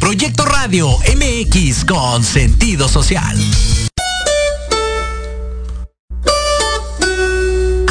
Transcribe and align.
Proyecto 0.00 0.44
Radio 0.44 0.88
MX 0.98 1.84
con 1.84 2.22
sentido 2.22 2.88
social. 2.88 3.36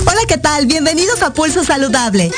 Hola, 0.05 0.21
¿qué 0.27 0.37
tal? 0.37 0.65
Bienvenidos 0.65 1.21
a 1.23 1.33
Pulso 1.33 1.63
Saludable. 1.63 2.31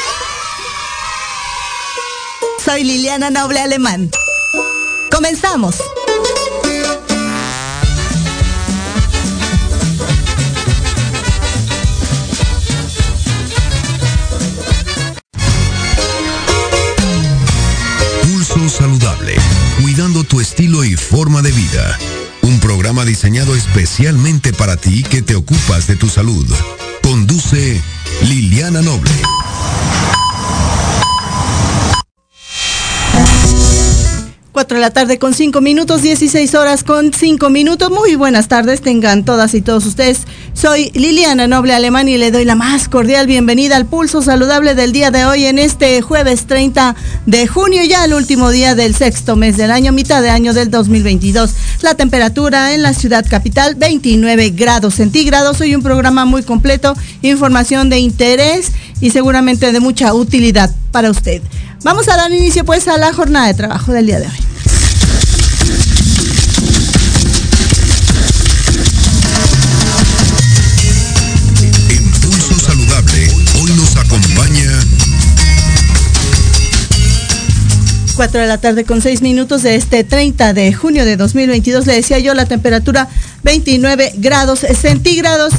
Soy 2.64 2.84
Liliana 2.84 3.30
Noble 3.30 3.60
Alemán. 3.60 4.10
Comenzamos. 5.12 5.76
Pulso 18.24 18.70
Saludable, 18.70 19.36
cuidando 19.96 20.26
tu 20.26 20.42
estilo 20.42 20.84
y 20.84 20.98
forma 20.98 21.42
de 21.42 21.54
vida. 21.54 21.98
Un 22.42 22.60
programa 22.60 23.06
diseñado 23.06 23.56
especialmente 23.56 24.52
para 24.52 24.76
ti 24.76 25.04
que 25.04 25.22
te 25.22 25.36
ocupas 25.36 25.88
de 25.88 25.96
tu 25.96 26.10
salud. 26.10 26.46
Conduce 27.02 27.82
Liliana 28.24 28.82
Noble. 28.82 29.12
4 34.52 34.78
de 34.78 34.82
la 34.82 34.92
tarde 34.92 35.18
con 35.18 35.34
5 35.34 35.62
minutos, 35.62 36.02
16 36.02 36.56
horas 36.56 36.84
con 36.84 37.14
5 37.14 37.50
minutos. 37.50 37.90
Muy 37.90 38.16
buenas 38.16 38.50
tardes, 38.50 38.82
tengan 38.82 39.24
todas 39.24 39.54
y 39.54 39.62
todos 39.62 39.86
ustedes. 39.86 40.28
Soy 40.56 40.90
Liliana 40.94 41.48
Noble 41.48 41.74
Alemán 41.74 42.08
y 42.08 42.18
le 42.18 42.32
doy 42.32 42.46
la 42.46 42.56
más 42.56 42.88
cordial 42.88 43.28
bienvenida 43.28 43.76
al 43.76 43.86
pulso 43.86 44.22
saludable 44.22 44.74
del 44.74 44.94
día 44.94 45.12
de 45.12 45.26
hoy 45.26 45.46
en 45.46 45.60
este 45.60 46.02
jueves 46.02 46.48
30 46.48 46.96
de 47.26 47.46
junio, 47.46 47.84
ya 47.84 48.06
el 48.06 48.14
último 48.14 48.50
día 48.50 48.74
del 48.74 48.96
sexto 48.96 49.36
mes 49.36 49.58
del 49.58 49.70
año, 49.70 49.92
mitad 49.92 50.22
de 50.22 50.30
año 50.30 50.54
del 50.54 50.72
2022. 50.72 51.54
La 51.82 51.96
temperatura 51.96 52.74
en 52.74 52.84
la 52.84 52.94
ciudad 52.94 53.26
capital 53.30 53.76
29 53.76 54.52
grados 54.52 54.96
centígrados. 54.96 55.60
Hoy 55.60 55.76
un 55.76 55.84
programa 55.84 56.24
muy 56.24 56.42
completo, 56.42 56.96
información 57.22 57.90
de 57.90 58.00
interés 58.00 58.72
y 59.02 59.10
seguramente 59.10 59.74
de 59.74 59.80
mucha 59.82 60.14
utilidad 60.14 60.74
para 60.92 61.12
usted. 61.12 61.42
Vamos 61.84 62.08
a 62.08 62.16
dar 62.16 62.32
inicio 62.32 62.64
pues 62.64 62.88
a 62.88 62.98
la 62.98 63.12
jornada 63.12 63.48
de 63.48 63.56
trabajo 63.56 63.92
del 63.92 64.06
día 64.06 64.20
de 64.20 64.28
hoy. 64.28 64.55
4 78.16 78.40
de 78.40 78.48
la 78.48 78.60
tarde 78.60 78.86
con 78.86 79.02
6 79.02 79.22
minutos 79.22 79.62
de 79.64 79.76
este 79.76 80.04
30 80.04 80.54
de 80.54 80.74
junio 80.74 81.06
de 81.06 81.18
2022. 81.18 81.86
Le 81.86 81.96
decía 81.96 82.20
yo 82.20 82.34
la 82.34 82.46
temperatura 82.46 83.10
29 83.44 84.14
grados 84.18 84.60
centígrados. 84.60 85.54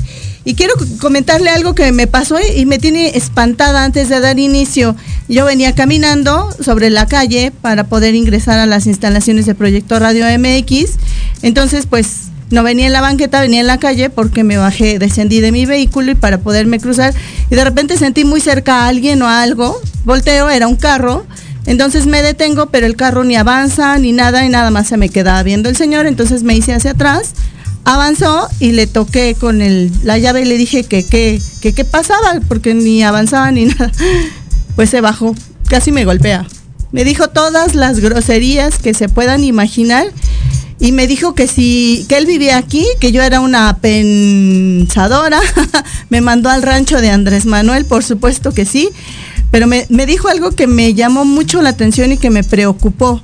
Y 0.44 0.54
quiero 0.54 0.74
comentarle 1.00 1.50
algo 1.50 1.74
que 1.74 1.90
me 1.92 2.06
pasó 2.06 2.36
y 2.40 2.66
me 2.66 2.78
tiene 2.78 3.16
espantada 3.16 3.84
antes 3.84 4.08
de 4.08 4.20
dar 4.20 4.38
inicio. 4.38 4.96
Yo 5.28 5.44
venía 5.44 5.74
caminando 5.74 6.48
sobre 6.60 6.88
la 6.88 7.06
calle 7.06 7.52
para 7.62 7.84
poder 7.84 8.14
ingresar 8.14 8.58
a 8.58 8.66
las 8.66 8.86
instalaciones 8.86 9.44
de 9.46 9.54
Proyecto 9.54 9.98
Radio 9.98 10.24
MX. 10.38 10.92
Entonces, 11.42 11.86
pues 11.86 12.28
no 12.50 12.62
venía 12.62 12.86
en 12.86 12.92
la 12.92 13.00
banqueta, 13.00 13.40
venía 13.40 13.60
en 13.60 13.66
la 13.66 13.78
calle 13.78 14.08
porque 14.08 14.44
me 14.44 14.56
bajé, 14.56 15.00
descendí 15.00 15.40
de 15.40 15.50
mi 15.50 15.66
vehículo 15.66 16.12
y 16.12 16.14
para 16.14 16.38
poderme 16.38 16.78
cruzar. 16.78 17.12
Y 17.50 17.56
de 17.56 17.64
repente 17.64 17.98
sentí 17.98 18.24
muy 18.24 18.40
cerca 18.40 18.84
a 18.84 18.88
alguien 18.88 19.20
o 19.22 19.28
algo. 19.28 19.80
Volteo, 20.04 20.48
era 20.48 20.68
un 20.68 20.76
carro. 20.76 21.26
Entonces 21.66 22.06
me 22.06 22.22
detengo, 22.22 22.66
pero 22.66 22.86
el 22.86 22.96
carro 22.96 23.24
ni 23.24 23.36
avanza 23.36 23.98
ni 23.98 24.12
nada 24.12 24.44
y 24.44 24.48
nada 24.48 24.70
más 24.70 24.88
se 24.88 24.96
me 24.96 25.08
quedaba 25.08 25.42
viendo 25.42 25.68
el 25.68 25.76
señor. 25.76 26.06
Entonces 26.06 26.42
me 26.42 26.54
hice 26.54 26.72
hacia 26.72 26.92
atrás 26.92 27.34
avanzó 27.86 28.48
y 28.58 28.72
le 28.72 28.88
toqué 28.88 29.36
con 29.38 29.62
el, 29.62 29.92
la 30.02 30.18
llave 30.18 30.42
y 30.42 30.44
le 30.44 30.58
dije 30.58 30.82
que 30.82 31.04
qué 31.04 31.40
que, 31.60 31.84
pasaba, 31.84 32.40
porque 32.48 32.74
ni 32.74 33.02
avanzaba 33.02 33.50
ni 33.52 33.64
nada. 33.66 33.90
Pues 34.74 34.90
se 34.90 35.00
bajó, 35.00 35.34
casi 35.68 35.92
me 35.92 36.04
golpea. 36.04 36.46
Me 36.92 37.04
dijo 37.04 37.28
todas 37.28 37.74
las 37.74 38.00
groserías 38.00 38.78
que 38.78 38.92
se 38.92 39.08
puedan 39.08 39.44
imaginar 39.44 40.06
y 40.78 40.92
me 40.92 41.06
dijo 41.06 41.34
que 41.34 41.46
si 41.46 42.04
que 42.08 42.18
él 42.18 42.26
vivía 42.26 42.58
aquí, 42.58 42.84
que 43.00 43.12
yo 43.12 43.22
era 43.22 43.40
una 43.40 43.78
pensadora. 43.78 45.40
me 46.10 46.20
mandó 46.20 46.50
al 46.50 46.62
rancho 46.62 47.00
de 47.00 47.10
Andrés 47.10 47.46
Manuel, 47.46 47.84
por 47.84 48.02
supuesto 48.02 48.52
que 48.52 48.64
sí, 48.64 48.90
pero 49.50 49.66
me, 49.66 49.86
me 49.88 50.06
dijo 50.06 50.28
algo 50.28 50.50
que 50.50 50.66
me 50.66 50.94
llamó 50.94 51.24
mucho 51.24 51.62
la 51.62 51.70
atención 51.70 52.12
y 52.12 52.18
que 52.18 52.30
me 52.30 52.44
preocupó. 52.44 53.22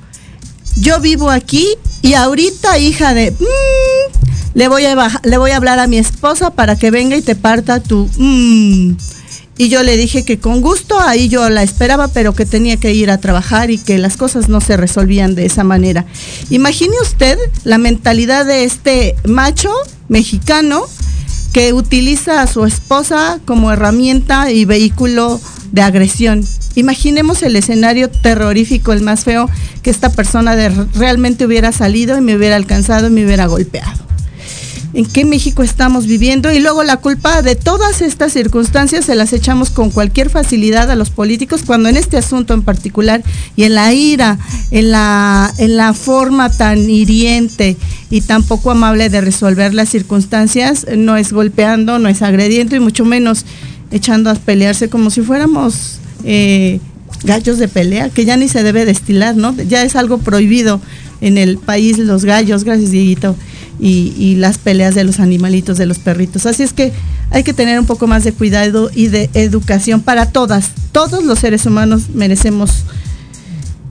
Yo 0.77 0.99
vivo 0.99 1.29
aquí 1.29 1.67
y 2.01 2.13
ahorita, 2.13 2.79
hija 2.79 3.13
de... 3.13 3.31
mmm, 3.31 4.23
le 4.55 4.67
voy, 4.67 4.85
a 4.85 5.21
le 5.23 5.37
voy 5.37 5.51
a 5.51 5.57
hablar 5.57 5.79
a 5.79 5.87
mi 5.87 5.97
esposa 5.97 6.51
para 6.51 6.75
que 6.75 6.91
venga 6.91 7.15
y 7.15 7.21
te 7.21 7.35
parta 7.35 7.81
tu... 7.81 8.09
Mmm. 8.17 8.95
Y 9.55 9.69
yo 9.69 9.83
le 9.83 9.97
dije 9.97 10.25
que 10.25 10.39
con 10.39 10.61
gusto, 10.61 10.99
ahí 10.99 11.29
yo 11.29 11.47
la 11.51 11.61
esperaba, 11.61 12.07
pero 12.07 12.33
que 12.33 12.47
tenía 12.47 12.77
que 12.77 12.93
ir 12.93 13.11
a 13.11 13.19
trabajar 13.19 13.69
y 13.69 13.77
que 13.77 13.99
las 13.99 14.17
cosas 14.17 14.49
no 14.49 14.61
se 14.61 14.77
resolvían 14.77 15.35
de 15.35 15.45
esa 15.45 15.63
manera. 15.63 16.05
Imagine 16.49 16.95
usted 17.03 17.37
la 17.63 17.77
mentalidad 17.77 18.47
de 18.47 18.63
este 18.63 19.15
macho 19.25 19.71
mexicano 20.07 20.83
que 21.53 21.71
utiliza 21.71 22.41
a 22.41 22.47
su 22.47 22.65
esposa 22.65 23.39
como 23.45 23.71
herramienta 23.71 24.51
y 24.51 24.65
vehículo 24.65 25.39
de 25.73 25.81
agresión. 25.81 26.45
Imaginemos 26.75 27.43
el 27.43 27.57
escenario 27.57 28.09
terrorífico, 28.09 28.93
el 28.93 29.01
más 29.01 29.25
feo, 29.25 29.49
que 29.81 29.89
esta 29.89 30.11
persona 30.13 30.55
realmente 30.93 31.45
hubiera 31.45 31.71
salido 31.73 32.17
y 32.17 32.21
me 32.21 32.37
hubiera 32.37 32.55
alcanzado 32.55 33.07
y 33.07 33.09
me 33.09 33.25
hubiera 33.25 33.47
golpeado 33.47 34.03
en 34.93 35.05
qué 35.05 35.25
México 35.25 35.63
estamos 35.63 36.05
viviendo 36.05 36.51
y 36.51 36.59
luego 36.59 36.83
la 36.83 36.97
culpa 36.97 37.41
de 37.41 37.55
todas 37.55 38.01
estas 38.01 38.31
circunstancias 38.31 39.05
se 39.05 39.15
las 39.15 39.33
echamos 39.33 39.71
con 39.71 39.89
cualquier 39.89 40.29
facilidad 40.29 40.89
a 40.91 40.95
los 40.95 41.09
políticos 41.09 41.63
cuando 41.65 41.89
en 41.89 41.97
este 41.97 42.17
asunto 42.17 42.53
en 42.53 42.61
particular 42.61 43.23
y 43.55 43.63
en 43.63 43.75
la 43.75 43.91
ira, 43.93 44.37
en 44.71 44.91
la, 44.91 45.51
en 45.57 45.77
la 45.77 45.93
forma 45.93 46.51
tan 46.51 46.89
hiriente 46.89 47.75
y 48.11 48.21
tan 48.21 48.43
poco 48.43 48.69
amable 48.69 49.09
de 49.09 49.21
resolver 49.21 49.73
las 49.73 49.89
circunstancias 49.89 50.85
no 50.95 51.17
es 51.17 51.33
golpeando, 51.33 51.97
no 51.97 52.07
es 52.07 52.21
agrediendo 52.21 52.75
y 52.75 52.79
mucho 52.79 53.03
menos 53.03 53.45
echando 53.93 54.29
a 54.29 54.35
pelearse 54.35 54.89
como 54.89 55.09
si 55.11 55.21
fuéramos 55.21 55.99
eh, 56.25 56.79
gallos 57.23 57.59
de 57.59 57.67
pelea, 57.67 58.09
que 58.09 58.25
ya 58.25 58.35
ni 58.35 58.49
se 58.49 58.63
debe 58.63 58.85
destilar, 58.85 59.37
¿no? 59.37 59.55
Ya 59.55 59.83
es 59.83 59.95
algo 59.95 60.17
prohibido 60.17 60.81
en 61.21 61.37
el 61.37 61.57
país 61.57 61.99
los 61.99 62.25
gallos, 62.25 62.63
gracias 62.63 62.91
Dieguito 62.91 63.35
y, 63.79 64.13
y, 64.17 64.35
las 64.35 64.57
peleas 64.57 64.95
de 64.95 65.03
los 65.03 65.19
animalitos, 65.19 65.77
de 65.77 65.85
los 65.85 65.99
perritos. 65.99 66.45
Así 66.45 66.63
es 66.63 66.73
que 66.73 66.91
hay 67.29 67.43
que 67.43 67.53
tener 67.53 67.79
un 67.79 67.85
poco 67.85 68.07
más 68.07 68.23
de 68.23 68.33
cuidado 68.33 68.89
y 68.93 69.07
de 69.07 69.29
educación 69.33 70.01
para 70.01 70.31
todas. 70.31 70.71
Todos 70.91 71.23
los 71.23 71.39
seres 71.39 71.65
humanos 71.65 72.09
merecemos 72.13 72.83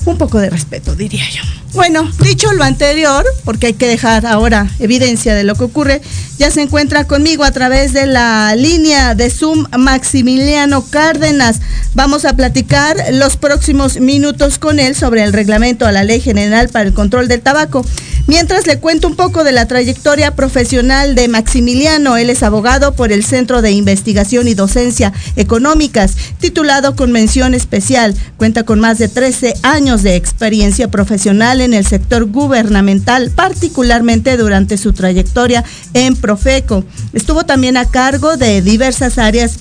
un 0.04 0.18
poco 0.18 0.38
de 0.38 0.50
respeto, 0.50 0.94
diría 0.94 1.24
yo. 1.30 1.61
Bueno, 1.74 2.06
dicho 2.20 2.52
lo 2.52 2.64
anterior, 2.64 3.24
porque 3.44 3.68
hay 3.68 3.72
que 3.72 3.88
dejar 3.88 4.26
ahora 4.26 4.68
evidencia 4.78 5.34
de 5.34 5.42
lo 5.42 5.54
que 5.54 5.64
ocurre, 5.64 6.02
ya 6.38 6.50
se 6.50 6.60
encuentra 6.60 7.04
conmigo 7.04 7.44
a 7.44 7.50
través 7.50 7.94
de 7.94 8.06
la 8.06 8.54
línea 8.56 9.14
de 9.14 9.30
Zoom 9.30 9.64
Maximiliano 9.78 10.84
Cárdenas. 10.84 11.60
Vamos 11.94 12.26
a 12.26 12.36
platicar 12.36 12.96
los 13.12 13.38
próximos 13.38 13.98
minutos 14.00 14.58
con 14.58 14.80
él 14.80 14.94
sobre 14.94 15.22
el 15.22 15.32
reglamento 15.32 15.86
a 15.86 15.92
la 15.92 16.04
Ley 16.04 16.20
General 16.20 16.68
para 16.68 16.88
el 16.88 16.94
Control 16.94 17.26
del 17.26 17.40
Tabaco. 17.40 17.86
Mientras 18.26 18.66
le 18.66 18.78
cuento 18.78 19.08
un 19.08 19.16
poco 19.16 19.42
de 19.42 19.52
la 19.52 19.66
trayectoria 19.66 20.36
profesional 20.36 21.14
de 21.14 21.26
Maximiliano, 21.26 22.16
él 22.16 22.30
es 22.30 22.42
abogado 22.42 22.94
por 22.94 23.12
el 23.12 23.24
Centro 23.24 23.62
de 23.62 23.72
Investigación 23.72 24.46
y 24.46 24.54
Docencia 24.54 25.12
Económicas, 25.36 26.16
titulado 26.38 26.94
con 26.94 27.12
mención 27.12 27.52
especial. 27.54 28.14
Cuenta 28.36 28.62
con 28.62 28.78
más 28.78 28.98
de 28.98 29.08
13 29.08 29.54
años 29.62 30.02
de 30.02 30.16
experiencia 30.16 30.88
profesional 30.88 31.61
en 31.62 31.74
el 31.74 31.86
sector 31.86 32.26
gubernamental, 32.26 33.30
particularmente 33.30 34.36
durante 34.36 34.76
su 34.76 34.92
trayectoria 34.92 35.64
en 35.94 36.16
Profeco. 36.16 36.84
Estuvo 37.12 37.44
también 37.44 37.76
a 37.76 37.86
cargo 37.86 38.36
de 38.36 38.62
diversas 38.62 39.18
áreas 39.18 39.58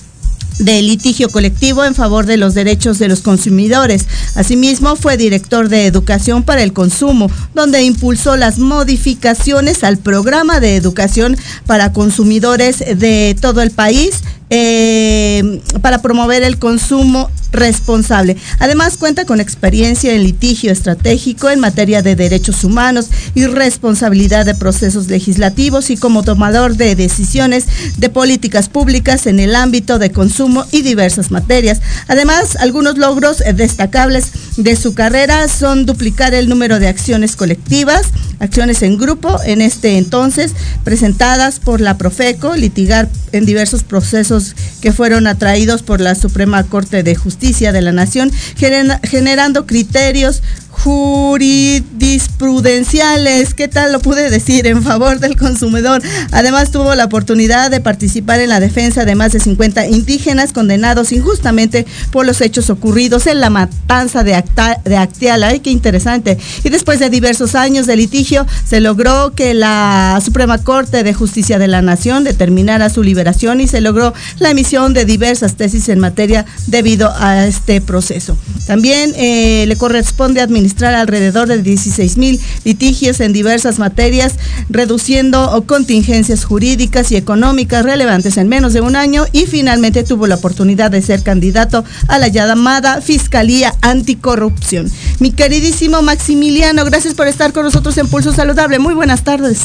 de 0.58 0.82
litigio 0.82 1.30
colectivo 1.30 1.84
en 1.84 1.94
favor 1.94 2.26
de 2.26 2.36
los 2.36 2.54
derechos 2.54 2.98
de 2.98 3.08
los 3.08 3.20
consumidores. 3.20 4.06
Asimismo, 4.34 4.96
fue 4.96 5.16
director 5.16 5.68
de 5.68 5.86
Educación 5.86 6.42
para 6.42 6.62
el 6.62 6.72
Consumo, 6.72 7.30
donde 7.54 7.82
impulsó 7.82 8.36
las 8.36 8.58
modificaciones 8.58 9.82
al 9.84 9.98
programa 9.98 10.60
de 10.60 10.76
educación 10.76 11.36
para 11.66 11.92
consumidores 11.92 12.78
de 12.78 13.36
todo 13.40 13.62
el 13.62 13.70
país 13.70 14.22
eh, 14.54 15.62
para 15.80 16.02
promover 16.02 16.42
el 16.42 16.58
consumo 16.58 17.30
responsable. 17.52 18.36
Además, 18.58 18.96
cuenta 18.96 19.24
con 19.24 19.40
experiencia 19.40 20.12
en 20.12 20.24
litigio 20.24 20.72
estratégico 20.72 21.50
en 21.50 21.60
materia 21.60 22.02
de 22.02 22.16
derechos 22.16 22.64
humanos 22.64 23.08
y 23.34 23.46
responsabilidad 23.46 24.44
de 24.44 24.54
procesos 24.54 25.08
legislativos 25.08 25.90
y 25.90 25.96
como 25.96 26.22
tomador 26.22 26.76
de 26.76 26.96
decisiones 26.96 27.66
de 27.96 28.08
políticas 28.08 28.68
públicas 28.68 29.26
en 29.26 29.40
el 29.40 29.54
ámbito 29.54 29.98
de 29.98 30.10
consumo 30.10 30.66
y 30.70 30.82
diversas 30.82 31.30
materias. 31.30 31.80
Además, 32.08 32.56
algunos 32.56 32.98
logros 32.98 33.42
destacables 33.54 34.32
de 34.56 34.76
su 34.76 34.94
carrera 34.94 35.48
son 35.48 35.86
duplicar 35.86 36.34
el 36.34 36.48
número 36.48 36.78
de 36.78 36.88
acciones 36.88 37.36
colectivas, 37.36 38.02
acciones 38.38 38.82
en 38.82 38.98
grupo 38.98 39.38
en 39.44 39.62
este 39.62 39.98
entonces, 39.98 40.52
presentadas 40.84 41.60
por 41.60 41.80
la 41.80 41.96
Profeco, 41.96 42.56
litigar 42.56 43.08
en 43.32 43.46
diversos 43.46 43.82
procesos 43.82 44.41
que 44.80 44.92
fueron 44.92 45.26
atraídos 45.26 45.82
por 45.82 46.00
la 46.00 46.14
Suprema 46.14 46.64
Corte 46.64 47.02
de 47.02 47.14
Justicia 47.14 47.72
de 47.72 47.82
la 47.82 47.92
Nación, 47.92 48.30
generando 48.56 49.66
criterios 49.66 50.42
jurisprudenciales, 50.72 53.54
¿qué 53.54 53.68
tal 53.68 53.92
lo 53.92 54.00
pude 54.00 54.28
decir? 54.30 54.66
En 54.66 54.82
favor 54.82 55.20
del 55.20 55.36
consumidor. 55.36 56.02
Además 56.32 56.72
tuvo 56.72 56.94
la 56.94 57.04
oportunidad 57.04 57.70
de 57.70 57.80
participar 57.80 58.40
en 58.40 58.48
la 58.48 58.58
defensa 58.58 59.04
de 59.04 59.14
más 59.14 59.32
de 59.32 59.40
50 59.40 59.86
indígenas 59.86 60.52
condenados 60.52 61.12
injustamente 61.12 61.86
por 62.10 62.24
los 62.26 62.40
hechos 62.40 62.70
ocurridos 62.70 63.26
en 63.26 63.40
la 63.40 63.50
matanza 63.50 64.24
de, 64.24 64.42
de 64.84 64.96
Actiala. 64.96 65.48
¡Ay, 65.48 65.60
qué 65.60 65.68
interesante! 65.70 66.38
Y 66.64 66.70
después 66.70 66.98
de 66.98 67.10
diversos 67.10 67.54
años 67.54 67.86
de 67.86 67.96
litigio, 67.96 68.46
se 68.66 68.80
logró 68.80 69.34
que 69.34 69.52
la 69.54 70.18
Suprema 70.24 70.56
Corte 70.58 71.04
de 71.04 71.14
Justicia 71.14 71.58
de 71.58 71.68
la 71.68 71.82
Nación 71.82 72.24
determinara 72.24 72.88
su 72.88 73.02
liberación 73.02 73.60
y 73.60 73.68
se 73.68 73.82
logró 73.82 74.14
la 74.38 74.50
emisión 74.50 74.94
de 74.94 75.04
diversas 75.04 75.54
tesis 75.54 75.90
en 75.90 76.00
materia 76.00 76.44
debido 76.66 77.12
a 77.14 77.46
este 77.46 77.80
proceso. 77.80 78.36
También 78.66 79.12
eh, 79.16 79.64
le 79.66 79.76
corresponde 79.76 80.40
administrar 80.40 80.61
alrededor 80.94 81.48
de 81.48 81.62
16 81.62 82.16
mil 82.16 82.40
litigios 82.64 83.20
en 83.20 83.32
diversas 83.32 83.78
materias, 83.78 84.34
reduciendo 84.68 85.64
contingencias 85.66 86.44
jurídicas 86.44 87.12
y 87.12 87.16
económicas 87.16 87.84
relevantes 87.84 88.36
en 88.36 88.48
menos 88.48 88.72
de 88.72 88.80
un 88.80 88.96
año 88.96 89.26
y 89.32 89.46
finalmente 89.46 90.04
tuvo 90.04 90.26
la 90.26 90.36
oportunidad 90.36 90.90
de 90.90 91.02
ser 91.02 91.22
candidato 91.22 91.84
a 92.08 92.18
la 92.18 92.28
llamada 92.28 93.00
Fiscalía 93.00 93.74
Anticorrupción. 93.80 94.90
Mi 95.18 95.32
queridísimo 95.32 96.02
Maximiliano, 96.02 96.84
gracias 96.84 97.14
por 97.14 97.28
estar 97.28 97.52
con 97.52 97.64
nosotros 97.64 97.96
en 97.98 98.08
Pulso 98.08 98.32
Saludable. 98.32 98.78
Muy 98.78 98.94
buenas 98.94 99.24
tardes. 99.24 99.60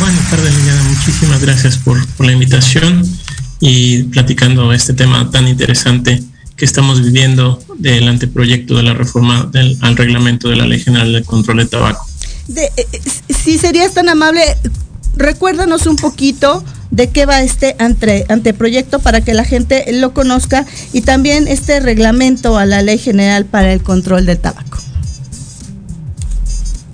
Buenas 0.00 0.30
tardes, 0.30 0.56
Liliana. 0.56 0.82
Muchísimas 0.84 1.40
gracias 1.40 1.76
por 1.76 1.98
la 2.24 2.32
invitación 2.32 3.02
y 3.60 4.04
platicando 4.04 4.72
este 4.72 4.94
tema 4.94 5.30
tan 5.30 5.48
interesante 5.48 6.22
que 6.58 6.64
estamos 6.64 7.00
viviendo 7.00 7.62
del 7.78 8.08
anteproyecto 8.08 8.76
de 8.76 8.82
la 8.82 8.92
reforma 8.92 9.48
del, 9.52 9.78
al 9.80 9.96
reglamento 9.96 10.48
de 10.48 10.56
la 10.56 10.66
Ley 10.66 10.80
General 10.80 11.12
de 11.12 11.22
Control 11.22 11.58
de 11.58 11.66
Tabaco. 11.66 12.04
Eh, 12.54 12.68
eh, 12.76 12.86
si 13.32 13.58
serías 13.58 13.94
tan 13.94 14.08
amable, 14.08 14.42
recuérdanos 15.16 15.86
un 15.86 15.94
poquito 15.94 16.64
de 16.90 17.10
qué 17.10 17.26
va 17.26 17.42
este 17.42 17.76
anteproyecto 17.78 18.98
para 18.98 19.20
que 19.20 19.34
la 19.34 19.44
gente 19.44 19.84
lo 19.92 20.12
conozca 20.12 20.66
y 20.92 21.02
también 21.02 21.46
este 21.46 21.78
reglamento 21.78 22.58
a 22.58 22.66
la 22.66 22.82
Ley 22.82 22.98
General 22.98 23.44
para 23.44 23.72
el 23.72 23.82
Control 23.82 24.26
del 24.26 24.38
Tabaco. 24.38 24.78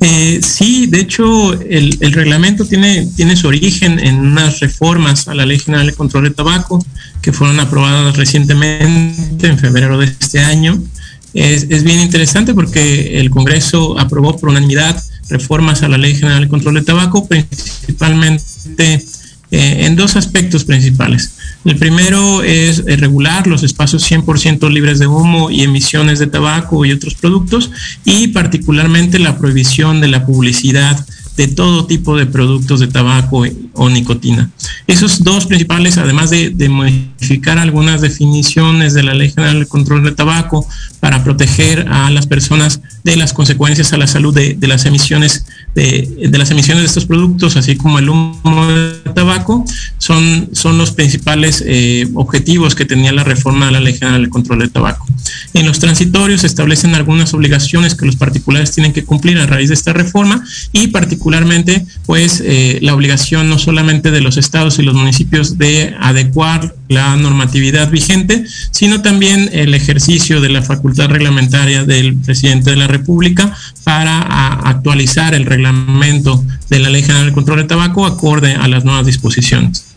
Eh, 0.00 0.40
sí, 0.42 0.86
de 0.88 1.00
hecho, 1.00 1.54
el, 1.54 2.12
reglamento 2.12 2.66
tiene, 2.66 3.06
tiene 3.16 3.34
su 3.34 3.48
origen 3.48 3.98
en 3.98 4.16
unas 4.16 4.60
reformas 4.60 5.26
a 5.28 5.34
la 5.34 5.46
Ley 5.46 5.58
General 5.58 5.86
de 5.86 5.94
Control 5.94 6.24
de 6.24 6.30
Tabaco 6.32 6.84
que 7.24 7.32
fueron 7.32 7.58
aprobadas 7.58 8.18
recientemente 8.18 9.46
en 9.46 9.58
febrero 9.58 9.96
de 9.96 10.04
este 10.04 10.40
año. 10.40 10.78
Es, 11.32 11.66
es 11.70 11.82
bien 11.82 12.00
interesante 12.00 12.52
porque 12.52 13.18
el 13.18 13.30
Congreso 13.30 13.98
aprobó 13.98 14.36
por 14.36 14.50
unanimidad 14.50 15.02
reformas 15.30 15.82
a 15.82 15.88
la 15.88 15.96
Ley 15.96 16.14
General 16.14 16.42
de 16.42 16.48
Control 16.48 16.74
de 16.74 16.82
Tabaco, 16.82 17.26
principalmente 17.26 19.02
eh, 19.50 19.86
en 19.86 19.96
dos 19.96 20.16
aspectos 20.16 20.64
principales. 20.64 21.32
El 21.64 21.76
primero 21.76 22.42
es 22.42 22.82
eh, 22.86 22.96
regular 22.96 23.46
los 23.46 23.62
espacios 23.62 24.10
100% 24.10 24.70
libres 24.70 24.98
de 24.98 25.06
humo 25.06 25.50
y 25.50 25.62
emisiones 25.62 26.18
de 26.18 26.26
tabaco 26.26 26.84
y 26.84 26.92
otros 26.92 27.14
productos 27.14 27.70
y 28.04 28.28
particularmente 28.28 29.18
la 29.18 29.38
prohibición 29.38 30.02
de 30.02 30.08
la 30.08 30.26
publicidad 30.26 31.06
de 31.38 31.48
todo 31.48 31.86
tipo 31.86 32.18
de 32.18 32.26
productos 32.26 32.80
de 32.80 32.88
tabaco 32.88 33.46
o 33.74 33.90
nicotina. 33.90 34.50
Esos 34.86 35.22
dos 35.22 35.46
principales, 35.46 35.98
además 35.98 36.30
de, 36.30 36.68
modificar 36.68 37.58
algunas 37.58 38.00
definiciones 38.00 38.94
de 38.94 39.02
la 39.02 39.14
Ley 39.14 39.30
General 39.30 39.60
de 39.60 39.66
Control 39.66 40.02
de 40.02 40.12
Tabaco 40.12 40.66
para 41.00 41.22
proteger 41.22 41.86
a 41.90 42.10
las 42.10 42.26
personas 42.26 42.80
de 43.02 43.16
las 43.16 43.32
consecuencias 43.32 43.92
a 43.92 43.98
la 43.98 44.06
salud 44.06 44.34
de, 44.34 44.56
las 44.66 44.86
emisiones 44.86 45.44
de, 45.74 46.30
las 46.32 46.50
emisiones 46.50 46.82
de 46.82 46.86
estos 46.86 47.06
productos, 47.06 47.56
así 47.56 47.76
como 47.76 47.98
el 47.98 48.08
humo 48.08 48.66
de 48.66 48.92
tabaco, 49.14 49.64
son, 49.98 50.50
son 50.52 50.78
los 50.78 50.92
principales 50.92 51.62
eh, 51.66 52.08
objetivos 52.14 52.74
que 52.74 52.84
tenía 52.84 53.12
la 53.12 53.24
reforma 53.24 53.66
de 53.66 53.72
la 53.72 53.80
Ley 53.80 53.94
General 53.94 54.22
de 54.22 54.30
Control 54.30 54.58
de 54.60 54.68
Tabaco. 54.68 55.06
En 55.52 55.66
los 55.66 55.78
transitorios 55.78 56.42
se 56.42 56.46
establecen 56.46 56.94
algunas 56.94 57.34
obligaciones 57.34 57.94
que 57.94 58.06
los 58.06 58.16
particulares 58.16 58.72
tienen 58.72 58.92
que 58.92 59.04
cumplir 59.04 59.38
a 59.38 59.46
raíz 59.46 59.68
de 59.68 59.74
esta 59.74 59.92
reforma 59.92 60.44
y 60.72 60.88
particularmente 60.88 61.84
pues 62.06 62.42
eh, 62.44 62.78
la 62.82 62.94
obligación 62.94 63.48
no 63.48 63.58
solamente 63.64 64.10
de 64.10 64.20
los 64.20 64.36
estados 64.36 64.78
y 64.78 64.82
los 64.82 64.94
municipios 64.94 65.58
de 65.58 65.94
adecuar 65.98 66.74
la 66.88 67.16
normatividad 67.16 67.90
vigente, 67.90 68.44
sino 68.70 69.02
también 69.02 69.50
el 69.52 69.74
ejercicio 69.74 70.40
de 70.40 70.50
la 70.50 70.62
facultad 70.62 71.08
reglamentaria 71.08 71.84
del 71.84 72.16
presidente 72.16 72.70
de 72.70 72.76
la 72.76 72.86
República 72.86 73.56
para 73.82 74.20
actualizar 74.68 75.34
el 75.34 75.46
reglamento 75.46 76.44
de 76.68 76.78
la 76.78 76.90
Ley 76.90 77.02
General 77.02 77.26
de 77.26 77.32
Control 77.32 77.58
de 77.58 77.64
Tabaco 77.64 78.06
acorde 78.06 78.54
a 78.54 78.68
las 78.68 78.84
nuevas 78.84 79.06
disposiciones. 79.06 79.93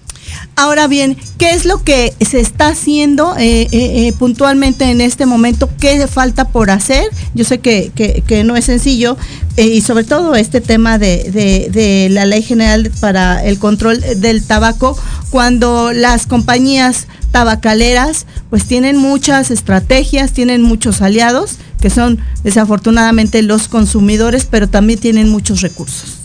Ahora 0.59 0.87
bien, 0.87 1.15
¿qué 1.37 1.51
es 1.51 1.65
lo 1.65 1.83
que 1.83 2.15
se 2.19 2.39
está 2.39 2.69
haciendo 2.69 3.37
eh, 3.37 3.67
eh, 3.71 4.07
eh, 4.07 4.13
puntualmente 4.17 4.85
en 4.85 5.01
este 5.01 5.27
momento? 5.27 5.69
¿Qué 5.79 6.07
falta 6.07 6.47
por 6.47 6.71
hacer? 6.71 7.05
Yo 7.35 7.45
sé 7.45 7.59
que, 7.59 8.43
no 8.43 8.55
es 8.55 8.65
sencillo 8.65 9.17
y 9.55 9.81
sobre 9.81 10.03
todo 10.03 10.33
este 10.33 10.59
tema 10.59 10.97
de, 10.97 12.07
la 12.09 12.25
ley 12.25 12.41
general 12.41 12.91
para 12.99 13.45
el 13.45 13.59
control 13.59 14.01
del 14.19 14.43
tabaco, 14.43 14.97
cuando 15.29 15.93
las 15.93 16.25
compañías 16.25 17.05
tabacaleras 17.31 18.25
pues 18.49 18.65
tienen 18.65 18.97
muchas 18.97 19.51
estrategias, 19.51 20.31
tienen 20.31 20.63
muchos 20.63 21.03
aliados 21.03 21.57
que 21.79 21.91
son 21.91 22.17
desafortunadamente 22.43 23.43
los 23.43 23.67
consumidores, 23.67 24.47
pero 24.49 24.67
también 24.67 24.99
tienen 24.99 25.29
muchos 25.29 25.61
recursos. 25.61 26.16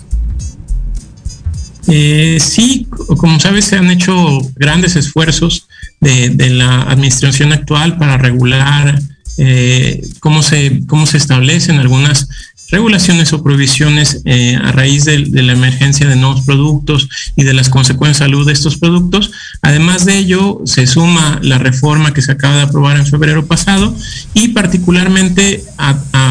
Eh, 1.88 2.38
sí, 2.40 2.86
como 3.16 3.40
sabes, 3.40 3.66
se 3.66 3.76
han 3.76 3.90
hecho 3.90 4.40
grandes 4.56 4.96
esfuerzos 4.96 5.68
de, 6.00 6.50
la 6.50 6.82
administración 6.82 7.52
actual 7.52 7.96
para 7.96 8.18
regular 8.18 9.00
eh, 9.38 10.02
cómo, 10.20 10.42
se, 10.42 10.82
cómo 10.86 11.06
se 11.06 11.16
establecen 11.16 11.78
algunas 11.78 12.28
regulaciones 12.72 13.32
o 13.34 13.42
prohibiciones 13.42 14.22
eh, 14.24 14.56
a 14.56 14.72
raíz 14.72 15.04
de, 15.04 15.18
la 15.18 15.52
emergencia 15.52 16.08
de 16.08 16.16
nuevos 16.16 16.40
productos 16.42 17.08
y 17.36 17.44
de 17.44 17.52
las 17.52 17.68
consecuencias 17.68 18.20
de 18.20 18.24
salud 18.24 18.46
de 18.46 18.54
estos 18.54 18.78
productos. 18.78 19.30
Además 19.60 20.06
de 20.06 20.16
ello, 20.16 20.60
se 20.64 20.86
suma 20.86 21.38
la 21.42 21.58
reforma 21.58 22.14
que 22.14 22.22
se 22.22 22.32
acaba 22.32 22.56
de 22.56 22.62
aprobar 22.62 22.96
en 22.96 23.06
febrero 23.06 23.46
pasado 23.46 23.94
y 24.32 24.48
particularmente 24.48 25.62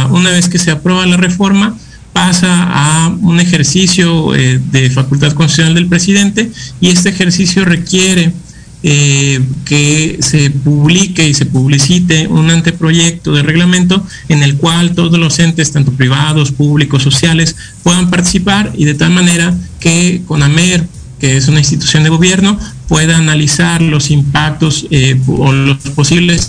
una 0.10 0.31
vez 0.31 0.50
que 0.50 0.58
se 0.58 0.72
aprueba 0.72 1.05
la 1.05 1.17
reforma, 1.17 1.77
pasa 2.13 3.05
a 3.05 3.07
un 3.07 3.39
ejercicio 3.39 4.35
eh, 4.35 4.59
de 4.71 4.89
facultad 4.89 5.33
constitucional 5.33 5.75
del 5.75 5.87
presidente 5.87 6.51
y 6.79 6.89
este 6.89 7.09
ejercicio 7.09 7.65
requiere 7.65 8.33
eh, 8.83 9.39
que 9.63 10.17
se 10.21 10.49
publique 10.49 11.29
y 11.29 11.35
se 11.35 11.45
publicite 11.45 12.25
un 12.27 12.49
anteproyecto 12.49 13.31
de 13.31 13.43
reglamento 13.43 14.03
en 14.27 14.41
el 14.41 14.57
cual 14.57 14.95
todos 14.95 15.19
los 15.19 15.37
entes, 15.37 15.71
tanto 15.71 15.91
privados, 15.91 16.51
públicos, 16.51 17.03
sociales, 17.03 17.55
puedan 17.83 18.09
participar 18.09 18.71
y 18.75 18.85
de 18.85 18.95
tal 18.95 19.11
manera 19.11 19.55
que 19.79 20.23
CONAMER, 20.25 20.83
que 21.19 21.37
es 21.37 21.47
una 21.47 21.59
institución 21.59 22.01
de 22.01 22.09
gobierno, 22.09 22.57
pueda 22.87 23.17
analizar 23.17 23.83
los 23.83 24.09
impactos 24.09 24.87
eh, 24.89 25.21
o 25.27 25.51
los 25.51 25.77
posibles 25.95 26.47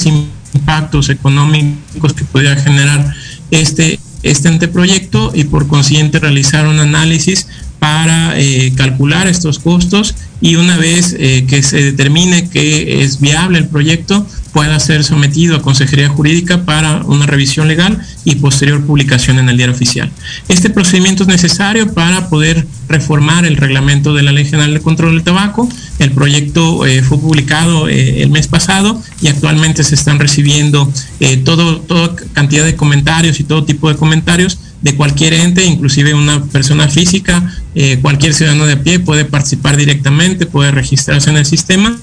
impactos 0.54 1.10
económicos 1.10 2.14
que 2.14 2.24
pudiera 2.24 2.56
generar 2.56 3.14
este 3.50 4.00
este 4.22 4.48
anteproyecto 4.48 5.32
y 5.34 5.44
por 5.44 5.66
consiguiente 5.68 6.18
realizar 6.18 6.66
un 6.66 6.78
análisis 6.78 7.46
para 7.78 8.38
eh, 8.38 8.72
calcular 8.76 9.26
estos 9.26 9.58
costos 9.58 10.14
y 10.40 10.54
una 10.54 10.76
vez 10.76 11.16
eh, 11.18 11.46
que 11.48 11.62
se 11.64 11.82
determine 11.82 12.48
que 12.48 13.02
es 13.02 13.20
viable 13.20 13.58
el 13.58 13.66
proyecto, 13.66 14.24
pueda 14.52 14.78
ser 14.78 15.02
sometido 15.02 15.56
a 15.56 15.62
Consejería 15.62 16.08
Jurídica 16.08 16.64
para 16.64 17.02
una 17.04 17.26
revisión 17.26 17.68
legal 17.68 18.00
y 18.24 18.36
posterior 18.36 18.84
publicación 18.84 19.38
en 19.38 19.48
el 19.48 19.56
diario 19.56 19.74
oficial. 19.74 20.10
Este 20.48 20.70
procedimiento 20.70 21.24
es 21.24 21.28
necesario 21.28 21.92
para 21.92 22.28
poder 22.28 22.66
reformar 22.88 23.46
el 23.46 23.56
reglamento 23.56 24.14
de 24.14 24.22
la 24.22 24.32
Ley 24.32 24.44
General 24.44 24.74
de 24.74 24.80
Control 24.80 25.14
del 25.14 25.24
Tabaco, 25.24 25.68
El 26.02 26.12
proyecto 26.12 26.84
eh, 26.84 27.02
fue 27.02 27.18
publicado 27.18 27.88
el 27.88 28.28
mes 28.30 28.48
pasado 28.48 29.00
y 29.20 29.28
actualmente 29.28 29.84
se 29.84 29.94
están 29.94 30.18
recibiendo 30.18 30.90
todo, 31.44 31.80
toda 31.80 32.16
cantidad 32.32 32.64
de 32.64 32.76
comentarios 32.76 33.38
y 33.40 33.44
todo 33.44 33.64
tipo 33.64 33.88
de 33.88 33.96
comentarios 33.96 34.58
de 34.80 34.96
cualquier 34.96 35.34
ente, 35.34 35.64
inclusive 35.64 36.12
una 36.12 36.42
persona 36.46 36.88
física, 36.88 37.54
cualquier 38.02 38.34
ciudadano 38.34 38.66
de 38.66 38.76
pie 38.76 38.98
puede 38.98 39.24
participar 39.24 39.76
directamente, 39.76 40.46
puede 40.46 40.72
registrarse 40.72 41.30
en 41.30 41.36
el 41.36 41.46
sistema 41.46 41.96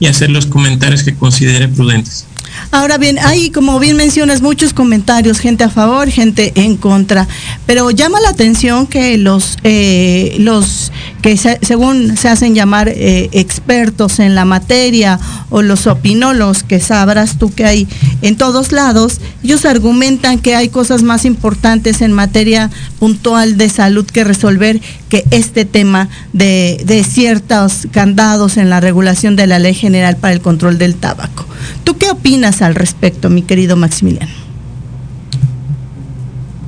y 0.00 0.06
hacer 0.06 0.30
los 0.30 0.46
comentarios 0.46 1.02
que 1.02 1.14
considere 1.14 1.68
prudentes. 1.68 2.26
Ahora 2.70 2.98
bien, 2.98 3.18
hay, 3.18 3.50
como 3.50 3.78
bien 3.78 3.96
mencionas, 3.96 4.42
muchos 4.42 4.72
comentarios, 4.72 5.38
gente 5.38 5.64
a 5.64 5.70
favor, 5.70 6.08
gente 6.10 6.52
en 6.54 6.76
contra, 6.76 7.26
pero 7.66 7.90
llama 7.90 8.20
la 8.20 8.30
atención 8.30 8.86
que 8.86 9.16
los, 9.18 9.56
eh, 9.64 10.36
los 10.38 10.92
que 11.22 11.36
según 11.36 12.16
se 12.16 12.28
hacen 12.28 12.54
llamar 12.54 12.88
eh, 12.88 13.28
expertos 13.32 14.18
en 14.20 14.34
la 14.34 14.44
materia 14.44 15.18
o 15.50 15.62
los 15.62 15.86
opinólogos 15.86 16.62
que 16.62 16.80
sabrás 16.80 17.38
tú 17.38 17.52
que 17.52 17.64
hay 17.64 17.88
en 18.22 18.36
todos 18.36 18.72
lados, 18.72 19.20
ellos 19.42 19.64
argumentan 19.64 20.38
que 20.38 20.54
hay 20.54 20.68
cosas 20.68 21.02
más 21.02 21.24
importantes 21.24 22.02
en 22.02 22.12
materia 22.12 22.70
puntual 22.98 23.56
de 23.56 23.68
salud 23.68 24.06
que 24.06 24.24
resolver 24.24 24.80
que 25.08 25.24
este 25.30 25.64
tema 25.64 26.08
de, 26.32 26.82
de 26.84 27.02
ciertos 27.04 27.88
candados 27.90 28.56
en 28.56 28.70
la 28.70 28.80
regulación 28.80 29.36
de 29.36 29.46
la 29.46 29.58
Ley 29.58 29.74
General 29.74 30.16
para 30.16 30.34
el 30.34 30.40
Control 30.40 30.78
del 30.78 30.94
Tabaco. 30.94 31.46
¿Tú 31.84 31.96
qué 31.96 32.10
opinas 32.10 32.37
al 32.44 32.74
respecto, 32.74 33.30
mi 33.30 33.42
querido 33.42 33.76
Maximiliano? 33.76 34.32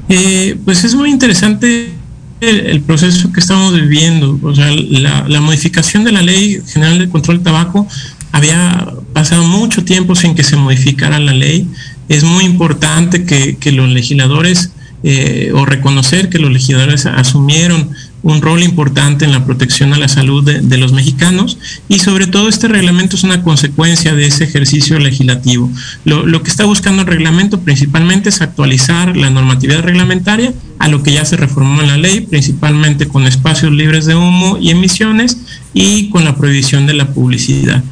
Eh, 0.08 0.58
pues 0.64 0.84
es 0.84 0.94
muy 0.94 1.10
interesante 1.10 1.92
el, 2.40 2.80
proceso 2.82 3.32
que 3.32 3.40
estamos 3.40 3.74
viviendo. 3.74 4.38
O 4.42 4.54
sea, 4.54 4.70
la, 4.72 5.40
modificación 5.40 6.04
de 6.04 6.12
la 6.12 6.22
Ley 6.22 6.60
General 6.66 6.98
de 6.98 7.08
Control 7.08 7.36
del 7.36 7.44
Tabaco 7.44 7.86
había 8.32 8.86
pasado 9.12 9.44
mucho 9.44 9.84
tiempo 9.84 10.14
sin 10.14 10.34
que 10.34 10.42
se 10.42 10.56
modificara 10.56 11.18
la 11.18 11.32
ley. 11.32 11.68
Es 12.08 12.24
muy 12.24 12.44
importante 12.44 13.24
que, 13.24 13.72
los 13.72 13.88
legisladores 13.88 14.72
eh, 15.02 15.52
o 15.54 15.64
reconocer 15.64 16.28
que 16.28 16.38
los 16.38 16.50
legisladores 16.50 17.06
asumieron 17.06 17.90
un 18.22 18.42
rol 18.42 18.62
importante 18.62 19.24
en 19.24 19.32
la 19.32 19.44
protección 19.44 19.92
a 19.92 19.98
la 19.98 20.08
salud 20.08 20.44
de, 20.44 20.78
los 20.78 20.92
mexicanos 20.92 21.58
y 21.88 21.98
sobre 21.98 22.26
todo 22.26 22.48
este 22.48 22.68
reglamento 22.68 23.16
es 23.16 23.24
una 23.24 23.42
consecuencia 23.42 24.14
de 24.14 24.26
ese 24.26 24.44
ejercicio 24.44 24.98
legislativo. 24.98 25.70
Lo, 26.04 26.26
lo, 26.26 26.42
que 26.42 26.50
está 26.50 26.64
buscando 26.64 27.02
el 27.02 27.08
reglamento 27.08 27.60
principalmente 27.60 28.28
es 28.28 28.40
actualizar 28.40 29.16
la 29.16 29.30
normatividad 29.30 29.82
reglamentaria 29.82 30.52
a 30.78 30.88
lo 30.88 31.02
que 31.02 31.12
ya 31.12 31.24
se 31.24 31.36
reformó 31.36 31.82
en 31.82 31.88
la 31.88 31.98
ley, 31.98 32.22
principalmente 32.22 33.06
con 33.06 33.26
espacios 33.26 33.72
libres 33.72 34.06
de 34.06 34.16
humo 34.16 34.56
y 34.58 34.70
emisiones 34.70 35.38
y 35.74 36.08
con 36.08 36.24
la 36.24 36.36
prohibición 36.36 36.86
de 36.86 36.94
la 36.94 37.08
publicidad. 37.08 37.82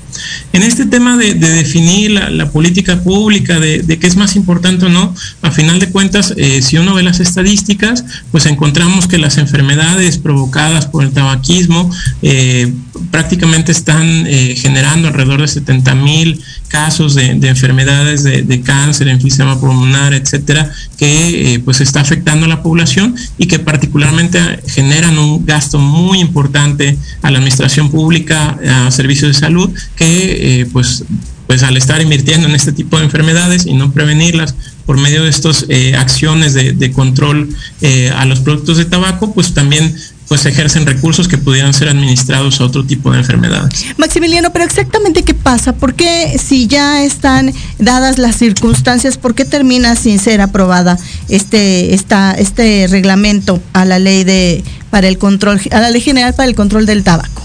En 0.53 0.63
este 0.63 0.87
tema 0.87 1.17
de, 1.17 1.35
definir 1.35 2.11
la, 2.11 2.51
política 2.51 3.01
pública, 3.03 3.61
de, 3.61 3.99
qué 3.99 4.07
es 4.07 4.17
más 4.17 4.37
importante 4.37 4.87
o 4.87 4.89
no, 4.89 5.15
a 5.43 5.51
final 5.51 5.79
de 5.79 5.91
cuentas, 5.91 6.35
eh, 6.37 6.63
si 6.63 6.79
uno 6.79 6.95
ve 6.95 7.03
las 7.03 7.21
estadísticas, 7.21 8.05
pues 8.31 8.47
encontramos 8.47 9.07
que 9.07 9.19
las 9.19 9.39
enfermedades 9.39 10.19
provocadas 10.19 10.87
por 10.87 11.05
el 11.05 11.11
tabaquismo 11.11 11.91
eh, 12.23 12.73
prácticamente 13.11 13.73
están 13.73 14.27
eh, 14.27 14.55
generando 14.57 15.09
alrededor 15.09 15.41
de 15.41 15.49
70 15.49 15.95
mil 15.95 16.41
casos 16.69 17.15
de, 17.15 17.31
enfermedades 17.31 18.25
de, 18.25 18.61
cáncer, 18.61 19.09
enfisema 19.09 19.59
pulmonar, 19.59 20.13
etcétera, 20.13 20.71
que 20.99 21.61
pues 21.65 21.81
está 21.81 22.01
afectando 22.01 22.45
a 22.45 22.49
la 22.49 22.63
población 22.63 23.15
y 23.39 23.47
que 23.47 23.59
particularmente 23.59 24.39
generan 24.67 25.19
un 25.19 25.47
gasto 25.47 25.79
muy 25.79 26.21
importante 26.21 26.97
a 27.23 27.31
la 27.31 27.39
administración 27.39 27.91
pública, 27.91 28.59
a 28.87 28.91
servicios 28.91 29.33
de 29.33 29.39
salud, 29.39 29.71
que 29.97 30.61
eh, 30.61 30.67
pues, 30.73 31.05
pues 31.47 31.63
al 31.63 31.77
estar 31.77 32.01
invirtiendo 32.01 32.47
en 32.47 32.55
este 32.55 32.73
tipo 32.73 32.99
de 32.99 33.05
enfermedades 33.05 33.67
y 33.67 33.75
no 33.75 33.93
prevenirlas 33.93 34.55
por 34.87 34.99
medio 34.99 35.25
de 35.25 35.31
estas 35.31 35.67
eh, 35.69 35.95
acciones 35.97 36.55
de, 36.55 36.93
control 36.93 37.49
eh, 37.83 38.11
a 38.17 38.25
los 38.25 38.41
productos 38.41 38.79
de 38.79 38.87
tabaco, 38.87 39.35
pues 39.35 39.53
también 39.53 39.95
pues 40.29 40.45
ejercen 40.45 40.87
recursos 40.87 41.27
que 41.27 41.39
pudieran 41.39 41.73
ser 41.73 41.89
administrados 41.89 42.61
a 42.61 42.65
otro 42.65 42.85
tipo 42.85 43.11
de 43.11 43.19
enfermedades. 43.19 43.87
Maximiliano, 43.97 44.53
pero 44.53 44.65
exactamente 44.65 45.23
qué 45.23 45.35
pasa, 45.35 45.73
¿por 45.75 45.95
qué 45.95 46.39
si 46.39 46.67
ya 46.67 47.03
están 47.03 47.53
dadas 47.79 48.19
las 48.19 48.37
circunstancias, 48.37 49.17
por 49.17 49.35
qué 49.35 49.47
termina 49.47 49.97
sin 49.97 50.19
ser 50.19 50.41
aprobada 50.41 50.99
este 51.29 51.95
esta, 51.95 52.33
este 52.33 52.87
reglamento 52.89 53.61
a 53.73 53.85
la 53.87 53.99
ley 53.99 54.25
de 54.25 54.63
para 54.91 55.09
el 55.09 55.19
control 55.19 55.61
a 55.71 55.81
la 55.81 55.91
ley 55.91 56.03
general 56.03 56.35
para 56.35 56.49
el 56.49 56.55
control 56.55 56.85
del 56.85 57.03
tabaco? 57.03 57.43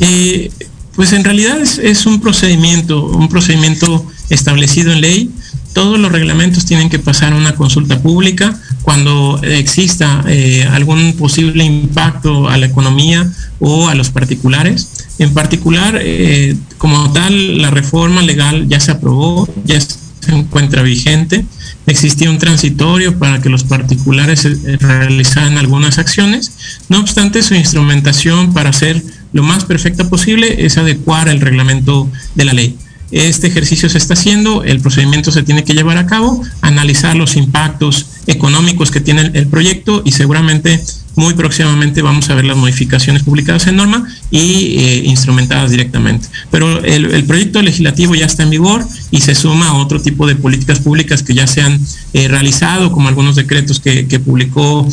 Eh, 0.00 0.50
pues 0.94 1.12
en 1.12 1.24
realidad 1.24 1.58
es, 1.60 2.06
un 2.06 2.20
procedimiento, 2.20 3.06
un 3.06 3.28
procedimiento 3.28 4.06
establecido 4.28 4.92
en 4.92 5.00
ley. 5.00 5.30
Todos 5.72 5.98
los 5.98 6.10
reglamentos 6.10 6.66
tienen 6.66 6.90
que 6.90 6.98
pasar 6.98 7.32
una 7.32 7.54
consulta 7.54 8.00
pública 8.02 8.58
cuando 8.82 9.40
exista 9.42 10.24
eh, 10.26 10.66
algún 10.70 11.14
posible 11.14 11.64
impacto 11.64 12.48
a 12.48 12.56
la 12.56 12.66
economía 12.66 13.30
o 13.58 13.88
a 13.88 13.94
los 13.94 14.10
particulares. 14.10 15.06
En 15.18 15.34
particular, 15.34 15.98
eh, 16.00 16.56
como 16.78 17.12
tal, 17.12 17.60
la 17.60 17.70
reforma 17.70 18.22
legal 18.22 18.68
ya 18.68 18.80
se 18.80 18.92
aprobó, 18.92 19.48
ya 19.64 19.80
se 19.80 19.98
encuentra 20.28 20.82
vigente. 20.82 21.44
Existía 21.86 22.30
un 22.30 22.38
transitorio 22.38 23.18
para 23.18 23.40
que 23.40 23.48
los 23.48 23.64
particulares 23.64 24.46
realizaran 24.80 25.58
algunas 25.58 25.98
acciones. 25.98 26.52
No 26.88 27.00
obstante, 27.00 27.42
su 27.42 27.54
instrumentación 27.54 28.52
para 28.52 28.70
hacer 28.70 29.02
lo 29.32 29.42
más 29.42 29.64
perfecta 29.64 30.08
posible 30.08 30.64
es 30.64 30.78
adecuar 30.78 31.28
el 31.28 31.40
reglamento 31.40 32.10
de 32.34 32.44
la 32.44 32.52
ley. 32.52 32.76
Este 33.10 33.48
ejercicio 33.48 33.88
se 33.88 33.98
está 33.98 34.14
haciendo, 34.14 34.62
el 34.62 34.80
procedimiento 34.80 35.32
se 35.32 35.42
tiene 35.42 35.64
que 35.64 35.74
llevar 35.74 35.98
a 35.98 36.06
cabo, 36.06 36.42
analizar 36.60 37.16
los 37.16 37.36
impactos 37.36 38.06
económicos 38.26 38.90
que 38.90 39.00
tiene 39.00 39.30
el, 39.34 39.46
proyecto 39.46 40.02
y 40.04 40.12
seguramente 40.12 40.80
muy 41.16 41.34
próximamente 41.34 42.02
vamos 42.02 42.30
a 42.30 42.34
ver 42.34 42.44
las 42.44 42.56
modificaciones 42.56 43.22
publicadas 43.22 43.66
en 43.66 43.76
norma 43.76 44.06
y 44.30 44.78
eh, 44.78 45.02
instrumentadas 45.04 45.70
directamente. 45.70 46.28
Pero 46.50 46.82
el, 46.84 47.24
proyecto 47.24 47.60
legislativo 47.62 48.14
ya 48.14 48.26
está 48.26 48.42
en 48.42 48.50
vigor 48.50 48.86
y 49.10 49.20
se 49.20 49.34
suma 49.34 49.68
a 49.68 49.74
otro 49.74 50.00
tipo 50.00 50.26
de 50.26 50.36
políticas 50.36 50.80
públicas 50.80 51.22
que 51.22 51.34
ya 51.34 51.46
se 51.46 51.62
han 51.62 51.80
eh, 52.12 52.28
realizado, 52.28 52.92
como 52.92 53.08
algunos 53.08 53.36
decretos 53.36 53.80
que, 53.80 54.06
que 54.06 54.20
publicó 54.20 54.86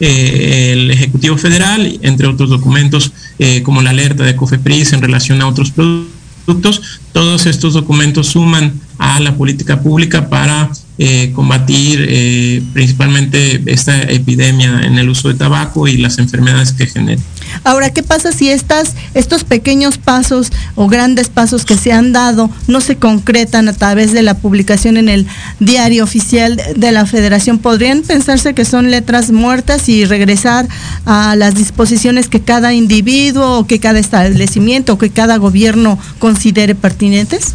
eh, 0.00 0.72
el 0.72 0.90
Ejecutivo 0.92 1.36
Federal, 1.36 1.98
entre 2.02 2.28
otros 2.28 2.50
documentos 2.50 3.10
eh, 3.40 3.62
como 3.62 3.82
la 3.82 3.90
alerta 3.90 4.22
de 4.22 4.36
COFEPRIS 4.36 4.92
en 4.92 5.02
relación 5.02 5.42
a 5.42 5.48
otros 5.48 5.72
productos. 5.72 7.00
Todos 7.12 7.46
estos 7.46 7.74
documentos 7.74 8.28
suman 8.28 8.80
a 8.98 9.20
la 9.20 9.36
política 9.36 9.80
pública 9.80 10.28
para 10.28 10.70
eh, 10.98 11.30
combatir 11.32 12.68
principalmente 12.72 13.62
esta 13.66 14.02
epidemia 14.02 14.82
en 14.82 14.98
el 14.98 15.08
uso 15.08 15.28
de 15.28 15.34
tabaco 15.34 15.86
y 15.86 15.96
las 15.96 16.18
enfermedades 16.18 16.72
que 16.72 16.86
genera. 16.86 17.22
Ahora, 17.64 17.90
¿qué 17.90 18.02
pasa 18.02 18.32
si 18.32 18.50
estas, 18.50 18.94
estos 19.14 19.44
pequeños 19.44 19.98
pasos 19.98 20.52
o 20.74 20.88
grandes 20.88 21.28
pasos 21.28 21.64
que 21.64 21.76
se 21.76 21.92
han 21.92 22.12
dado 22.12 22.50
no 22.66 22.80
se 22.80 22.96
concretan 22.96 23.68
a 23.68 23.72
través 23.72 24.12
de 24.12 24.22
la 24.22 24.34
publicación 24.34 24.96
en 24.96 25.08
el 25.08 25.26
diario 25.60 26.04
oficial 26.04 26.60
de 26.76 26.92
la 26.92 27.06
federación? 27.06 27.58
¿Podrían 27.58 28.02
pensarse 28.02 28.54
que 28.54 28.64
son 28.64 28.90
letras 28.90 29.30
muertas 29.30 29.88
y 29.88 30.04
regresar 30.04 30.68
a 31.04 31.36
las 31.36 31.54
disposiciones 31.54 32.28
que 32.28 32.40
cada 32.40 32.74
individuo 32.74 33.58
o 33.58 33.66
que 33.66 33.80
cada 33.80 33.98
establecimiento 33.98 34.94
o 34.94 34.98
que 34.98 35.10
cada 35.10 35.36
gobierno 35.36 35.98
considere 36.18 36.74
pertinentes? 36.74 37.54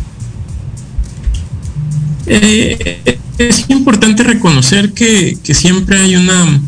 Eh, 2.25 3.17
es 3.37 3.69
importante 3.69 4.23
reconocer 4.23 4.93
que 4.93 5.37
siempre 5.53 5.99
hay 5.99 6.15
una 6.15 6.61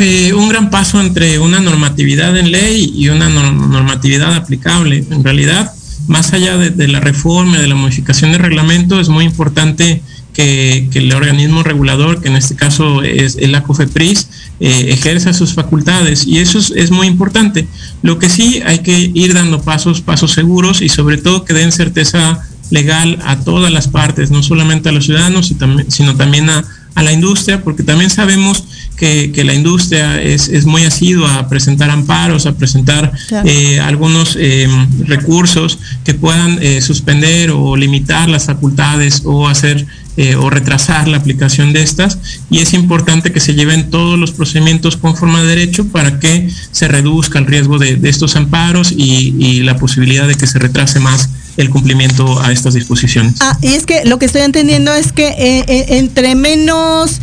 eh, 0.00 0.32
un 0.32 0.48
gran 0.48 0.70
paso 0.70 1.00
entre 1.00 1.40
una 1.40 1.58
normatividad 1.58 2.36
en 2.36 2.52
ley 2.52 2.92
y 2.94 3.08
una 3.08 3.28
normatividad 3.28 4.32
aplicable. 4.34 5.04
En 5.10 5.24
realidad, 5.24 5.72
más 6.06 6.32
allá 6.32 6.56
de, 6.56 6.88
la 6.88 7.00
reforma, 7.00 7.58
de 7.58 7.66
la 7.66 7.74
modificación 7.74 8.30
del 8.30 8.40
reglamento, 8.40 9.00
es 9.00 9.08
muy 9.08 9.24
importante 9.24 10.00
que, 10.34 10.88
el 10.94 11.12
organismo 11.12 11.64
regulador, 11.64 12.22
que 12.22 12.28
en 12.28 12.36
este 12.36 12.54
caso 12.54 13.02
es 13.02 13.38
el 13.38 13.52
ACOFEPRIS, 13.56 14.28
eh, 14.60 14.86
ejerza 14.90 15.32
sus 15.32 15.54
facultades 15.54 16.24
y 16.28 16.38
eso 16.38 16.60
es, 16.60 16.90
muy 16.92 17.08
importante. 17.08 17.66
Lo 18.02 18.20
que 18.20 18.28
sí 18.28 18.62
hay 18.64 18.80
que 18.80 19.10
ir 19.12 19.34
dando 19.34 19.62
pasos, 19.62 20.00
pasos 20.00 20.30
seguros 20.30 20.80
y 20.80 20.88
sobre 20.90 21.16
todo 21.16 21.44
que 21.44 21.54
den 21.54 21.72
certeza 21.72 22.47
legal 22.70 23.18
a 23.24 23.40
todas 23.40 23.72
las 23.72 23.88
partes, 23.88 24.30
no 24.30 24.42
solamente 24.42 24.88
a 24.88 24.92
los 24.92 25.06
ciudadanos, 25.06 25.54
sino 25.88 26.16
también 26.16 26.50
a, 26.50 26.64
a 26.94 27.02
la 27.02 27.12
industria, 27.12 27.62
porque 27.62 27.82
también 27.82 28.10
sabemos 28.10 28.64
que, 28.96 29.44
la 29.44 29.54
industria 29.54 30.20
es, 30.20 30.66
muy 30.66 30.84
asidua 30.84 31.36
a 31.36 31.48
presentar 31.48 31.90
amparos, 31.90 32.46
a 32.46 32.56
presentar 32.56 33.12
eh, 33.44 33.78
algunos 33.78 34.36
em, 34.38 34.88
recursos 35.06 35.78
que 36.04 36.14
puedan 36.14 36.58
eh, 36.60 36.80
suspender 36.80 37.52
o 37.52 37.76
limitar 37.76 38.28
las 38.28 38.46
facultades 38.46 39.22
o 39.24 39.48
hacer 39.48 39.86
eh, 40.16 40.34
o 40.34 40.50
retrasar 40.50 41.06
la 41.06 41.18
aplicación 41.18 41.72
de 41.72 41.82
estas. 41.82 42.18
Y 42.50 42.58
es 42.58 42.74
importante 42.74 43.30
que 43.30 43.38
se 43.38 43.54
lleven 43.54 43.90
todos 43.90 44.18
los 44.18 44.32
procedimientos 44.32 44.96
conforme 44.96 45.38
a 45.38 45.44
derecho 45.44 45.86
para 45.86 46.18
que 46.18 46.50
se 46.72 46.88
reduzca 46.88 47.38
el 47.38 47.46
riesgo 47.46 47.78
de, 47.78 48.00
estos 48.02 48.34
amparos 48.34 48.90
y, 48.90 49.62
la 49.62 49.76
posibilidad 49.76 50.26
de 50.26 50.34
que 50.34 50.46
se 50.46 50.58
retrase 50.58 50.98
más 50.98 51.28
el 51.58 51.70
cumplimiento 51.70 52.40
a 52.40 52.52
estas 52.52 52.72
disposiciones. 52.72 53.34
Ah, 53.40 53.58
y 53.60 53.74
es 53.74 53.84
que 53.84 54.04
lo 54.06 54.18
que 54.18 54.24
estoy 54.26 54.42
entendiendo 54.42 54.94
es 54.94 55.12
que 55.12 55.26
eh, 55.28 55.64
eh, 55.68 55.86
entre 55.98 56.34
menos 56.34 57.20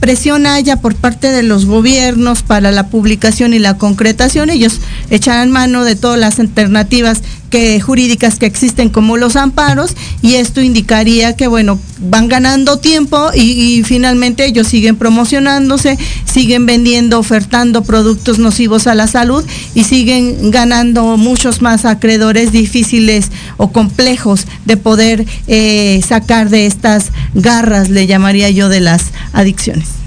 presión 0.00 0.46
haya 0.46 0.76
por 0.76 0.94
parte 0.94 1.30
de 1.30 1.42
los 1.42 1.66
gobiernos 1.66 2.42
para 2.42 2.72
la 2.72 2.86
publicación 2.86 3.52
y 3.52 3.58
la 3.58 3.76
concretación, 3.76 4.48
ellos 4.48 4.80
echarán 5.10 5.50
mano 5.50 5.84
de 5.84 5.96
todas 5.96 6.18
las 6.18 6.40
alternativas 6.40 7.20
que, 7.50 7.80
jurídicas 7.80 8.38
que 8.38 8.46
existen 8.46 8.88
como 8.88 9.16
los 9.16 9.36
amparos 9.36 9.94
y 10.22 10.36
esto 10.36 10.60
indicaría 10.62 11.36
que 11.36 11.46
bueno 11.46 11.78
van 11.98 12.28
ganando 12.28 12.78
tiempo 12.78 13.30
y, 13.34 13.82
finalmente 13.84 14.46
ellos 14.46 14.68
siguen 14.68 14.96
promocionándose 14.96 15.98
siguen 16.24 16.64
vendiendo 16.64 17.18
ofertando 17.18 17.82
productos 17.82 18.38
nocivos 18.38 18.86
a 18.86 18.94
la 18.94 19.06
salud 19.06 19.44
y 19.74 19.84
siguen 19.84 20.50
ganando 20.50 21.16
muchos 21.16 21.60
más 21.60 21.84
acreedores 21.84 22.52
difíciles 22.52 23.30
o 23.56 23.72
complejos 23.72 24.46
de 24.64 24.76
poder 24.76 25.26
eh, 25.46 26.00
sacar 26.06 26.48
de 26.50 26.66
estas 26.66 27.10
garras 27.34 27.90
le 27.90 28.06
llamaría 28.06 28.50
yo 28.50 28.68
de 28.68 28.80
las 28.80 29.06
adicciones. 29.32 30.00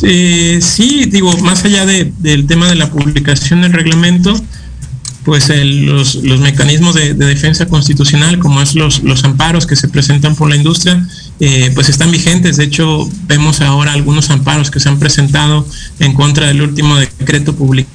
Sí, 0.00 1.06
digo, 1.06 1.36
más 1.38 1.64
allá 1.64 1.84
del 1.84 2.46
tema 2.46 2.68
de 2.68 2.76
la 2.76 2.90
publicación 2.90 3.62
del 3.62 3.72
reglamento, 3.72 4.40
pues 5.28 5.52
los, 5.62 6.22
mecanismos 6.40 6.94
de, 6.94 7.12
defensa 7.12 7.66
constitucional, 7.66 8.38
como 8.38 8.62
es 8.62 8.74
los, 8.74 9.02
los 9.02 9.24
amparos 9.24 9.66
que 9.66 9.76
se 9.76 9.86
presentan 9.86 10.34
por 10.34 10.48
la 10.48 10.56
industria, 10.56 11.06
eh, 11.38 11.70
pues 11.74 11.90
están 11.90 12.10
vigentes. 12.10 12.56
De 12.56 12.64
hecho, 12.64 13.06
vemos 13.26 13.60
ahora 13.60 13.92
algunos 13.92 14.30
amparos 14.30 14.70
que 14.70 14.80
se 14.80 14.88
han 14.88 14.98
presentado 14.98 15.68
en 15.98 16.14
contra 16.14 16.46
del 16.46 16.62
último 16.62 16.96
decreto 16.96 17.54
publicado 17.54 17.92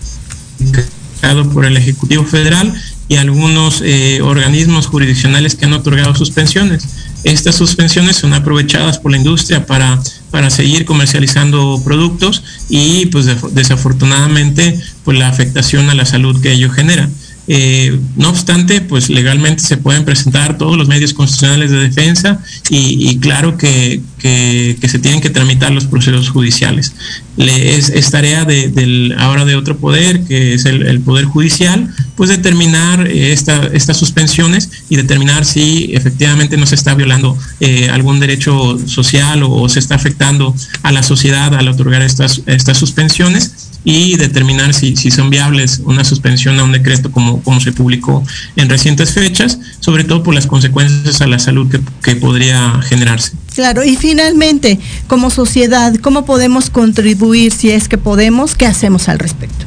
por 1.51 1.65
el 1.65 1.75
Ejecutivo 1.75 2.23
Federal 2.23 2.71
y 3.07 3.15
algunos 3.15 3.81
eh, 3.83 4.21
organismos 4.21 4.85
jurisdiccionales 4.85 5.55
que 5.55 5.65
han 5.65 5.73
otorgado 5.73 6.13
suspensiones. 6.13 6.87
Estas 7.23 7.55
suspensiones 7.55 8.17
son 8.17 8.33
aprovechadas 8.33 8.99
por 8.99 9.09
la 9.09 9.17
industria 9.17 9.65
para, 9.65 9.99
para 10.29 10.51
seguir 10.51 10.85
comercializando 10.85 11.81
productos 11.83 12.43
y 12.69 13.07
pues 13.07 13.25
desafortunadamente 13.55 14.79
pues 15.03 15.17
la 15.17 15.29
afectación 15.29 15.89
a 15.89 15.95
la 15.95 16.05
salud 16.05 16.39
que 16.39 16.51
ello 16.51 16.69
genera. 16.69 17.09
Eh, 17.47 17.99
no 18.15 18.29
obstante, 18.29 18.79
pues 18.79 19.09
legalmente 19.09 19.61
se 19.63 19.75
pueden 19.75 20.05
presentar 20.05 20.57
todos 20.57 20.77
los 20.77 20.87
medios 20.87 21.13
constitucionales 21.13 21.71
de 21.71 21.77
defensa 21.77 22.39
y, 22.69 23.17
claro 23.19 23.57
que, 23.57 24.01
se 24.21 24.99
tienen 24.99 25.19
que 25.19 25.29
tramitar 25.29 25.71
los 25.71 25.85
procesos 25.85 26.29
judiciales. 26.29 26.93
es, 27.37 28.11
tarea 28.11 28.45
del, 28.45 29.15
ahora 29.17 29.43
de 29.43 29.55
otro 29.55 29.77
poder, 29.77 30.23
que 30.23 30.53
es 30.53 30.65
el, 30.65 31.01
Poder 31.01 31.25
Judicial, 31.25 31.93
pues 32.15 32.29
determinar 32.29 33.07
eh, 33.07 33.33
estas 33.33 33.97
suspensiones 33.97 34.69
y 34.89 34.95
determinar 34.95 35.43
si 35.43 35.91
efectivamente 35.93 36.55
no 36.55 36.65
se 36.65 36.75
está 36.75 36.93
violando 36.93 37.37
eh, 37.59 37.89
algún 37.89 38.19
derecho 38.21 38.79
social 38.87 39.43
o, 39.43 39.67
se 39.67 39.79
está 39.79 39.95
afectando 39.95 40.55
a 40.83 40.91
la 40.91 41.03
sociedad 41.03 41.53
al 41.55 41.67
otorgar 41.67 42.01
estas 42.01 42.77
suspensiones 42.77 43.62
y 43.83 44.15
determinar 44.15 44.73
si, 44.73 44.95
son 44.95 45.29
viables 45.29 45.81
una 45.85 46.03
suspensión 46.03 46.59
a 46.59 46.63
un 46.63 46.71
decreto 46.71 47.11
como, 47.11 47.41
como 47.43 47.59
se 47.59 47.71
publicó 47.71 48.23
en 48.55 48.69
recientes 48.69 49.11
fechas, 49.11 49.59
sobre 49.79 50.03
todo 50.03 50.23
por 50.23 50.33
las 50.33 50.47
consecuencias 50.47 51.21
a 51.21 51.27
la 51.27 51.39
salud 51.39 51.69
que, 51.69 51.81
que 52.01 52.15
podría 52.15 52.81
generarse. 52.83 53.33
Claro, 53.53 53.83
y 53.83 53.95
finalmente, 53.95 54.79
como 55.07 55.29
sociedad, 55.29 55.93
¿cómo 55.97 56.25
podemos 56.25 56.69
contribuir 56.69 57.51
si 57.51 57.69
es 57.69 57.87
que 57.87 57.97
podemos? 57.97 58.55
¿Qué 58.55 58.65
hacemos 58.65 59.09
al 59.09 59.19
respecto? 59.19 59.65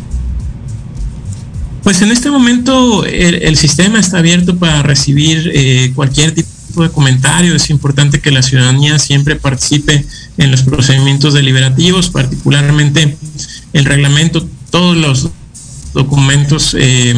Pues 1.87 2.03
en 2.03 2.11
este 2.11 2.33
momento 2.33 3.05
el, 3.05 3.57
sistema 3.57 4.01
está 4.01 4.19
abierto 4.19 4.57
para 4.57 4.83
recibir 4.83 5.53
eh, 5.55 5.93
cualquier 5.95 6.33
tipo 6.33 6.83
de 6.83 6.91
comentario. 6.91 7.55
Es 7.55 7.71
importante 7.71 8.21
que 8.21 8.33
la 8.33 8.43
ciudadanía 8.43 8.99
siempre 8.99 9.37
participe 9.37 10.05
en 10.37 10.51
los 10.51 10.65
procedimientos 10.65 11.33
deliberativos, 11.33 12.11
particularmente 12.11 13.17
el 13.77 13.85
reglamento, 13.85 14.47
todos 14.71 14.97
los 14.97 15.31
documentos 15.93 16.77
eh, 16.79 17.15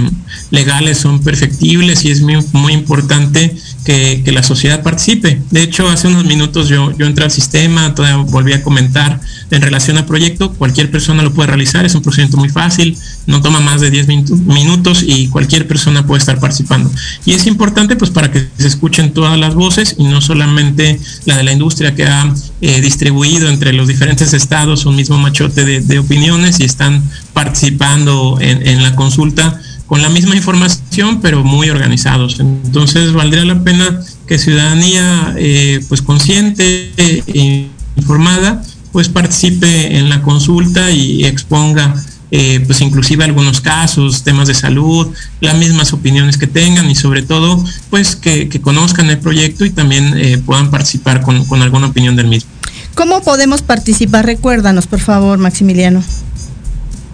legales 0.51 0.99
son 0.99 1.23
perfectibles 1.23 2.05
y 2.05 2.11
es 2.11 2.21
muy, 2.21 2.37
muy 2.53 2.73
importante 2.73 3.57
que, 3.89 4.33
la 4.33 4.43
sociedad 4.43 4.83
participe. 4.83 5.41
De 5.51 5.63
hecho, 5.63 5.89
hace 5.89 6.09
unos 6.09 6.27
minutos 6.27 6.69
yo, 6.69 6.95
yo 6.99 7.07
entré 7.07 7.25
al 7.25 7.31
sistema, 7.31 7.95
todavía 7.95 8.23
volví 8.31 8.53
a 8.53 8.63
comentar 8.63 9.19
en 9.51 9.63
relación 9.63 9.97
al 9.97 10.05
proyecto, 10.05 10.53
cualquier 10.53 10.91
persona 10.91 11.23
lo 11.23 11.33
puede 11.33 11.47
realizar, 11.47 11.87
es 11.87 11.95
un 11.95 12.03
procedimiento 12.03 12.37
muy 12.37 12.51
fácil, 12.51 12.99
no 13.27 13.41
toma 13.41 13.61
más 13.61 13.81
de 13.81 13.91
10 13.91 14.07
minutos 14.45 15.03
y 15.03 15.29
cualquier 15.29 15.67
persona 15.67 16.07
puede 16.07 16.19
estar 16.19 16.39
participando. 16.39 16.91
Y 17.25 17.33
es 17.33 17.47
importante 17.47 17.97
pues 17.97 18.11
para 18.11 18.31
que 18.31 18.47
se 18.59 18.67
escuchen 18.67 19.15
todas 19.15 19.39
las 19.39 19.55
voces 19.55 19.95
y 19.97 20.05
no 20.05 20.21
solamente 20.21 21.01
la 21.25 21.39
de 21.39 21.45
la 21.45 21.53
industria 21.53 21.95
que 21.95 22.05
ha 22.05 22.35
eh, 22.61 22.83
distribuido 22.83 23.49
entre 23.49 23.73
los 23.73 23.89
diferentes 23.89 24.35
estados 24.35 24.85
un 24.85 24.97
mismo 24.97 25.17
machote 25.17 25.65
de, 25.65 25.99
opiniones 25.99 26.61
y 26.61 26.65
están 26.65 27.03
participando 27.33 28.37
en 28.41 28.83
la 28.83 28.95
consulta 28.95 29.59
con 29.89 30.03
la 30.03 30.11
misma 30.11 30.37
información, 30.37 31.21
pero 31.21 31.43
muy 31.43 31.71
organizados. 31.71 32.39
Entonces, 32.41 33.13
valdría 33.15 33.45
la 33.45 33.65
pena 33.65 34.01
que 34.27 34.39
ciudadanía, 34.39 35.35
eh, 35.39 35.83
pues 35.89 36.03
consciente 36.03 36.93
e 36.99 37.69
informada, 37.97 38.63
pues 38.93 39.09
participe 39.09 39.97
en 39.97 40.11
la 40.11 40.21
consulta 40.21 40.91
y 40.91 41.25
exponga, 41.25 41.95
eh, 42.31 42.61
pues 42.67 42.83
inclusive 42.83 43.25
algunos 43.25 43.63
casos, 43.63 44.23
temas 44.25 44.47
de 44.49 44.55
salud, 44.55 45.09
las 45.41 45.57
mismas 45.57 45.95
opiniones 45.95 46.37
que 46.37 46.47
tengan 46.47 46.91
y 46.91 46.95
sobre 46.95 47.23
todo, 47.23 47.65
pues 47.89 48.15
que, 48.15 48.49
conozcan 48.61 49.09
el 49.09 49.19
proyecto 49.19 49.65
y 49.65 49.71
también 49.71 50.13
eh, 50.19 50.37
puedan 50.37 50.71
participar 50.71 51.23
con, 51.23 51.47
con 51.47 51.63
alguna 51.63 51.87
opinión 51.87 52.15
del 52.15 52.27
mismo. 52.27 52.51
¿Cómo 52.95 53.23
podemos 53.23 53.63
participar? 53.63 54.27
Recuérdanos, 54.27 54.87
por 54.87 55.01
favor, 55.01 55.39
Maximiliano. 55.39 56.03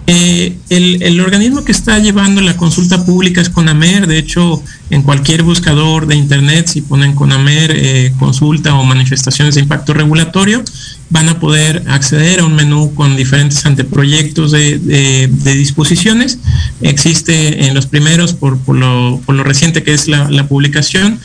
Eh, 0.07 0.55
el, 0.69 1.19
organismo 1.19 1.63
que 1.63 1.71
está 1.71 1.97
llevando 1.97 2.39
la 2.41 2.57
consulta 2.57 3.03
pública 3.05 3.41
es 3.41 3.49
CONAMER, 3.49 4.05
de 4.05 4.19
hecho 4.19 4.61
en 4.91 5.01
cualquier 5.01 5.41
buscador 5.41 6.05
de 6.05 6.15
internet 6.15 6.67
si 6.67 6.81
ponen 6.81 7.15
CONAMER 7.15 7.71
eh, 7.75 8.13
consulta 8.19 8.75
o 8.75 8.83
manifestaciones 8.83 9.55
de 9.55 9.61
impacto 9.61 9.95
regulatorio 9.95 10.63
van 11.09 11.29
a 11.29 11.39
poder 11.39 11.83
acceder 11.87 12.39
a 12.39 12.45
un 12.45 12.55
menú 12.55 12.93
con 12.93 13.15
diferentes 13.15 13.65
anteproyectos 13.65 14.51
de, 14.51 15.29
disposiciones. 15.43 16.39
Existe 16.81 17.67
en 17.67 17.73
los 17.73 17.85
primeros, 17.85 18.33
por, 18.33 18.57
lo, 18.67 19.21
reciente 19.43 19.83
que 19.83 19.93
es 19.93 20.07
la, 20.07 20.47
publicación, 20.47 21.19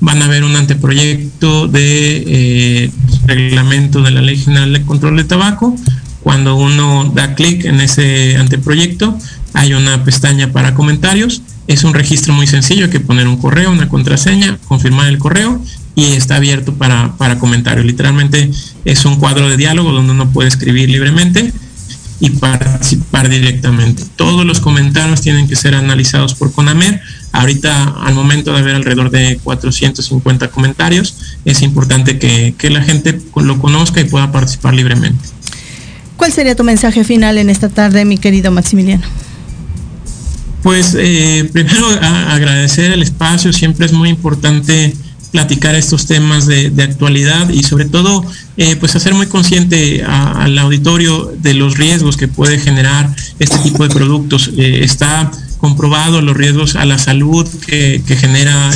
van 0.00 0.22
a 0.22 0.28
ver 0.28 0.44
un 0.44 0.56
anteproyecto 0.56 1.68
de 1.68 2.24
eh, 2.26 2.90
reglamento 3.26 4.02
de 4.02 4.10
la 4.10 4.20
Ley 4.20 4.36
General 4.36 4.72
de 4.72 4.82
Control 4.82 5.16
de 5.16 5.24
Tabaco, 5.24 5.76
cuando 6.22 6.56
uno 6.56 7.10
da 7.14 7.34
clic 7.34 7.64
en 7.64 7.80
ese 7.80 8.36
anteproyecto, 8.36 9.18
hay 9.54 9.74
una 9.74 10.04
pestaña 10.04 10.52
para 10.52 10.74
comentarios. 10.74 11.42
Es 11.66 11.84
un 11.84 11.94
registro 11.94 12.32
muy 12.32 12.46
sencillo, 12.46 12.86
hay 12.86 12.90
que 12.90 13.00
poner 13.00 13.28
un 13.28 13.36
correo, 13.36 13.70
una 13.70 13.88
contraseña, 13.88 14.58
confirmar 14.66 15.08
el 15.08 15.18
correo 15.18 15.62
y 15.94 16.12
está 16.12 16.36
abierto 16.36 16.74
para, 16.74 17.16
para 17.16 17.38
comentarios. 17.38 17.86
Literalmente 17.86 18.50
es 18.84 19.04
un 19.04 19.16
cuadro 19.16 19.48
de 19.48 19.56
diálogo 19.56 19.92
donde 19.92 20.12
uno 20.12 20.30
puede 20.30 20.48
escribir 20.48 20.88
libremente 20.90 21.52
y 22.20 22.30
participar 22.30 23.28
directamente. 23.28 24.04
Todos 24.14 24.46
los 24.46 24.60
comentarios 24.60 25.22
tienen 25.22 25.48
que 25.48 25.56
ser 25.56 25.74
analizados 25.74 26.34
por 26.34 26.52
CONAMER. 26.52 27.00
Ahorita, 27.32 27.94
al 28.00 28.14
momento 28.14 28.52
de 28.52 28.60
haber 28.60 28.76
alrededor 28.76 29.10
de 29.10 29.40
450 29.42 30.48
comentarios, 30.48 31.16
es 31.44 31.62
importante 31.62 32.20
que, 32.20 32.54
que 32.56 32.70
la 32.70 32.82
gente 32.82 33.20
lo 33.34 33.58
conozca 33.58 34.00
y 34.00 34.04
pueda 34.04 34.30
participar 34.30 34.74
libremente. 34.74 35.31
¿Cuál 36.22 36.32
sería 36.32 36.54
tu 36.54 36.62
mensaje 36.62 37.02
final 37.02 37.36
en 37.36 37.50
esta 37.50 37.68
tarde, 37.68 38.04
mi 38.04 38.16
querido 38.16 38.52
Maximiliano? 38.52 39.02
Pues 40.62 40.96
eh, 40.96 41.50
primero 41.52 41.84
agradecer 41.88 42.92
el 42.92 43.02
espacio, 43.02 43.52
siempre 43.52 43.86
es 43.86 43.92
muy 43.92 44.08
importante 44.08 44.94
platicar 45.32 45.74
estos 45.74 46.06
temas 46.06 46.46
de, 46.46 46.72
actualidad 46.80 47.48
y 47.48 47.64
sobre 47.64 47.86
todo 47.86 48.24
eh, 48.56 48.76
pues 48.76 48.94
hacer 48.94 49.14
muy 49.14 49.26
consciente 49.26 50.04
al 50.04 50.56
auditorio 50.58 51.34
de 51.40 51.54
los 51.54 51.76
riesgos 51.76 52.16
que 52.16 52.28
puede 52.28 52.60
generar 52.60 53.12
este 53.40 53.58
tipo 53.58 53.82
de 53.82 53.92
productos. 53.92 54.52
Eh, 54.56 54.84
está 54.84 55.28
comprobado 55.58 56.22
los 56.22 56.36
riesgos 56.36 56.76
a 56.76 56.84
la 56.84 56.98
salud 56.98 57.48
que, 57.66 58.00
genera 58.06 58.70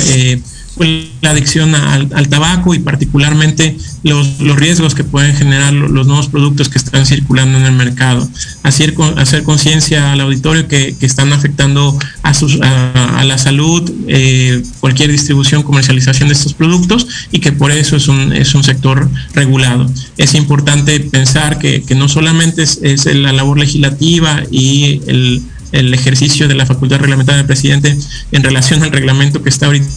la 1.21 1.31
adicción 1.31 1.73
al, 1.75 2.27
tabaco 2.29 2.73
y 2.73 2.79
particularmente 2.79 3.77
los, 4.03 4.37
riesgos 4.55 4.95
que 4.95 5.03
pueden 5.03 5.35
generar 5.35 5.73
los 5.73 6.07
nuevos 6.07 6.27
productos 6.27 6.69
que 6.69 6.77
están 6.77 7.05
circulando 7.05 7.57
en 7.57 7.65
el 7.65 7.73
mercado. 7.73 8.27
Hacer, 8.63 8.93
hacer 9.17 9.43
conciencia 9.43 10.13
al 10.13 10.21
auditorio 10.21 10.67
que, 10.67 10.95
que, 10.99 11.05
están 11.05 11.33
afectando 11.33 11.97
a, 12.23 12.33
sus, 12.33 12.59
a, 12.61 13.23
la 13.23 13.37
salud 13.37 13.89
eh, 14.07 14.63
cualquier 14.79 15.11
distribución, 15.11 15.63
comercialización 15.63 16.29
de 16.29 16.35
estos 16.35 16.53
productos 16.53 17.07
y 17.31 17.39
que 17.39 17.51
por 17.51 17.71
eso 17.71 17.95
es 17.95 18.07
un, 18.07 18.33
es 18.33 18.53
un 18.55 18.63
sector 18.63 19.09
regulado. 19.33 19.89
Es 20.17 20.33
importante 20.35 20.99
pensar 20.99 21.59
que, 21.59 21.83
que 21.83 21.95
no 21.95 22.07
solamente 22.07 22.63
es, 22.63 22.79
es 22.83 23.05
la 23.05 23.33
labor 23.33 23.57
legislativa 23.57 24.43
y 24.51 25.01
el 25.07 25.41
el 25.71 25.93
ejercicio 25.93 26.47
de 26.47 26.55
la 26.55 26.65
facultad 26.65 26.99
reglamentaria 26.99 27.37
del 27.37 27.45
presidente 27.45 27.97
en 28.31 28.43
relación 28.43 28.83
al 28.83 28.91
reglamento 28.91 29.43
que 29.43 29.49
está 29.49 29.65
ahorita 29.65 29.87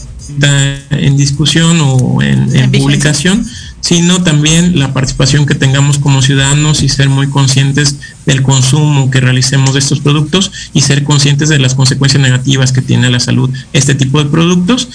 en 0.90 1.16
discusión 1.16 1.78
o 1.80 2.22
en, 2.22 2.70
publicación, 2.72 3.46
sino 3.80 4.22
también 4.22 4.78
la 4.78 4.92
participación 4.92 5.46
que 5.46 5.54
tengamos 5.54 5.98
como 5.98 6.22
ciudadanos 6.22 6.82
y 6.82 6.88
ser 6.88 7.08
muy 7.08 7.28
conscientes 7.28 7.96
del 8.26 8.42
consumo 8.42 9.10
que 9.10 9.20
realicemos 9.20 9.74
de 9.74 9.80
estos 9.80 10.00
productos 10.00 10.52
y 10.72 10.82
ser 10.82 11.04
conscientes 11.04 11.48
de 11.48 11.58
las 11.58 11.74
consecuencias 11.74 12.22
negativas 12.22 12.72
que 12.72 12.82
tiene 12.82 13.10
la 13.10 13.20
salud 13.20 13.50
este 13.72 13.94
tipo 13.94 14.22
de 14.22 14.30
productos. 14.30 14.88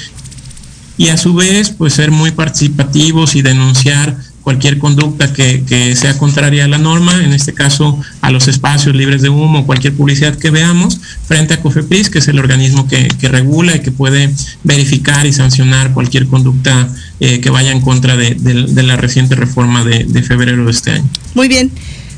Y 0.98 1.10
a 1.10 1.18
su 1.18 1.34
vez 1.34 1.72
pues 1.72 1.94
ser 1.94 2.12
muy 2.12 2.32
participativos 2.32 3.36
y 3.36 3.42
denunciar 3.42 4.18
cualquier 4.46 4.78
conducta 4.78 5.34
que, 5.34 5.96
sea 5.96 6.16
contraria 6.20 6.66
a 6.66 6.68
la 6.68 6.78
norma, 6.78 7.24
en 7.24 7.34
este 7.34 7.52
caso 7.52 8.00
a 8.22 8.30
los 8.30 8.48
espacios 8.48 8.96
libres 8.96 9.24
de 9.24 9.30
humo, 9.30 9.66
cualquier 9.66 9.94
publicidad 9.96 10.36
que 10.38 10.52
veamos, 10.52 11.02
frente 11.28 11.56
a 11.56 11.62
COFEPRIS, 11.62 12.12
que 12.12 12.20
es 12.20 12.28
el 12.28 12.38
organismo 12.38 12.88
que, 12.88 13.10
regula 13.28 13.76
y 13.76 13.80
que 13.80 13.92
puede 13.92 14.32
verificar 14.64 15.26
y 15.26 15.34
sancionar 15.34 15.94
cualquier 15.94 16.28
conducta 16.28 16.88
eh, 17.20 17.40
que 17.40 17.50
vaya 17.50 17.72
en 17.72 17.82
contra 17.82 18.16
de, 18.16 18.38
la 18.84 18.96
reciente 18.98 19.34
reforma 19.34 19.84
de, 19.84 20.04
de 20.04 20.22
febrero 20.22 20.64
de 20.66 20.72
este 20.72 20.92
año. 20.92 21.10
Muy 21.34 21.48
bien. 21.48 21.72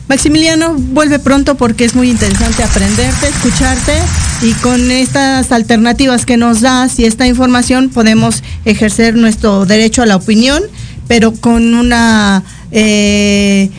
Maximiliano, 0.10 0.74
vuelve 0.74 1.20
pronto 1.20 1.56
porque 1.56 1.86
es 1.86 1.96
muy 1.96 2.10
interesante 2.10 2.62
aprenderte, 2.62 3.28
escucharte 3.28 3.94
y 4.42 4.52
con 4.54 4.92
estas 4.92 5.52
alternativas 5.54 6.26
que 6.26 6.36
nos 6.36 6.60
das 6.60 7.00
y 7.00 7.06
esta 7.06 7.26
información 7.26 7.90
podemos 7.90 8.44
ejercer 8.66 9.16
nuestro 9.16 9.66
derecho 9.66 10.02
a 10.02 10.06
la 10.06 10.18
opinión 10.18 10.64
pero 11.08 11.34
con 11.34 11.74
una, 11.74 12.44
eh, 12.72 13.70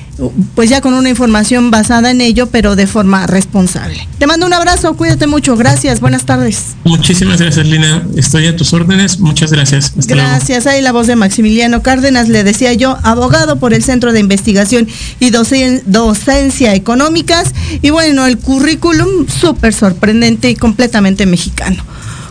pues 0.54 0.70
ya 0.70 0.80
con 0.80 0.94
una 0.94 1.08
información 1.08 1.70
basada 1.70 2.10
en 2.10 2.20
ello, 2.20 2.46
pero 2.46 2.74
de 2.74 2.86
forma 2.86 3.26
responsable. 3.26 4.08
Te 4.18 4.26
mando 4.26 4.46
un 4.46 4.52
abrazo, 4.52 4.94
cuídate 4.96 5.26
mucho, 5.26 5.56
gracias, 5.56 6.00
buenas 6.00 6.24
tardes. 6.24 6.76
Muchísimas 6.84 7.40
gracias, 7.40 7.66
Lina, 7.66 8.02
estoy 8.16 8.46
a 8.46 8.56
tus 8.56 8.72
órdenes, 8.72 9.20
muchas 9.20 9.52
gracias. 9.52 9.92
gracias, 10.06 10.66
ahí 10.66 10.82
la 10.82 10.92
voz 10.92 11.06
de 11.06 11.16
Maximiliano 11.16 11.82
Cárdenas, 11.82 12.28
le 12.28 12.44
decía 12.44 12.72
yo, 12.72 12.98
abogado 13.02 13.58
por 13.58 13.74
el 13.74 13.84
Centro 13.84 14.12
de 14.12 14.20
Investigación 14.20 14.88
y 15.20 15.30
Docencia 15.30 16.74
Económicas, 16.74 17.54
y 17.82 17.90
bueno, 17.90 18.26
el 18.26 18.38
currículum 18.38 19.28
súper 19.28 19.74
sorprendente 19.74 20.50
y 20.50 20.56
completamente 20.56 21.26
mexicano. 21.26 21.84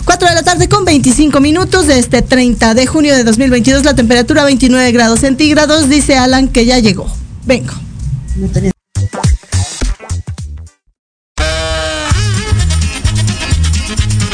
4 0.08 0.30
de 0.30 0.36
la 0.36 0.44
tarde 0.44 0.70
con 0.70 0.86
25 0.86 1.42
minutos 1.42 1.86
de 1.86 2.00
este 2.00 2.22
30 2.22 2.74
de 2.74 2.88
junio 2.88 3.14
de 3.14 3.26
2022, 3.26 3.84
la 3.84 3.94
temperatura 3.94 4.46
29 4.46 4.94
grados 4.94 5.20
centígrados, 5.20 5.90
dice 5.90 6.16
Alan 6.18 6.48
que 6.48 6.66
ya 6.66 6.80
llegó. 6.80 7.14
Vengo. 7.46 7.74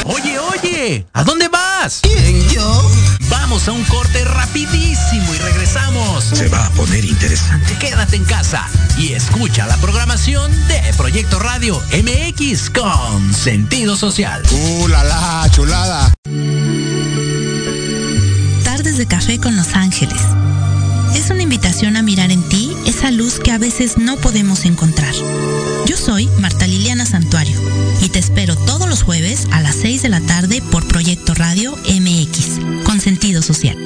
Oye, 0.04 0.38
oye, 0.38 1.06
¿a 1.12 1.24
dónde 1.24 1.48
vas? 1.48 2.02
¿Quién, 2.02 2.23
yo? 2.23 2.23
Vamos 3.54 3.68
a 3.68 3.72
un 3.72 3.84
corte 3.84 4.24
rapidísimo 4.24 5.32
y 5.32 5.38
regresamos. 5.38 6.24
Se 6.24 6.48
va 6.48 6.66
a 6.66 6.70
poner 6.70 7.04
interesante. 7.04 7.78
Quédate 7.78 8.16
en 8.16 8.24
casa 8.24 8.68
y 8.98 9.12
escucha 9.12 9.64
la 9.68 9.76
programación 9.76 10.50
de 10.66 10.80
Proyecto 10.96 11.38
Radio 11.38 11.80
MX 11.92 12.70
con 12.70 13.32
sentido 13.32 13.94
social. 13.96 14.42
¡Uh, 14.50 14.88
la, 14.88 15.04
la 15.04 15.48
chulada! 15.52 16.12
Tardes 18.64 18.98
de 18.98 19.06
café 19.06 19.38
con 19.38 19.54
Los 19.54 19.76
Ángeles. 19.76 20.20
Es 21.14 21.30
una 21.30 21.44
invitación 21.44 21.96
a 21.96 22.02
mirar 22.02 22.32
en 22.32 22.42
ti 22.48 22.72
esa 22.86 23.12
luz 23.12 23.38
que 23.38 23.52
a 23.52 23.58
veces 23.58 23.98
no 23.98 24.16
podemos 24.16 24.64
encontrar. 24.64 25.14
Yo 25.86 25.96
soy 25.96 26.26
Marta 26.40 26.66
Liliana 26.66 27.06
Santuario 27.06 27.56
y 28.00 28.08
te 28.08 28.18
espero 28.18 28.56
todos 28.56 28.88
los 28.88 29.04
jueves 29.04 29.46
a 29.52 29.60
las 29.60 29.76
6 29.76 30.02
de 30.02 30.08
la 30.08 30.20
tarde 30.20 30.60
por 30.72 30.88
Proyecto 30.88 31.34
Radio 31.34 31.76
MX 31.88 32.83
sentido 33.04 33.42
social. 33.42 33.76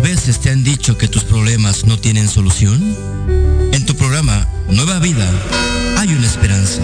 veces 0.00 0.40
te 0.40 0.50
han 0.50 0.64
dicho 0.64 0.96
que 0.96 1.08
tus 1.08 1.24
problemas 1.24 1.84
no 1.84 1.98
tienen 1.98 2.28
solución? 2.28 2.96
En 3.72 3.84
tu 3.86 3.94
programa 3.96 4.48
Nueva 4.68 4.98
Vida 4.98 5.28
hay 5.98 6.08
una 6.12 6.26
esperanza. 6.26 6.80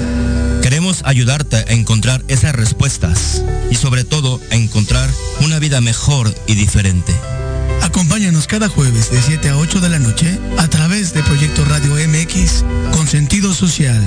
Queremos 0.62 1.02
ayudarte 1.04 1.56
a 1.56 1.72
encontrar 1.72 2.22
esas 2.28 2.54
respuestas 2.54 3.42
y 3.70 3.76
sobre 3.76 4.04
todo 4.04 4.40
a 4.50 4.54
encontrar 4.54 5.08
una 5.40 5.58
vida 5.58 5.80
mejor 5.80 6.34
y 6.46 6.54
diferente. 6.54 7.14
Acompáñanos 7.96 8.46
cada 8.46 8.68
jueves 8.68 9.10
de 9.10 9.22
7 9.22 9.48
a 9.48 9.56
8 9.56 9.80
de 9.80 9.88
la 9.88 9.98
noche 9.98 10.38
a 10.58 10.68
través 10.68 11.14
de 11.14 11.22
Proyecto 11.22 11.64
Radio 11.64 11.94
MX 11.94 12.62
con 12.92 13.08
sentido 13.08 13.54
social. 13.54 14.02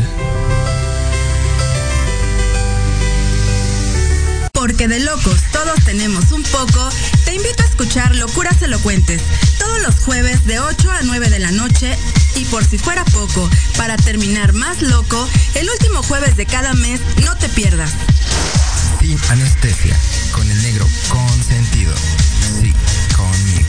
Porque 4.54 4.88
de 4.88 5.00
locos 5.00 5.42
todos 5.52 5.84
tenemos 5.86 6.32
un 6.34 6.44
poco, 6.44 6.88
te 7.26 7.34
invito 7.34 7.64
a 7.64 7.66
escuchar 7.66 8.16
Locuras 8.16 8.62
Elocuentes 8.62 9.24
todos 9.58 9.82
los 9.82 9.96
jueves 10.02 10.46
de 10.46 10.60
8 10.60 10.92
a 10.92 11.02
9 11.02 11.32
de 11.32 11.40
la 11.40 11.52
noche 11.52 11.98
y 12.36 12.46
por 12.46 12.64
si 12.64 12.78
fuera 12.78 13.04
poco, 13.06 13.50
para 13.76 13.98
terminar 13.98 14.54
más 14.54 14.84
loco, 14.84 15.28
el 15.56 15.68
último 15.68 16.04
jueves 16.04 16.38
de 16.38 16.46
cada 16.46 16.76
mes 16.76 17.02
no 17.26 17.36
te 17.38 17.50
pierdas. 17.50 17.94
Sin 19.02 19.18
anestesia, 19.30 19.98
con 20.32 20.48
el 20.48 20.62
negro 20.62 20.88
consentido. 21.10 21.96
Sí, 22.62 22.72
conmigo. 23.16 23.69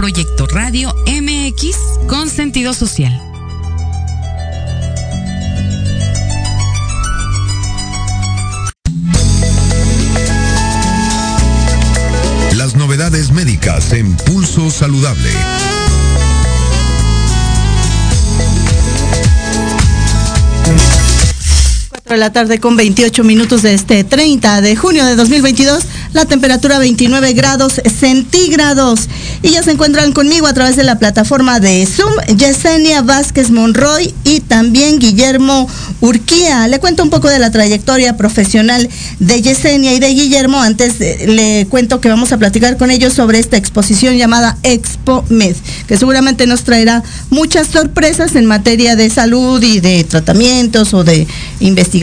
Proyecto 0.00 0.46
Radio 0.46 0.94
MX 1.06 1.76
con 2.08 2.30
sentido 2.30 2.72
social. 2.72 3.12
novedades 12.90 13.30
médicas 13.30 13.92
en 13.92 14.16
Pulso 14.16 14.70
Saludable. 14.70 15.30
De 22.14 22.18
la 22.18 22.32
tarde 22.32 22.58
con 22.58 22.76
28 22.76 23.22
minutos 23.22 23.62
de 23.62 23.72
este 23.72 24.02
30 24.02 24.62
de 24.62 24.74
junio 24.74 25.04
de 25.04 25.14
2022, 25.14 25.84
la 26.12 26.24
temperatura 26.24 26.80
29 26.80 27.34
grados 27.34 27.80
centígrados. 27.98 29.08
Y 29.42 29.50
ya 29.50 29.62
se 29.62 29.70
encuentran 29.70 30.12
conmigo 30.12 30.46
a 30.46 30.52
través 30.52 30.76
de 30.76 30.82
la 30.82 30.98
plataforma 30.98 31.60
de 31.60 31.86
Zoom, 31.86 32.12
Yesenia 32.36 33.02
Vázquez 33.02 33.50
Monroy 33.50 34.12
y 34.24 34.40
también 34.40 34.98
Guillermo 34.98 35.68
Urquía. 36.00 36.66
Le 36.66 36.80
cuento 36.80 37.02
un 37.04 37.10
poco 37.10 37.28
de 37.28 37.38
la 37.38 37.52
trayectoria 37.52 38.16
profesional 38.16 38.88
de 39.20 39.42
Yesenia 39.42 39.94
y 39.94 40.00
de 40.00 40.08
Guillermo. 40.08 40.60
Antes 40.60 40.98
le 40.98 41.66
cuento 41.70 42.00
que 42.00 42.08
vamos 42.08 42.32
a 42.32 42.38
platicar 42.38 42.76
con 42.76 42.90
ellos 42.90 43.12
sobre 43.12 43.38
esta 43.38 43.56
exposición 43.56 44.16
llamada 44.16 44.58
Expo 44.64 45.24
Med, 45.28 45.54
que 45.86 45.96
seguramente 45.96 46.46
nos 46.48 46.64
traerá 46.64 47.04
muchas 47.30 47.68
sorpresas 47.68 48.34
en 48.34 48.46
materia 48.46 48.96
de 48.96 49.10
salud 49.10 49.62
y 49.62 49.78
de 49.78 50.02
tratamientos 50.02 50.92
o 50.92 51.04
de 51.04 51.28
investigación 51.60 51.99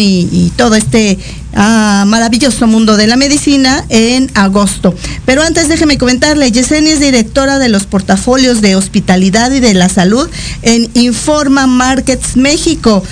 y, 0.00 0.52
todo 0.56 0.74
este 0.74 1.18
a 1.54 2.04
Maravilloso 2.06 2.66
Mundo 2.66 2.96
de 2.96 3.06
la 3.06 3.16
Medicina 3.16 3.84
en 3.88 4.30
agosto. 4.34 4.94
Pero 5.24 5.42
antes 5.42 5.68
déjeme 5.68 5.98
comentarle, 5.98 6.50
Yesenia 6.50 6.92
es 6.92 7.00
directora 7.00 7.58
de 7.58 7.68
los 7.68 7.86
portafolios 7.86 8.60
de 8.60 8.76
hospitalidad 8.76 9.50
y 9.52 9.60
de 9.60 9.74
la 9.74 9.88
salud 9.88 10.28
en 10.62 10.88
Informa 10.94 11.66
Markets 11.66 12.36
México 12.36 13.02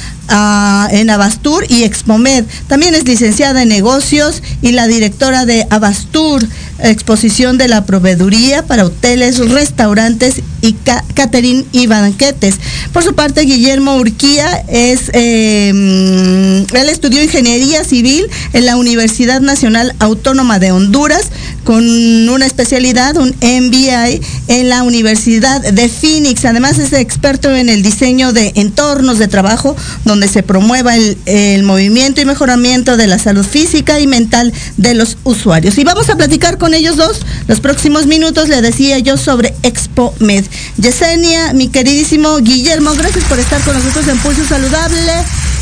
en 0.91 1.11
Abastur 1.11 1.65
y 1.69 1.85
Expomed. 1.85 2.45
También 2.67 2.95
es 2.95 3.05
licenciada 3.05 3.63
en 3.63 3.69
negocios 3.69 4.43
y 4.61 4.73
la 4.73 4.87
directora 4.87 5.47
de 5.47 5.67
Abastur, 5.71 6.47
exposición 6.81 7.59
de 7.59 7.69
la 7.69 7.87
proveeduría 7.87 8.67
para 8.67 8.85
hoteles, 8.85 9.39
restaurantes 9.39 10.43
y 10.61 10.75
catering 11.15 11.67
y 11.73 11.87
banquetes. 11.87 12.57
Por 12.93 13.03
su 13.05 13.15
parte, 13.15 13.43
Guillermo 13.43 13.97
Urquía 13.97 14.65
es, 14.69 15.11
em, 15.13 16.67
él 16.73 16.89
estudió 16.89 17.23
ingeniería 17.23 17.85
civil 17.85 18.28
en 18.53 18.67
la 18.67 18.77
Universidad 18.77 19.41
Nacional 19.41 19.95
Autónoma 19.99 20.59
de 20.59 20.73
Honduras 20.73 21.27
con 21.65 21.85
una 22.29 22.47
especialidad, 22.47 23.17
un 23.19 23.35
MBA 23.43 24.21
en 24.49 24.69
la 24.69 24.83
Universidad 24.83 25.61
de 25.61 25.89
Phoenix. 25.89 26.45
Además 26.45 26.79
es 26.79 26.93
experto 26.93 27.55
en 27.55 27.69
el 27.69 27.83
diseño 27.83 28.33
de 28.33 28.53
entornos 28.55 29.19
de 29.19 29.29
trabajo 29.29 29.77
donde 30.05 30.29
se 30.29 30.43
promueva 30.43 30.97
el 30.97 31.63
movimiento 31.63 32.21
y 32.21 32.25
mejoramiento 32.25 32.97
de 32.97 33.07
la 33.07 33.19
salud 33.19 33.45
física 33.45 34.01
y 34.01 34.07
mental 34.07 34.53
de 34.77 34.95
los 34.95 35.19
usuarios. 35.25 35.77
Y 35.79 35.85
vamos 35.85 36.09
a 36.09 36.17
platicar 36.17 36.59
con 36.59 36.75
ellos 36.75 36.97
dos 36.97 37.21
los 37.47 37.61
próximos 37.61 38.07
minutos, 38.07 38.49
le 38.49 38.63
decía 38.63 38.99
yo 38.99 39.17
sobre 39.17 39.55
Expo 39.63 40.15
Med. 40.21 40.45
Yesenia, 40.79 41.53
mi 41.53 41.69
queridísimo 41.69 42.39
Guillermo, 42.39 42.93
gracias 42.95 43.25
por 43.25 43.39
estar 43.39 43.61
con 43.63 43.77
nosotros 43.77 44.09
en 44.09 44.19
Pulso 44.19 44.45
Saludable. 44.45 45.13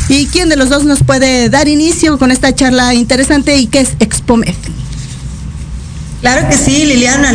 ¿Y 0.09 0.27
quién 0.27 0.49
de 0.49 0.55
los 0.55 0.69
dos 0.69 0.85
nos 0.85 1.03
puede 1.03 1.49
dar 1.49 1.67
inicio 1.67 2.17
con 2.17 2.31
esta 2.31 2.55
charla 2.55 2.93
interesante 2.93 3.57
y 3.57 3.67
qué 3.67 3.81
es 3.81 3.89
Expo 3.99 4.37
Med? 4.37 4.55
Claro 6.21 6.47
que 6.49 6.57
sí, 6.57 6.85
Liliana. 6.85 7.33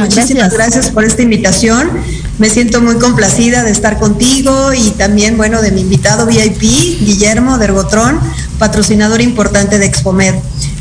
muchísimas 0.00 0.52
gracias. 0.52 0.90
por 0.90 1.04
esta 1.04 1.22
invitación. 1.22 1.90
Me 2.38 2.48
siento 2.50 2.80
muy 2.80 2.96
complacida 2.96 3.64
de 3.64 3.70
estar 3.70 3.98
contigo 3.98 4.72
y 4.72 4.90
también, 4.90 5.36
bueno, 5.36 5.62
de 5.62 5.72
mi 5.72 5.80
invitado 5.80 6.26
VIP, 6.26 6.60
Guillermo 7.00 7.58
Dergotrón, 7.58 8.20
patrocinador 8.58 9.20
importante 9.20 9.78
de 9.78 9.86
Expomed. 9.86 10.34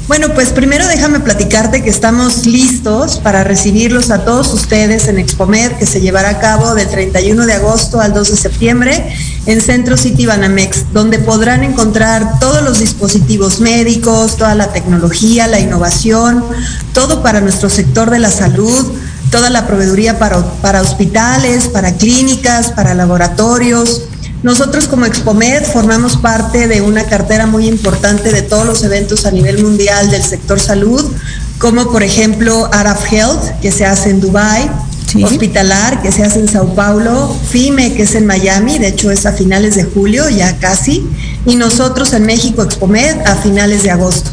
Bueno, 0.08 0.34
pues 0.34 0.50
primero 0.50 0.88
déjame 0.88 1.20
platicarte 1.20 1.84
que 1.84 1.90
estamos 1.90 2.46
listos 2.46 3.18
para 3.18 3.44
recibirlos 3.44 4.10
a 4.10 4.24
todos 4.24 4.54
ustedes 4.54 5.10
en 5.10 5.20
Expomed, 5.20 5.74
que 5.74 5.86
se 5.86 6.00
llevará 6.00 6.30
a 6.30 6.40
cabo 6.40 6.76
del 6.76 6.88
31 6.88 7.46
de 7.46 7.52
agosto 7.52 8.00
al 8.00 8.14
2 8.14 8.32
de 8.32 8.38
septiembre 8.38 9.14
en 9.46 9.60
Centro 9.60 9.98
City 9.98 10.26
Banamex, 10.26 10.94
donde 10.94 11.20
podrán 11.20 11.66
encontrar 11.66 12.40
todos 12.40 12.64
los 12.64 12.80
dispositivos 12.80 13.60
médicos, 13.60 14.38
toda 14.38 14.56
la 14.56 14.72
tecnología, 14.72 15.46
la 15.48 15.60
innovación, 15.60 16.42
todo 16.94 17.22
para 17.22 17.42
nuestro 17.42 17.70
sector 17.70 18.10
de 18.10 18.20
la 18.20 18.32
salud, 18.32 18.94
toda 19.30 19.50
la 19.50 19.68
proveeduría 19.68 20.18
para, 20.18 20.42
para 20.62 20.82
hospitales, 20.82 21.68
para 21.68 21.98
clínicas, 21.98 22.72
para 22.72 22.94
laboratorios 22.94 24.04
nosotros 24.44 24.88
como 24.88 25.06
Expomed 25.06 25.64
formamos 25.64 26.18
parte 26.18 26.68
de 26.68 26.82
una 26.82 27.06
cartera 27.06 27.48
muy 27.48 27.68
importante 27.68 28.32
de 28.32 28.44
todos 28.44 28.66
los 28.66 28.84
eventos 28.84 29.26
a 29.26 29.32
nivel 29.32 29.64
mundial 29.64 30.12
del 30.12 30.24
sector 30.24 30.60
salud, 30.60 31.04
como 31.58 31.92
por 31.92 32.04
ejemplo 32.04 32.70
Arab 32.72 32.98
Health, 33.10 33.60
que 33.62 33.72
se 33.72 33.86
hace 33.86 34.12
en 34.12 34.22
Dubai, 34.22 34.70
Hospitalar, 35.24 36.02
que 36.02 36.12
se 36.12 36.24
hace 36.24 36.40
en 36.40 36.50
Sao 36.50 36.76
Paulo, 36.76 37.34
FIME, 37.50 37.94
que 37.94 38.04
es 38.04 38.14
en 38.16 38.26
Miami, 38.26 38.78
de 38.78 38.90
hecho 38.90 39.10
es 39.10 39.26
a 39.26 39.32
finales 39.32 39.76
de 39.76 39.86
julio, 39.86 40.30
ya 40.30 40.58
casi, 40.58 41.08
y 41.46 41.56
nosotros 41.56 42.14
en 42.14 42.26
México, 42.26 42.62
Expomed, 42.62 43.22
a 43.26 43.36
finales 43.38 43.84
de 43.84 43.92
agosto. 43.92 44.32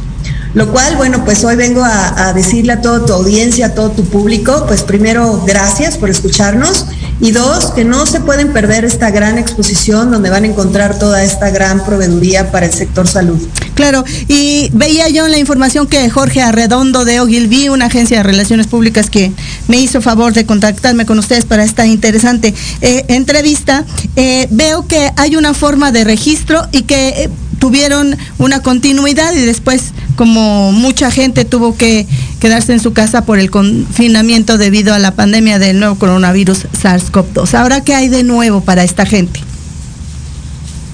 Lo 0.53 0.71
cual, 0.71 0.97
bueno, 0.97 1.25
pues 1.25 1.45
hoy 1.45 1.57
vengo 1.57 1.83
a, 1.83 2.29
a, 2.29 2.33
decirle 2.33 2.75
a 2.75 2.81
toda 2.81 3.07
tu 3.07 3.13
audiencia, 3.13 3.67
a 3.67 3.75
todo 3.75 3.93
tu 3.93 4.05
público, 4.05 4.65
pues 4.67 4.83
primero, 4.83 5.43
gracias 5.47 5.97
por 5.97 6.11
escucharnos 6.11 6.87
y 7.25 7.31
dos, 7.31 7.71
que 7.71 7.87
no 7.87 8.05
se 8.05 8.21
pueden 8.21 8.53
perder 8.53 8.85
esta 8.85 9.11
gran 9.11 9.39
exposición 9.39 10.11
donde 10.11 10.29
van 10.29 10.45
a 10.45 10.47
encontrar 10.47 10.99
toda 10.99 11.25
esta 11.25 11.49
gran 11.49 11.83
proveeduría 11.83 12.53
para 12.53 12.67
el 12.67 12.73
sector 12.75 13.09
salud. 13.09 13.41
Claro, 13.75 14.05
y 14.29 14.69
veía 14.75 15.09
yo 15.09 15.25
en 15.25 15.33
la 15.33 15.39
información 15.39 15.87
que 15.87 16.11
Jorge 16.11 16.43
Arredondo 16.43 17.07
de 17.07 17.21
Ogilvy, 17.21 17.71
una 17.71 17.87
agencia 17.87 18.19
de 18.19 18.25
relaciones 18.25 18.67
públicas 18.67 19.09
que 19.09 19.33
me 19.69 19.79
hizo 19.79 20.03
favor 20.03 20.35
de 20.35 20.45
contactarme 20.45 21.07
con 21.07 21.19
ustedes 21.19 21.47
para 21.47 21.65
esta 21.65 21.87
interesante 21.87 22.53
eh, 22.83 23.07
entrevista, 23.09 23.87
eh, 24.17 24.47
veo 24.51 24.87
que 24.87 25.11
hay 25.17 25.37
una 25.37 25.55
forma 25.55 25.93
de 25.93 26.05
registro 26.05 26.69
y 26.73 26.83
que 26.83 27.09
eh, 27.09 27.31
tuvieron 27.65 28.15
una 28.37 28.61
continuidad 28.61 29.33
y 29.33 29.41
después 29.41 29.95
como 30.17 30.71
mucha 30.71 31.11
gente 31.11 31.47
tuvo 31.47 31.79
que 31.79 32.07
quedarse 32.39 32.75
en 32.75 32.81
su 32.81 32.93
casa 32.93 33.25
por 33.25 33.39
el 33.39 33.51
confinamiento 33.51 34.59
debido 34.59 34.93
a 34.93 34.99
la 34.99 35.13
pandemia 35.13 35.59
del 35.59 35.79
nuevo 35.79 35.95
coronavirus 35.95 36.67
SARS-CoV-2. 36.79 37.55
Ahora, 37.55 37.83
¿qué 37.83 37.95
hay 37.95 38.11
de 38.11 38.23
nuevo 38.23 38.61
para 38.61 38.85
esta 38.85 39.07
gente? 39.07 39.41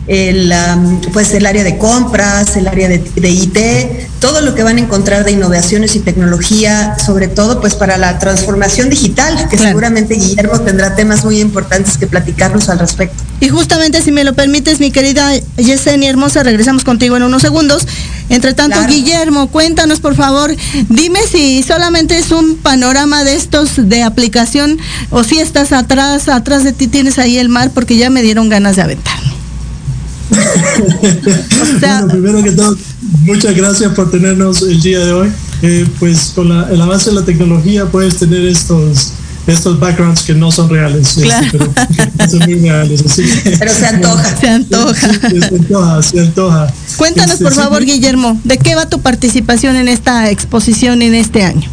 el, 0.06 0.52
pues 1.12 1.32
el 1.34 1.46
área 1.46 1.64
de 1.64 1.78
compras, 1.78 2.56
el 2.56 2.66
área 2.68 2.88
de, 2.88 3.30
IT, 3.30 3.58
todo 4.20 4.40
lo 4.40 4.54
que 4.54 4.62
van 4.62 4.76
a 4.76 4.80
encontrar 4.80 5.24
de 5.24 5.32
innovaciones 5.32 5.94
y 5.96 6.00
tecnología, 6.00 6.96
sobre 7.04 7.28
todo 7.28 7.60
pues 7.60 7.74
para 7.74 7.96
la 7.96 8.18
transformación 8.18 8.90
digital, 8.90 9.48
que 9.48 9.56
seguramente 9.56 10.14
Guillermo 10.14 10.60
tendrá 10.60 10.94
temas 10.94 11.24
muy 11.24 11.40
importantes 11.40 11.96
que 11.96 12.06
platicarnos 12.06 12.68
al 12.68 12.78
respecto. 12.78 13.22
Y 13.40 13.48
justamente 13.48 14.02
si 14.02 14.12
me 14.12 14.24
lo 14.24 14.34
permites, 14.34 14.80
mi 14.80 14.90
querida 14.90 15.32
Yesenia 15.56 16.10
Hermosa, 16.10 16.42
regresamos 16.42 16.84
contigo 16.84 17.16
en 17.16 17.22
unos 17.22 17.42
segundos. 17.42 17.86
Entre 18.28 18.54
tanto, 18.54 18.78
Guillermo, 18.86 19.48
cuéntanos 19.48 20.00
por 20.00 20.14
favor, 20.14 20.54
dime 20.88 21.20
si 21.30 21.62
solamente 21.62 22.18
es 22.18 22.30
un 22.30 22.56
panorama 22.56 23.24
de 23.24 23.34
estos 23.34 23.88
de 23.88 24.02
aplicación 24.02 24.78
o 25.10 25.24
si 25.24 25.40
estás 25.40 25.72
atrás, 25.72 26.28
atrás 26.28 26.62
de 26.62 26.72
ti 26.72 26.86
tienes 26.86 27.18
ahí 27.18 27.38
el 27.38 27.48
mar, 27.48 27.70
porque 27.74 27.96
ya 27.96 28.10
me 28.10 28.22
dieron 28.22 28.48
ganas 28.48 28.76
de 28.76 28.82
bueno, 31.80 32.08
primero 32.08 32.42
que 32.42 32.52
todo, 32.52 32.76
muchas 33.24 33.54
gracias 33.54 33.92
por 33.94 34.10
tenernos 34.10 34.62
el 34.62 34.80
día 34.80 35.00
de 35.00 35.12
hoy. 35.12 35.32
Eh, 35.62 35.86
pues 35.98 36.32
con 36.34 36.50
el 36.50 36.80
avance 36.80 37.10
de 37.10 37.16
la 37.16 37.24
tecnología 37.24 37.84
puedes 37.84 38.16
tener 38.16 38.46
estos 38.46 39.12
estos 39.46 39.80
backgrounds 39.80 40.22
que 40.22 40.34
no 40.34 40.52
son 40.52 40.68
reales, 40.68 41.16
este, 41.16 41.58
pero 41.58 42.30
son 42.30 42.40
muy 42.40 42.60
reales. 42.60 43.02
pero 43.58 43.72
se 43.72 43.86
antoja. 43.86 44.36
Se 44.40 44.48
antoja. 44.48 44.94
se 44.94 45.56
antoja, 45.56 46.02
se 46.02 46.20
antoja. 46.20 46.72
Cuéntanos, 46.96 47.32
este, 47.32 47.44
por 47.44 47.54
favor, 47.54 47.84
Guillermo, 47.84 48.40
¿de 48.44 48.58
qué 48.58 48.74
va 48.74 48.88
tu 48.88 49.00
participación 49.00 49.76
en 49.76 49.88
esta 49.88 50.30
exposición 50.30 51.02
en 51.02 51.14
este 51.14 51.42
año? 51.42 51.68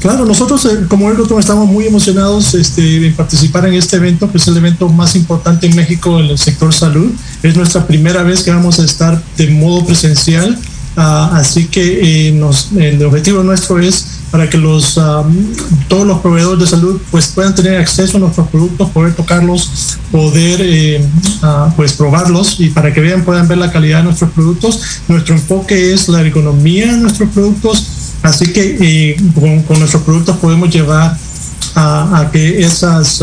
Claro, 0.00 0.24
nosotros 0.24 0.64
eh, 0.66 0.86
como 0.88 1.10
Ergotron 1.10 1.40
estamos 1.40 1.68
muy 1.68 1.86
emocionados 1.86 2.54
este, 2.54 3.00
de 3.00 3.10
participar 3.10 3.66
en 3.66 3.74
este 3.74 3.96
evento, 3.96 4.30
que 4.30 4.38
es 4.38 4.46
el 4.46 4.56
evento 4.56 4.88
más 4.88 5.16
importante 5.16 5.66
en 5.66 5.74
México 5.74 6.20
en 6.20 6.26
el 6.26 6.38
sector 6.38 6.72
salud. 6.72 7.10
Es 7.42 7.56
nuestra 7.56 7.84
primera 7.84 8.22
vez 8.22 8.44
que 8.44 8.52
vamos 8.52 8.78
a 8.78 8.84
estar 8.84 9.20
de 9.36 9.48
modo 9.48 9.84
presencial, 9.84 10.56
ah, 10.96 11.32
así 11.34 11.66
que 11.66 12.28
eh, 12.28 12.40
el 12.76 13.04
objetivo 13.04 13.42
nuestro 13.42 13.80
es 13.80 14.18
para 14.30 14.48
que 14.48 14.58
los 14.58 15.00
todos 15.88 16.06
los 16.06 16.18
proveedores 16.20 16.60
de 16.60 16.66
salud 16.66 17.00
pues 17.10 17.28
puedan 17.28 17.54
tener 17.54 17.80
acceso 17.80 18.18
a 18.18 18.20
nuestros 18.20 18.46
productos, 18.48 18.90
poder 18.90 19.14
tocarlos, 19.14 19.98
poder 20.12 20.60
eh, 20.62 21.02
pues 21.76 21.94
probarlos 21.94 22.60
y 22.60 22.68
para 22.68 22.92
que 22.92 23.00
vean 23.00 23.24
puedan 23.24 23.48
ver 23.48 23.58
la 23.58 23.72
calidad 23.72 23.98
de 23.98 24.04
nuestros 24.04 24.30
productos. 24.30 24.80
Nuestro 25.08 25.34
enfoque 25.34 25.92
es 25.92 26.08
la 26.08 26.20
ergonomía 26.20 26.92
de 26.92 26.98
nuestros 26.98 27.30
productos, 27.30 27.97
así 28.28 28.52
que 28.52 28.76
eh, 28.80 29.16
con, 29.66 29.78
nuestros 29.78 30.02
productos 30.02 30.36
podemos 30.36 30.70
llevar 30.70 31.16
a, 31.74 32.28
que 32.32 32.60
esas, 32.60 33.22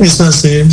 esas 0.00 0.44
eh, 0.44 0.66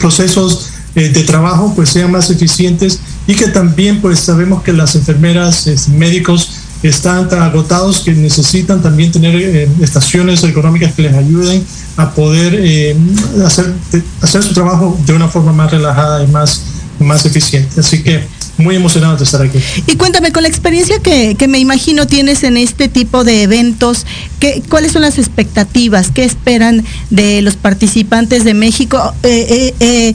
procesos 0.00 0.70
de 0.94 1.24
trabajo 1.24 1.72
pues 1.74 1.90
sean 1.90 2.10
más 2.10 2.30
eficientes 2.30 3.00
y 3.26 3.34
que 3.34 3.48
también 3.48 4.00
pues 4.00 4.20
sabemos 4.20 4.62
que 4.62 4.72
las 4.72 4.94
enfermeras, 4.94 5.88
médicos 5.88 6.50
están 6.82 7.28
tan 7.28 7.42
agotados 7.42 8.00
que 8.00 8.12
necesitan 8.12 8.82
también 8.82 9.10
tener 9.10 9.34
eh, 9.34 9.68
estaciones 9.80 10.44
económicas 10.44 10.92
que 10.94 11.02
les 11.02 11.14
ayuden 11.14 11.64
a 11.96 12.10
poder 12.12 12.54
eh, 12.58 12.96
hacer, 13.44 13.72
hacer 14.20 14.42
su 14.42 14.54
trabajo 14.54 14.98
de 15.06 15.12
una 15.14 15.28
forma 15.28 15.52
más 15.52 15.70
relajada 15.70 16.22
y 16.22 16.26
más, 16.28 16.62
más 16.98 17.24
eficiente. 17.24 17.80
Así 17.80 18.02
que 18.02 18.26
muy 18.58 18.76
emocionado 18.76 19.16
de 19.16 19.24
estar 19.24 19.42
aquí. 19.42 19.58
Y 19.86 19.96
cuéntame, 19.96 20.32
con 20.32 20.42
la 20.42 20.48
experiencia 20.48 20.98
que, 21.00 21.36
me 21.48 21.58
imagino 21.58 22.06
tienes 22.06 22.42
en 22.42 22.56
este 22.56 22.88
tipo 22.88 23.24
de 23.24 23.42
eventos, 23.42 24.06
¿qué, 24.40 24.62
¿cuáles 24.68 24.92
son 24.92 25.02
las 25.02 25.18
expectativas? 25.18 26.10
¿Qué 26.10 26.24
esperan 26.24 26.84
de 27.10 27.42
los 27.42 27.56
participantes 27.56 28.44
de 28.44 28.54
México? 28.54 29.14
Eh, 29.22 29.74
eh 29.80 30.14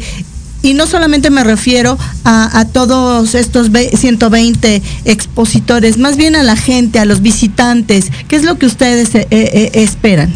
y 0.64 0.74
no 0.76 0.86
solamente 0.86 1.30
me 1.30 1.44
refiero 1.44 1.98
a, 2.24 2.66
todos 2.72 3.34
estos 3.34 3.72
120 3.72 4.82
expositores, 5.06 5.98
más 5.98 6.18
bien 6.18 6.36
a 6.36 6.44
la 6.44 6.56
gente, 6.56 7.00
a 7.00 7.06
los 7.06 7.22
visitantes. 7.22 8.12
¿Qué 8.28 8.36
es 8.36 8.44
lo 8.44 8.58
que 8.60 8.68
ustedes 8.68 9.16
eh, 9.16 9.28
eh, 9.32 9.72
esperan? 9.74 10.32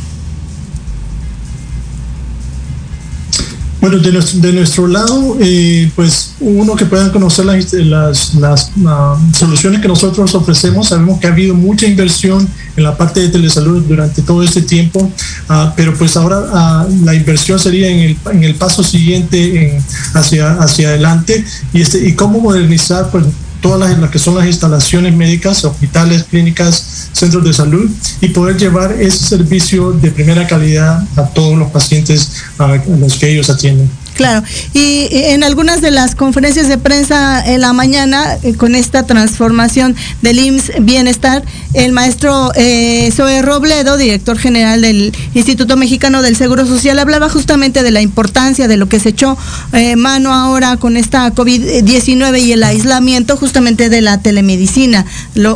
Bueno, 3.88 4.00
de 4.00 4.52
nuestro, 4.52 4.88
lado, 4.88 5.38
eh, 5.40 5.92
pues 5.96 6.32
uno 6.40 6.76
que 6.76 6.86
puedan 6.86 7.12
conocer 7.12 7.46
las, 7.46 8.34
las, 8.34 8.72
ah, 8.84 9.16
soluciones 9.32 9.80
que 9.80 9.88
nosotros 9.88 10.34
ofrecemos. 10.34 10.88
Sabemos 10.88 11.20
que 11.20 11.28
ha 11.28 11.32
habido 11.32 11.54
mucha 11.54 11.86
inversión 11.86 12.50
en 12.76 12.84
la 12.84 12.98
parte 12.98 13.20
de 13.20 13.30
telesalud 13.30 13.84
durante 13.84 14.24
todo 14.24 14.42
este 14.42 14.64
tiempo, 14.64 15.12
ah, 15.50 15.72
pero 15.78 15.94
pues 15.94 16.18
ahora 16.18 16.48
ah, 16.52 16.88
la 17.04 17.14
inversión 17.14 17.60
sería 17.60 17.88
en 17.90 18.00
el, 18.00 18.18
en 18.32 18.44
el 18.44 18.56
paso 18.56 18.82
siguiente 18.82 19.80
hacia, 20.16 20.54
hacia 20.54 20.88
adelante 20.88 21.46
y, 21.72 21.82
este, 21.82 22.10
y 22.10 22.14
cómo 22.14 22.40
modernizar 22.40 23.12
pues 23.12 23.26
todas 23.66 23.98
las, 24.00 24.12
que 24.12 24.20
son 24.20 24.36
las 24.36 24.46
instalaciones 24.46 25.16
médicas, 25.16 25.66
hospitales, 25.66 26.24
clínicas, 26.26 27.10
centros 27.12 27.44
de 27.44 27.52
salud 27.52 27.90
y 28.22 28.28
poder 28.28 28.58
llevar 28.58 28.92
ese 28.92 29.18
servicio 29.26 29.92
de 29.92 30.12
primera 30.12 30.46
calidad 30.46 31.04
a 31.16 31.24
todos 31.30 31.58
los 31.58 31.72
pacientes 31.72 32.44
a 32.60 32.68
los 32.68 33.16
que 33.16 33.32
ellos 33.32 33.50
atienden. 33.50 33.90
Claro, 34.16 34.44
y 34.74 35.10
en 35.12 35.44
algunas 35.44 35.82
de 35.82 35.92
las 35.92 36.16
conferencias 36.16 36.70
de 36.70 36.78
prensa 36.78 37.46
en 37.46 37.60
la 37.60 37.74
mañana, 37.74 38.38
eh, 38.44 38.54
con 38.54 38.74
esta 38.74 39.04
transformación 39.06 39.94
del 40.22 40.40
IMSS 40.40 40.72
Bienestar, 40.80 41.44
el 41.74 41.92
maestro 41.92 42.54
eh, 42.56 43.12
Zoe 43.14 43.42
Robledo, 43.42 43.98
director 43.98 44.38
general 44.38 44.80
del 44.82 45.14
Instituto 45.34 45.76
Mexicano 45.76 46.22
del 46.22 46.38
Seguro 46.38 46.66
Social, 46.66 46.98
hablaba 46.98 47.28
justamente 47.28 47.84
de 47.84 47.92
la 47.92 48.00
importancia 48.00 48.70
de 48.70 48.78
lo 48.78 48.88
que 48.88 49.02
se 49.02 49.10
echó 49.10 49.38
eh, 49.74 49.98
mano 49.98 50.34
ahora 50.34 50.78
con 50.78 50.96
esta 50.96 51.34
COVID-19 51.34 52.40
y 52.42 52.54
el 52.54 52.64
aislamiento 52.64 53.36
justamente 53.36 53.90
de 53.90 54.02
la 54.02 54.22
telemedicina, 54.22 55.06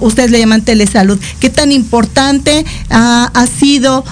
ustedes 0.01 0.31
le 0.31 0.39
llaman 0.39 0.63
telesalud. 0.63 1.17
¿Qué 1.39 1.49
tan 1.49 1.71
importante 1.71 2.65
ha, 2.89 3.31
sido 3.57 4.03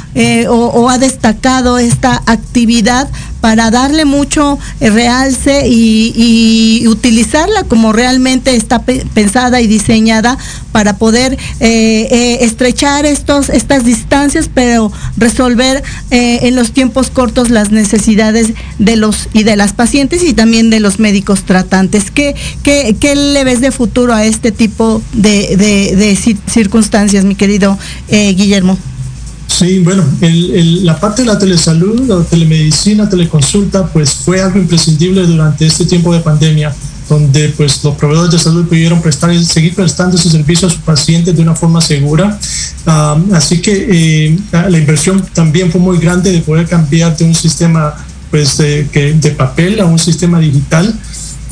o 0.49 0.89
ha 0.89 0.97
destacado 0.97 1.77
esta 1.79 2.23
actividad 2.25 3.09
para 3.47 3.71
darle 3.71 4.03
mucho 4.03 4.59
eh, 4.81 4.89
realce 4.89 5.69
y, 5.69 6.85
utilizarla 6.85 7.63
como 7.63 7.93
realmente 7.93 8.53
está 8.57 8.81
pensada 8.83 9.61
y 9.61 9.67
diseñada 9.67 10.37
para 10.73 10.97
poder 10.97 11.37
eh, 11.61 12.07
eh, 12.11 12.37
estrechar 12.41 13.05
estos, 13.05 13.47
estas 13.47 13.85
distancias, 13.85 14.49
pero 14.53 14.91
resolver 15.15 15.81
en 16.09 16.55
los 16.57 16.73
tiempos 16.73 17.09
cortos 17.09 17.49
las 17.49 17.71
necesidades 17.71 18.53
de 18.79 18.97
los 18.97 19.29
y 19.31 19.43
de 19.43 19.55
las 19.55 19.71
pacientes 19.71 20.23
y 20.23 20.33
también 20.33 20.69
de 20.69 20.81
los 20.81 20.99
médicos 20.99 21.45
tratantes. 21.45 22.11
¿Qué, 22.11 22.35
qué, 22.63 23.15
le 23.15 23.43
ves 23.45 23.61
de 23.61 23.71
futuro 23.71 24.13
a 24.13 24.25
este 24.25 24.51
tipo 24.51 25.01
de, 25.13 26.17
circunstancias, 26.47 27.23
mi 27.23 27.35
querido 27.35 27.77
Guillermo? 28.09 28.77
Sí, 29.57 29.79
bueno, 29.79 30.03
la 30.21 30.99
parte 30.99 31.23
de 31.23 31.29
la 31.29 31.39
telesalud, 31.39 32.01
la 32.07 32.23
telemedicina, 32.23 33.09
teleconsulta, 33.09 33.87
pues 33.87 34.11
fue 34.13 34.39
algo 34.39 34.59
imprescindible 34.59 35.25
durante 35.25 35.65
este 35.65 35.85
tiempo 35.85 36.13
de 36.13 36.19
pandemia, 36.19 36.75
donde 37.09 37.49
pues 37.57 37.83
los 37.83 37.95
proveedores 37.95 38.31
de 38.33 38.37
salud 38.37 38.67
pudieron 38.67 39.01
prestar 39.01 39.33
seguir 39.43 39.73
prestando 39.73 40.15
ese 40.15 40.29
servicio 40.29 40.67
a 40.67 40.69
sus 40.71 40.81
pacientes 40.81 41.35
de 41.35 41.41
una 41.41 41.55
forma 41.55 41.81
segura. 41.81 42.37
así 43.33 43.59
que 43.59 43.87
eh, 43.89 44.39
la 44.51 44.77
inversión 44.77 45.25
también 45.33 45.71
fue 45.71 45.81
muy 45.81 45.97
grande 45.97 46.31
de 46.31 46.41
poder 46.41 46.67
cambiar 46.67 47.17
de 47.17 47.25
un 47.25 47.33
sistema 47.33 47.95
pues 48.29 48.57
de, 48.59 48.83
de 49.19 49.31
papel 49.31 49.79
a 49.79 49.85
un 49.85 49.97
sistema 49.97 50.39
digital. 50.39 50.93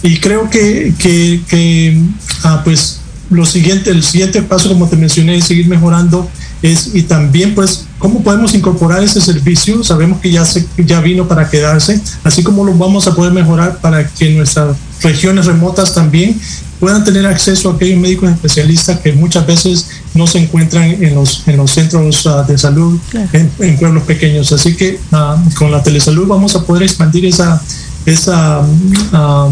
Y 0.03 0.19
creo 0.19 0.47
que, 0.47 0.93
que, 0.99 1.99
ah, 2.43 2.61
pues 2.63 2.99
lo 3.31 3.47
siguiente, 3.47 3.89
el 3.89 4.03
siguiente 4.03 4.43
paso, 4.43 4.69
como 4.69 4.87
te 4.87 4.95
mencioné, 4.95 5.37
es 5.37 5.45
seguir 5.45 5.67
mejorando 5.67 6.29
es, 6.61 6.91
y 6.93 7.03
también 7.03 7.53
pues 7.55 7.85
cómo 7.99 8.23
podemos 8.23 8.53
incorporar 8.53 9.03
ese 9.03 9.21
servicio. 9.21 9.83
Sabemos 9.83 10.19
que 10.19 10.31
ya, 10.31 10.45
se, 10.45 10.65
ya 10.77 11.01
vino 11.01 11.27
para 11.27 11.49
quedarse, 11.49 12.01
así 12.23 12.43
como 12.43 12.63
lo 12.63 12.73
vamos 12.73 13.07
a 13.07 13.15
poder 13.15 13.33
mejorar 13.33 13.79
para 13.79 14.07
que 14.07 14.29
nuestras 14.31 14.75
regiones 15.01 15.45
remotas 15.45 15.93
también 15.93 16.39
puedan 16.79 17.03
tener 17.03 17.25
acceso 17.25 17.69
a 17.69 17.73
aquellos 17.73 17.99
médicos 17.99 18.29
especialistas 18.29 18.99
que 18.99 19.13
muchas 19.13 19.47
veces 19.47 19.87
no 20.13 20.27
se 20.27 20.39
encuentran 20.39 20.83
en 20.83 21.15
los, 21.15 21.47
en 21.47 21.57
los 21.57 21.71
centros 21.71 22.27
ah, 22.27 22.43
de 22.43 22.57
salud 22.57 22.99
en, 23.31 23.77
pueblos 23.77 24.03
pequeños. 24.03 24.51
Así 24.51 24.75
que 24.75 24.99
ah, 25.11 25.41
con 25.57 25.71
la 25.71 25.81
telesalud 25.81 26.27
vamos 26.27 26.55
a 26.55 26.63
poder 26.63 26.83
expandir 26.83 27.25
esa, 27.25 27.61
esa, 28.05 28.61
ah, 29.13 29.49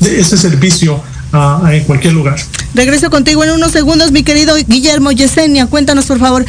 ese 0.00 0.36
servicio 0.36 1.00
en 1.32 1.84
cualquier 1.84 2.14
lugar. 2.14 2.36
Regreso 2.74 3.10
contigo 3.10 3.44
en 3.44 3.50
unos 3.50 3.72
segundos, 3.72 4.12
mi 4.12 4.22
querido 4.22 4.54
Guillermo 4.66 5.12
Yesenia. 5.12 5.66
Cuéntanos, 5.66 6.06
por 6.06 6.18
favor, 6.18 6.44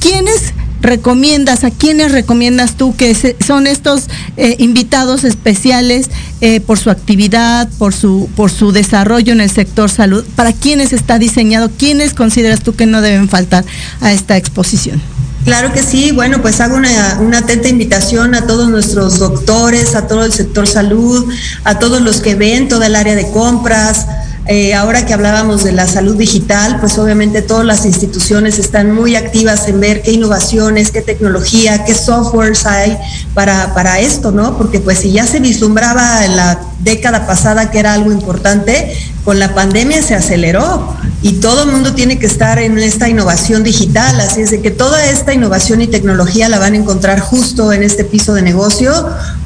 ¿quiénes 0.00 0.54
recomiendas, 0.80 1.64
a 1.64 1.70
quiénes 1.70 2.12
recomiendas 2.12 2.76
tú 2.76 2.96
que 2.96 3.14
son 3.44 3.66
estos 3.66 4.08
eh, 4.36 4.56
invitados 4.58 5.24
especiales 5.24 6.10
eh, 6.40 6.60
por 6.60 6.78
su 6.78 6.90
actividad, 6.90 7.68
por 7.78 7.92
su, 7.94 8.28
por 8.34 8.50
su 8.50 8.72
desarrollo 8.72 9.32
en 9.32 9.40
el 9.40 9.50
sector 9.50 9.90
salud? 9.90 10.24
¿Para 10.36 10.52
quiénes 10.52 10.92
está 10.92 11.18
diseñado? 11.18 11.70
¿Quiénes 11.76 12.14
consideras 12.14 12.62
tú 12.62 12.74
que 12.74 12.86
no 12.86 13.00
deben 13.00 13.28
faltar 13.28 13.64
a 14.00 14.12
esta 14.12 14.36
exposición? 14.36 15.00
Claro 15.44 15.72
que 15.72 15.82
sí, 15.82 16.12
bueno, 16.12 16.42
pues 16.42 16.60
hago 16.60 16.76
una, 16.76 17.38
atenta 17.38 17.68
invitación 17.68 18.34
a 18.34 18.46
todos 18.46 18.68
nuestros 18.68 19.18
doctores, 19.18 19.94
a 19.94 20.06
todo 20.06 20.24
el 20.24 20.32
sector 20.32 20.66
salud, 20.66 21.32
a 21.64 21.78
todos 21.78 22.02
los 22.02 22.20
que 22.20 22.34
ven 22.34 22.68
toda 22.68 22.86
el 22.86 22.94
área 22.94 23.14
de 23.14 23.30
compras, 23.30 24.06
eh, 24.46 24.74
ahora 24.74 25.06
que 25.06 25.14
hablábamos 25.14 25.62
de 25.64 25.72
la 25.72 25.86
salud 25.86 26.16
digital, 26.16 26.78
pues 26.80 26.98
obviamente 26.98 27.40
todas 27.40 27.64
las 27.64 27.86
instituciones 27.86 28.58
están 28.58 28.92
muy 28.92 29.14
activas 29.14 29.68
en 29.68 29.80
ver 29.80 30.02
qué 30.02 30.12
innovaciones, 30.12 30.90
qué 30.90 31.02
tecnología, 31.02 31.84
qué 31.84 31.94
softwares 31.94 32.66
hay 32.66 32.98
para, 33.32 33.74
para 33.74 34.00
esto, 34.00 34.32
¿no? 34.32 34.58
Porque 34.58 34.80
pues 34.80 34.98
si 34.98 35.12
ya 35.12 35.26
se 35.26 35.40
vislumbraba 35.40 36.24
en 36.24 36.36
la 36.36 36.60
década 36.80 37.26
pasada 37.26 37.70
que 37.70 37.78
era 37.78 37.94
algo 37.94 38.10
importante, 38.12 38.92
con 39.30 39.38
la 39.38 39.54
pandemia 39.54 40.02
se 40.02 40.16
aceleró 40.16 40.96
y 41.22 41.34
todo 41.34 41.62
el 41.62 41.70
mundo 41.70 41.94
tiene 41.94 42.18
que 42.18 42.26
estar 42.26 42.58
en 42.58 42.76
esta 42.80 43.08
innovación 43.08 43.62
digital, 43.62 44.18
así 44.18 44.40
es 44.40 44.50
de 44.50 44.60
que 44.60 44.72
toda 44.72 45.06
esta 45.06 45.32
innovación 45.32 45.80
y 45.80 45.86
tecnología 45.86 46.48
la 46.48 46.58
van 46.58 46.72
a 46.72 46.78
encontrar 46.78 47.20
justo 47.20 47.72
en 47.72 47.84
este 47.84 48.02
piso 48.02 48.34
de 48.34 48.42
negocio 48.42 48.92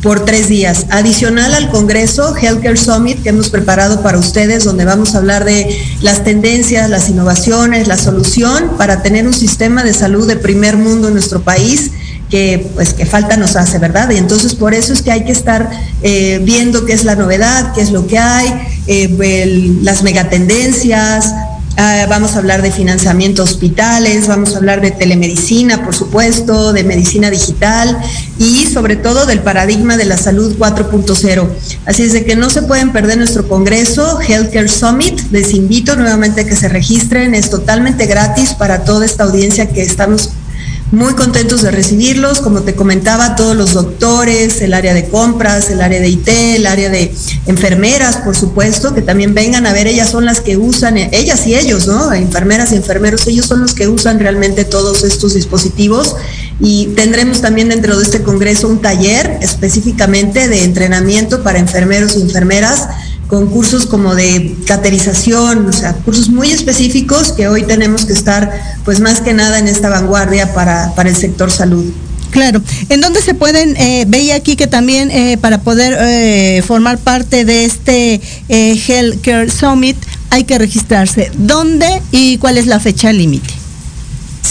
por 0.01 0.25
tres 0.25 0.49
días. 0.49 0.87
Adicional 0.89 1.53
al 1.53 1.69
Congreso 1.69 2.35
Healthcare 2.35 2.79
Summit 2.79 3.23
que 3.23 3.29
hemos 3.29 3.51
preparado 3.51 4.01
para 4.01 4.17
ustedes, 4.17 4.65
donde 4.65 4.87
vamos 4.87 5.15
a 5.15 5.19
hablar 5.19 5.45
de 5.45 5.79
las 6.01 6.25
tendencias, 6.25 6.89
las 6.89 7.11
innovaciones, 7.11 7.87
la 7.87 7.99
solución 7.99 8.79
para 8.79 9.03
tener 9.03 9.27
un 9.27 9.35
sistema 9.35 9.85
de 9.85 9.93
salud 9.93 10.27
de 10.27 10.37
primer 10.37 10.79
mundo 10.79 11.09
en 11.09 11.13
nuestro 11.13 11.43
país 11.43 11.91
que 12.31 12.71
pues 12.75 12.95
que 12.95 13.07
falta 13.07 13.37
nos 13.37 13.57
hace, 13.57 13.79
¿verdad? 13.79 14.11
Y 14.11 14.17
entonces 14.17 14.55
por 14.55 14.75
eso 14.75 14.93
es 14.93 15.03
que 15.03 15.13
hay 15.13 15.25
que 15.25 15.33
estar 15.33 15.71
eh, 16.03 16.41
viendo 16.43 16.85
qué 16.85 16.93
es 16.93 17.05
la 17.05 17.15
novedad, 17.15 17.73
qué 17.75 17.81
es 17.81 17.91
lo 17.91 18.07
que 18.07 18.19
hay, 18.19 18.49
eh, 18.87 19.77
las 19.83 20.03
megatendencias, 20.03 21.33
Ah, 21.77 22.07
vamos 22.09 22.37
a 22.37 22.39
hablar 22.39 22.63
de 22.63 22.71
financiamiento 22.71 23.43
hospitales, 23.43 24.29
vamos 24.29 24.55
a 24.55 24.59
hablar 24.59 24.81
de 24.81 24.93
telemedicina, 24.93 25.85
por 25.85 25.93
supuesto, 25.93 26.73
de 26.73 26.85
medicina 26.85 27.31
digital 27.31 27.99
y 28.39 28.67
sobre 28.67 28.95
todo 28.95 29.27
del 29.27 29.41
paradigma 29.41 29.97
de 29.97 30.05
la 30.05 30.17
salud 30.17 30.55
4.0. 30.57 31.49
Así 31.85 32.05
es 32.05 32.13
de 32.13 32.25
que 32.25 32.37
no 32.37 32.49
se 32.49 32.63
pueden 32.63 32.93
perder 32.93 33.19
nuestro 33.19 33.49
congreso 33.49 34.21
Healthcare 34.21 34.69
Summit. 34.69 35.21
Les 35.33 35.53
invito 35.53 35.97
nuevamente 35.97 36.43
a 36.43 36.47
que 36.47 36.55
se 36.55 36.69
registren. 36.69 37.35
Es 37.35 37.51
totalmente 37.51 38.07
gratis 38.07 38.55
para 38.55 38.85
toda 38.85 39.05
esta 39.05 39.25
audiencia 39.25 39.69
que 39.69 39.83
estamos 39.83 40.31
muy 40.95 41.15
contentos 41.15 41.63
de 41.63 41.71
recibirlos, 41.71 42.41
como 42.41 42.63
te 42.63 42.75
comentaba, 42.75 43.37
todos 43.37 43.57
los 43.57 43.75
doctores, 43.75 44.61
el 44.61 44.75
área 44.75 44.95
de 44.95 45.09
compras, 45.09 45.71
el 45.71 45.81
área 45.81 46.01
de 46.01 46.09
IT, 46.09 46.29
el 46.29 46.67
área 46.67 46.91
de 46.91 47.15
enfermeras, 47.47 48.19
por 48.19 48.37
supuesto, 48.37 48.95
que 48.95 49.03
también 49.03 49.35
vengan 49.35 49.67
a 49.67 49.73
ver, 49.73 49.87
ellas 49.87 50.11
son 50.11 50.25
las 50.25 50.41
que 50.41 50.57
usan, 50.57 50.97
ellas 50.97 51.47
y 51.47 51.55
ellos, 51.55 51.87
¿no? 51.87 52.13
Enfermeras 52.13 52.73
y 52.73 52.77
enfermeros, 52.77 53.27
ellos 53.27 53.47
son 53.47 53.61
los 53.61 53.75
que 53.75 53.89
usan 53.89 54.19
realmente 54.19 54.65
todos 54.65 55.05
estos 55.05 55.35
dispositivos 55.35 56.17
y 56.61 56.87
tendremos 56.97 57.41
también 57.41 57.69
dentro 57.69 57.97
de 57.97 58.05
este 58.05 58.23
congreso 58.23 58.69
un 58.69 58.81
taller 58.81 59.39
específicamente 59.43 60.49
de 60.49 60.65
entrenamiento 60.65 61.43
para 61.43 61.59
enfermeros 61.59 62.17
y 62.17 62.23
enfermeras 62.23 62.89
con 63.35 63.49
cursos 63.49 63.87
como 63.87 64.15
de 64.15 64.55
caterización, 64.65 65.67
o 65.67 65.73
sea, 65.73 65.93
cursos 65.93 66.29
muy 66.29 66.53
específicos 66.53 67.33
que 67.33 67.49
hoy 67.49 67.65
tenemos 67.65 68.05
que 68.05 68.13
estar, 68.13 68.49
pues 68.85 69.01
más 69.01 69.21
que 69.21 69.33
nada 69.33 69.59
en 69.59 69.67
esta 69.67 69.89
vanguardia 69.89 70.55
para, 70.55 70.93
el 71.05 71.17
sector 71.17 71.51
salud. 71.51 71.85
Claro, 72.31 72.63
¿en 72.91 73.01
dónde 73.01 73.21
se 73.23 73.35
pueden, 73.35 73.77
eh, 73.77 74.05
veía 74.07 74.37
aquí 74.37 74.55
que 74.55 74.69
también 74.69 75.11
eh, 75.11 75.37
para 75.37 75.59
poder 75.59 75.97
eh, 75.99 76.63
formar 76.65 76.99
parte 76.99 77.45
de 77.45 77.65
este 77.65 78.21
Healthcare 78.49 79.51
Summit 79.51 79.97
hay 80.31 80.45
que 80.45 80.57
registrarse? 80.57 81.33
¿Dónde 81.37 81.89
y 82.13 82.39
cuál 82.39 82.57
es 82.57 82.69
la 82.69 82.79
fecha 82.79 83.13
límite? 83.13 83.64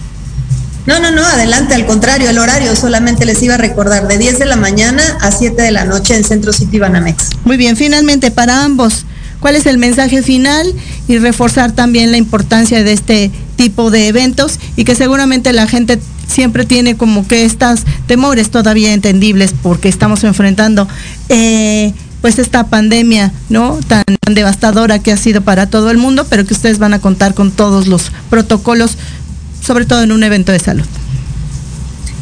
No, 0.86 1.00
no, 1.00 1.10
no, 1.10 1.24
adelante, 1.24 1.74
al 1.74 1.84
contrario, 1.84 2.30
el 2.30 2.38
horario 2.38 2.76
solamente 2.76 3.24
les 3.24 3.42
iba 3.42 3.54
a 3.54 3.58
recordar 3.58 4.06
de 4.06 4.18
10 4.18 4.38
de 4.38 4.46
la 4.46 4.54
mañana 4.54 5.02
a 5.20 5.32
7 5.32 5.60
de 5.60 5.72
la 5.72 5.84
noche 5.84 6.14
en 6.14 6.22
Centro 6.22 6.52
City 6.52 6.78
Banamex. 6.78 7.30
Muy 7.44 7.56
bien, 7.56 7.76
finalmente 7.76 8.30
para 8.30 8.62
ambos, 8.62 9.04
¿cuál 9.40 9.56
es 9.56 9.66
el 9.66 9.78
mensaje 9.78 10.22
final? 10.22 10.72
Y 11.08 11.18
reforzar 11.18 11.72
también 11.72 12.12
la 12.12 12.18
importancia 12.18 12.84
de 12.84 12.92
este 12.92 13.32
tipo 13.56 13.90
de 13.90 14.06
eventos 14.06 14.60
y 14.76 14.84
que 14.84 14.94
seguramente 14.94 15.52
la 15.52 15.66
gente 15.66 15.98
siempre 16.28 16.64
tiene 16.64 16.96
como 16.96 17.26
que 17.26 17.44
estas 17.44 17.84
temores 18.06 18.50
todavía 18.50 18.92
entendibles 18.92 19.54
porque 19.60 19.88
estamos 19.88 20.22
enfrentando 20.22 20.86
eh, 21.28 21.94
pues 22.20 22.38
esta 22.38 22.66
pandemia, 22.68 23.32
¿no? 23.48 23.78
Tan 23.86 24.04
devastadora 24.30 24.98
que 24.98 25.12
ha 25.12 25.16
sido 25.16 25.42
para 25.42 25.68
todo 25.68 25.90
el 25.90 25.98
mundo, 25.98 26.26
pero 26.28 26.44
que 26.44 26.54
ustedes 26.54 26.78
van 26.78 26.94
a 26.94 26.98
contar 26.98 27.34
con 27.34 27.50
todos 27.50 27.86
los 27.86 28.10
protocolos 28.30 28.96
sobre 29.60 29.84
todo 29.86 30.02
en 30.02 30.12
un 30.12 30.22
evento 30.22 30.52
de 30.52 30.58
salud. 30.58 30.86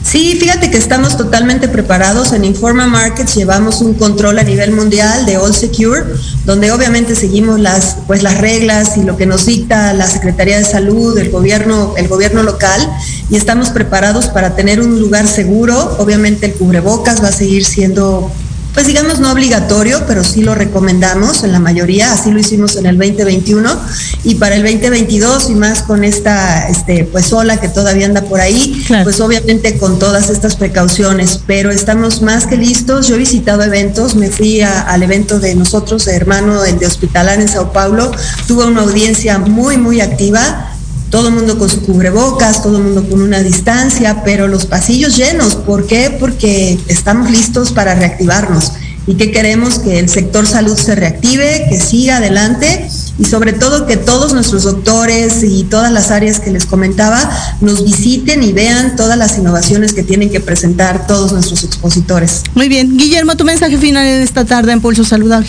Sí, 0.05 0.37
fíjate 0.39 0.70
que 0.70 0.76
estamos 0.76 1.16
totalmente 1.16 1.66
preparados. 1.66 2.35
En 2.35 2.45
Informa 2.45 2.87
Markets 2.87 3.35
llevamos 3.37 3.80
un 3.80 3.95
control 3.95 4.39
a 4.39 4.43
nivel 4.43 4.70
mundial 4.70 5.24
de 5.24 5.39
All 5.39 5.55
Secure, 5.55 6.05
donde 6.45 6.70
obviamente 6.72 7.16
seguimos 7.16 7.59
las, 7.59 7.97
pues, 8.07 8.22
las 8.22 8.37
reglas 8.39 8.99
y 8.99 9.03
lo 9.03 9.16
que 9.16 9.24
nos 9.24 9.47
dicta 9.47 9.95
la 9.95 10.07
Secretaría 10.07 10.59
de 10.59 10.64
Salud, 10.64 11.16
el 11.16 11.30
gobierno, 11.30 11.95
el 11.97 12.07
gobierno 12.07 12.43
local, 12.43 12.87
y 13.30 13.37
estamos 13.37 13.70
preparados 13.70 14.26
para 14.26 14.55
tener 14.55 14.80
un 14.80 15.01
lugar 15.01 15.26
seguro. 15.26 15.97
Obviamente 15.99 16.47
el 16.47 16.55
cubrebocas 16.55 17.22
va 17.22 17.28
a 17.28 17.32
seguir 17.32 17.64
siendo 17.64 18.30
pues 18.75 18.89
digamos 18.89 19.20
no 19.20 19.31
obligatorio, 19.31 20.03
pero 20.07 20.25
sí 20.25 20.43
lo 20.43 20.55
recomendamos 20.55 21.45
en 21.45 21.53
la 21.53 21.61
mayoría, 21.61 22.12
así 22.12 22.33
lo 22.33 22.41
hicimos 22.41 22.77
en 22.77 22.87
el 22.87 22.99
2021 22.99 23.81
y 24.25 24.35
para 24.35 24.57
el 24.57 24.62
2022 24.62 25.51
y 25.51 25.55
más 25.55 25.83
con 25.83 26.03
esta 26.03 26.68
este 26.68 27.05
pues 27.05 27.33
ola 27.33 27.59
que 27.59 27.68
todavía 27.68 28.07
anda 28.07 28.22
por 28.22 28.41
ahí, 28.41 28.85
pues 29.05 29.20
obviamente 29.20 29.79
con 29.79 30.01
todas 30.01 30.29
estas 30.29 30.57
precauciones, 30.57 31.41
pero 31.47 31.70
estamos 31.70 32.20
más 32.20 32.47
que 32.47 32.57
listos. 32.57 33.07
Yo 33.07 33.14
he 33.14 33.18
visitado 33.18 33.62
eventos, 33.62 34.16
me 34.16 34.29
fui 34.29 34.61
al 34.61 35.03
evento 35.03 35.39
de 35.39 35.55
nosotros, 35.55 36.09
hermano, 36.09 36.64
el 36.64 36.79
de 36.79 36.87
Hospitalar 36.87 37.41
en 37.41 37.49
Sao 37.49 37.72
Paulo, 37.72 38.11
tuve 38.49 38.66
una 38.66 38.83
audiencia 38.83 39.39
muy 39.39 39.77
muy 39.77 40.01
activa 40.01 40.74
todo 41.15 41.29
el 41.29 41.35
mundo 41.37 41.61
con 41.61 41.71
su 41.71 41.81
cubrebocas, 41.83 42.61
todo 42.61 42.79
el 42.79 42.83
mundo 42.83 43.09
con 43.09 43.23
una 43.23 43.41
distancia, 43.41 44.25
pero 44.25 44.49
los 44.49 44.67
pasillos 44.67 45.17
llenos. 45.17 45.55
¿Por 45.55 45.87
qué? 45.87 46.17
Porque 46.19 46.77
estamos 46.89 47.31
listos 47.31 47.71
para 47.71 47.95
reactivarnos 47.95 48.73
y 49.07 49.15
que 49.15 49.31
queremos 49.31 49.79
que 49.79 50.01
el 50.01 50.09
sector 50.09 50.45
salud 50.45 50.77
se 50.77 50.97
reactive, 50.97 51.67
que 51.69 51.79
siga 51.79 52.17
adelante 52.17 52.89
y 53.17 53.27
sobre 53.27 53.53
todo 53.53 53.87
que 53.87 53.97
todos 53.97 54.33
nuestros 54.33 54.65
doctores 54.65 55.45
y 55.45 55.62
todas 55.62 55.93
las 55.93 56.11
áreas 56.11 56.41
que 56.41 56.51
les 56.51 56.67
comentaba 56.67 57.31
nos 57.61 57.85
visiten 57.85 58.43
y 58.43 58.53
vean 58.53 58.97
todas 58.97 59.17
las 59.17 59.39
innovaciones 59.39 59.93
que 59.93 60.03
tienen 60.03 60.31
que 60.31 60.41
presentar 60.41 61.07
todos 61.07 61.33
nuestros 61.33 61.62
expositores. 61.62 62.43
Muy 62.57 62.69
bien. 62.69 62.97
Guillermo, 62.97 63.37
tu 63.37 63.45
mensaje 63.45 63.79
final 63.79 64.05
en 64.05 64.21
esta 64.21 64.45
tarde 64.45 64.73
en 64.73 64.81
Pulso 64.81 65.05
Saludable. 65.05 65.49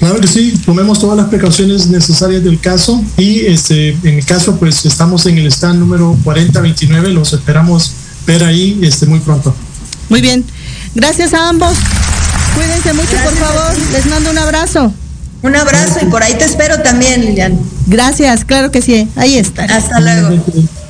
Claro 0.00 0.18
que 0.18 0.28
sí, 0.28 0.58
tomemos 0.64 0.98
todas 0.98 1.18
las 1.18 1.26
precauciones 1.28 1.88
necesarias 1.88 2.42
del 2.42 2.58
caso 2.58 3.04
y 3.18 3.40
este, 3.40 3.90
en 3.90 4.14
el 4.14 4.24
caso 4.24 4.58
pues 4.58 4.86
estamos 4.86 5.26
en 5.26 5.36
el 5.36 5.46
stand 5.48 5.78
número 5.78 6.16
4029, 6.24 7.10
los 7.10 7.34
esperamos 7.34 7.92
ver 8.26 8.42
ahí 8.42 8.80
este, 8.82 9.04
muy 9.04 9.20
pronto. 9.20 9.54
Muy 10.08 10.22
bien, 10.22 10.42
gracias 10.94 11.34
a 11.34 11.50
ambos. 11.50 11.76
Cuídense 12.56 12.94
mucho, 12.94 13.14
por 13.22 13.34
favor. 13.34 13.78
Les 13.92 14.06
mando 14.06 14.30
un 14.30 14.38
abrazo. 14.38 14.90
Un 15.42 15.54
abrazo 15.54 15.98
y 16.02 16.06
por 16.06 16.22
ahí 16.22 16.32
te 16.32 16.46
espero 16.46 16.80
también, 16.80 17.20
Lilian. 17.20 17.58
Gracias, 17.86 18.46
claro 18.46 18.70
que 18.70 18.80
sí, 18.80 19.06
ahí 19.16 19.36
está. 19.36 19.64
Hasta 19.64 20.00
luego. 20.00 20.42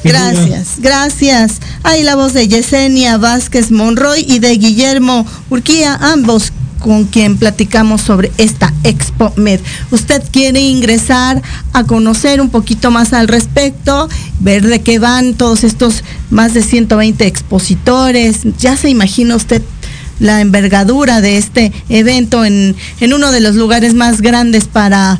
Gracias, 0.05 0.75
gracias. 0.79 1.55
Ahí 1.83 2.05
la 2.05 2.15
voz 2.15 2.33
de 2.33 2.47
Yesenia 2.47 3.19
Vázquez 3.19 3.73
Monroy 3.73 4.25
y 4.27 4.39
de 4.39 4.51
Guillermo 4.57 5.27
Urquía, 5.51 5.99
ambos 6.01 6.53
con 6.81 7.05
quien 7.05 7.37
platicamos 7.37 8.01
sobre 8.01 8.33
esta 8.39 8.75
Expo 8.83 9.33
Med. 9.37 9.61
Usted 9.93 10.23
quiere 10.33 10.61
ingresar 10.61 11.41
a 11.73 11.85
conocer 11.85 12.41
un 12.41 12.51
poquito 12.51 12.91
más 12.91 13.13
al 13.13 13.29
respecto, 13.29 14.09
ver 14.41 14.67
de 14.67 14.81
qué 14.81 14.99
van 14.99 15.35
todos 15.35 15.63
estos 15.63 16.03
más 16.31 16.55
de 16.55 16.63
120 16.63 17.27
expositores. 17.27 18.41
Ya 18.59 18.77
se 18.77 18.91
imagina 18.91 19.37
usted 19.37 19.63
la 20.19 20.41
envergadura 20.41 21.21
de 21.21 21.39
este 21.39 21.73
evento 21.89 22.45
en, 22.45 22.77
en 23.01 23.13
uno 23.13 23.31
de 23.33 23.41
los 23.41 23.55
lugares 23.55 23.95
más 23.95 24.21
grandes 24.21 24.67
para 24.67 25.19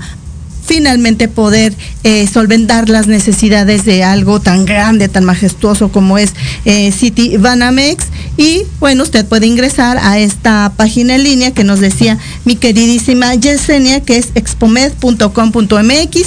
finalmente 0.71 1.27
poder 1.27 1.75
eh, 2.05 2.29
solventar 2.33 2.89
las 2.89 3.09
necesidades 3.09 3.85
de 3.85 4.05
algo 4.05 4.39
tan 4.39 4.65
grande, 4.65 5.09
tan 5.09 5.25
majestuoso 5.25 5.91
como 5.91 6.17
es 6.17 6.33
eh, 6.65 6.93
City 6.93 7.39
Banamex. 7.39 8.05
Y 8.37 8.63
bueno, 8.79 9.03
usted 9.03 9.27
puede 9.27 9.49
ingresar 9.49 9.99
a 10.01 10.21
esta 10.21 10.73
página 10.77 11.17
en 11.17 11.25
línea 11.25 11.53
que 11.53 11.65
nos 11.65 11.81
decía 11.81 12.19
mi 12.45 12.55
queridísima 12.55 13.35
Yesenia, 13.35 13.99
que 13.99 14.19
es 14.19 14.29
expomed.com.mx, 14.37 16.21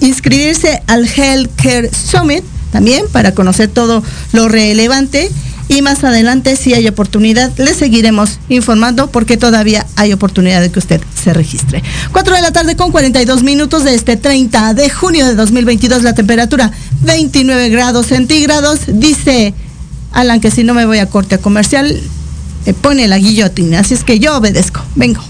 inscribirse 0.00 0.82
al 0.86 1.06
Healthcare 1.06 1.90
Summit 1.92 2.44
también 2.72 3.04
para 3.12 3.34
conocer 3.34 3.68
todo 3.68 4.02
lo 4.32 4.48
relevante 4.48 5.30
y 5.68 5.82
más 5.82 6.04
adelante 6.04 6.56
si 6.56 6.74
hay 6.74 6.86
oportunidad 6.88 7.52
le 7.58 7.74
seguiremos 7.74 8.38
informando 8.48 9.08
porque 9.08 9.36
todavía 9.36 9.86
hay 9.96 10.12
oportunidad 10.12 10.60
de 10.60 10.70
que 10.70 10.78
usted 10.78 11.00
se 11.22 11.32
registre. 11.32 11.82
4 12.12 12.34
de 12.36 12.42
la 12.42 12.52
tarde 12.52 12.76
con 12.76 12.92
42 12.92 13.42
minutos 13.42 13.84
de 13.84 13.94
este 13.94 14.16
30 14.16 14.74
de 14.74 14.90
junio 14.90 15.26
de 15.26 15.34
2022 15.34 16.02
la 16.02 16.14
temperatura 16.14 16.70
29 17.02 17.68
grados 17.70 18.06
centígrados. 18.06 18.80
Dice 18.86 19.54
Alan 20.12 20.40
que 20.40 20.50
si 20.50 20.64
no 20.64 20.74
me 20.74 20.86
voy 20.86 20.98
a 20.98 21.06
corte 21.06 21.38
comercial 21.38 22.00
me 22.64 22.74
pone 22.74 23.06
la 23.08 23.18
guillotina. 23.18 23.80
Así 23.80 23.94
es 23.94 24.04
que 24.04 24.18
yo 24.18 24.36
obedezco. 24.36 24.82
Vengo 24.94 25.22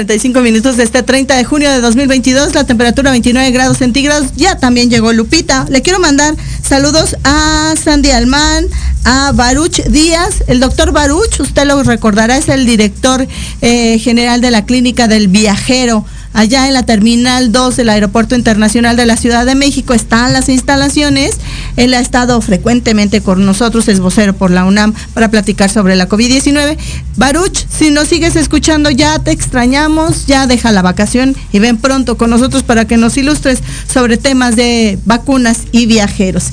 45 0.00 0.40
minutos 0.40 0.78
de 0.78 0.84
este 0.84 1.02
30 1.02 1.36
de 1.36 1.44
junio 1.44 1.70
de 1.70 1.82
2022, 1.82 2.54
la 2.54 2.64
temperatura 2.64 3.10
29 3.10 3.50
grados 3.50 3.76
centígrados. 3.76 4.28
Ya 4.34 4.56
también 4.56 4.88
llegó 4.88 5.12
Lupita. 5.12 5.66
Le 5.68 5.82
quiero 5.82 5.98
mandar 5.98 6.34
saludos 6.66 7.18
a 7.22 7.74
Sandy 7.76 8.10
Alman, 8.10 8.66
a 9.04 9.32
Baruch 9.32 9.82
Díaz. 9.88 10.42
El 10.46 10.58
doctor 10.58 10.92
Baruch, 10.92 11.40
usted 11.40 11.66
lo 11.66 11.82
recordará, 11.82 12.38
es 12.38 12.48
el 12.48 12.64
director 12.64 13.28
eh, 13.60 13.98
general 13.98 14.40
de 14.40 14.50
la 14.50 14.64
Clínica 14.64 15.06
del 15.06 15.28
Viajero 15.28 16.06
allá 16.32 16.66
en 16.68 16.74
la 16.74 16.84
Terminal 16.84 17.52
2 17.52 17.76
del 17.76 17.88
Aeropuerto 17.88 18.34
Internacional 18.34 18.96
de 18.96 19.06
la 19.06 19.16
Ciudad 19.16 19.46
de 19.46 19.54
México 19.54 19.94
están 19.94 20.32
las 20.32 20.48
instalaciones. 20.48 21.32
Él 21.76 21.94
ha 21.94 22.00
estado 22.00 22.40
frecuentemente 22.40 23.20
con 23.20 23.44
nosotros, 23.44 23.88
es 23.88 24.00
vocero 24.00 24.34
por 24.34 24.50
la 24.50 24.64
UNAM, 24.64 24.94
para 25.14 25.30
platicar 25.30 25.70
sobre 25.70 25.96
la 25.96 26.08
COVID-19. 26.08 26.76
Baruch, 27.16 27.66
si 27.68 27.90
nos 27.90 28.08
sigues 28.08 28.36
escuchando, 28.36 28.90
ya 28.90 29.18
te 29.18 29.32
extrañamos, 29.32 30.26
ya 30.26 30.46
deja 30.46 30.72
la 30.72 30.82
vacación 30.82 31.36
y 31.52 31.58
ven 31.58 31.78
pronto 31.78 32.16
con 32.16 32.30
nosotros 32.30 32.62
para 32.62 32.86
que 32.86 32.96
nos 32.96 33.16
ilustres 33.16 33.60
sobre 33.92 34.16
temas 34.16 34.56
de 34.56 34.98
vacunas 35.04 35.62
y 35.72 35.86
viajeros. 35.86 36.44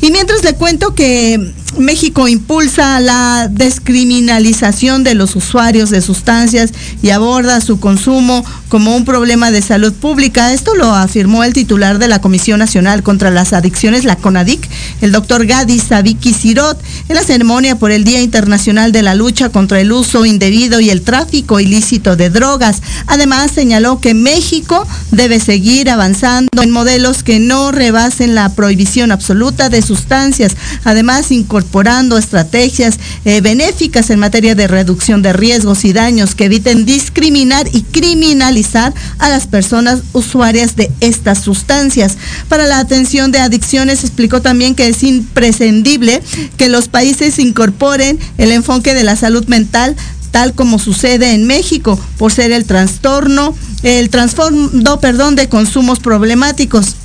Y 0.00 0.10
mientras 0.10 0.42
le 0.44 0.54
cuento 0.54 0.94
que 0.94 1.52
México 1.78 2.26
impulsa 2.26 3.00
la 3.00 3.48
descriminalización 3.50 5.04
de 5.04 5.14
los 5.14 5.36
usuarios 5.36 5.90
de 5.90 6.00
sustancias 6.00 6.72
y 7.02 7.10
aborda 7.10 7.60
su 7.60 7.78
consumo 7.80 8.44
como 8.68 8.96
un 8.96 9.04
problema 9.04 9.25
de 9.26 9.60
salud 9.60 9.92
pública. 9.92 10.52
Esto 10.52 10.76
lo 10.76 10.94
afirmó 10.94 11.42
el 11.42 11.52
titular 11.52 11.98
de 11.98 12.06
la 12.06 12.20
Comisión 12.20 12.60
Nacional 12.60 13.02
contra 13.02 13.32
las 13.32 13.52
Adicciones, 13.52 14.04
la 14.04 14.14
CONADIC, 14.14 14.68
el 15.00 15.10
doctor 15.10 15.46
Gadi 15.46 15.80
Sabiki 15.80 16.32
Sirot, 16.32 16.80
en 17.08 17.16
la 17.16 17.24
ceremonia 17.24 17.76
por 17.76 17.90
el 17.90 18.04
Día 18.04 18.22
Internacional 18.22 18.92
de 18.92 19.02
la 19.02 19.16
Lucha 19.16 19.48
contra 19.48 19.80
el 19.80 19.90
Uso 19.90 20.24
Indebido 20.24 20.78
y 20.78 20.90
el 20.90 21.02
Tráfico 21.02 21.58
Ilícito 21.58 22.14
de 22.14 22.30
Drogas. 22.30 22.82
Además, 23.08 23.50
señaló 23.50 24.00
que 24.00 24.14
México 24.14 24.86
debe 25.10 25.40
seguir 25.40 25.90
avanzando 25.90 26.62
en 26.62 26.70
modelos 26.70 27.24
que 27.24 27.40
no 27.40 27.72
rebasen 27.72 28.36
la 28.36 28.54
prohibición 28.54 29.10
absoluta 29.10 29.68
de 29.70 29.82
sustancias. 29.82 30.56
Además, 30.84 31.32
incorporando 31.32 32.16
estrategias 32.16 33.00
eh, 33.24 33.40
benéficas 33.40 34.10
en 34.10 34.20
materia 34.20 34.54
de 34.54 34.68
reducción 34.68 35.20
de 35.20 35.32
riesgos 35.32 35.84
y 35.84 35.92
daños 35.92 36.36
que 36.36 36.44
eviten 36.44 36.86
discriminar 36.86 37.68
y 37.72 37.82
criminalizar 37.82 38.94
a 39.18 39.28
las 39.28 39.46
personas 39.46 40.00
usuarias 40.12 40.76
de 40.76 40.90
estas 41.00 41.42
sustancias. 41.42 42.16
Para 42.48 42.66
la 42.66 42.78
atención 42.78 43.32
de 43.32 43.38
adicciones 43.38 44.04
explicó 44.04 44.42
también 44.42 44.74
que 44.74 44.88
es 44.88 45.02
imprescindible 45.02 46.22
que 46.56 46.68
los 46.68 46.88
países 46.88 47.38
incorporen 47.38 48.18
el 48.38 48.52
enfoque 48.52 48.94
de 48.94 49.04
la 49.04 49.16
salud 49.16 49.46
mental 49.46 49.96
tal 50.30 50.52
como 50.52 50.78
sucede 50.78 51.32
en 51.32 51.46
México 51.46 51.98
por 52.18 52.30
ser 52.30 52.52
el 52.52 52.66
trastorno, 52.66 53.54
el 53.82 54.10
trasfondo, 54.10 55.00
perdón, 55.00 55.34
de 55.34 55.48
consumos 55.48 55.98
problemáticos. 55.98 56.96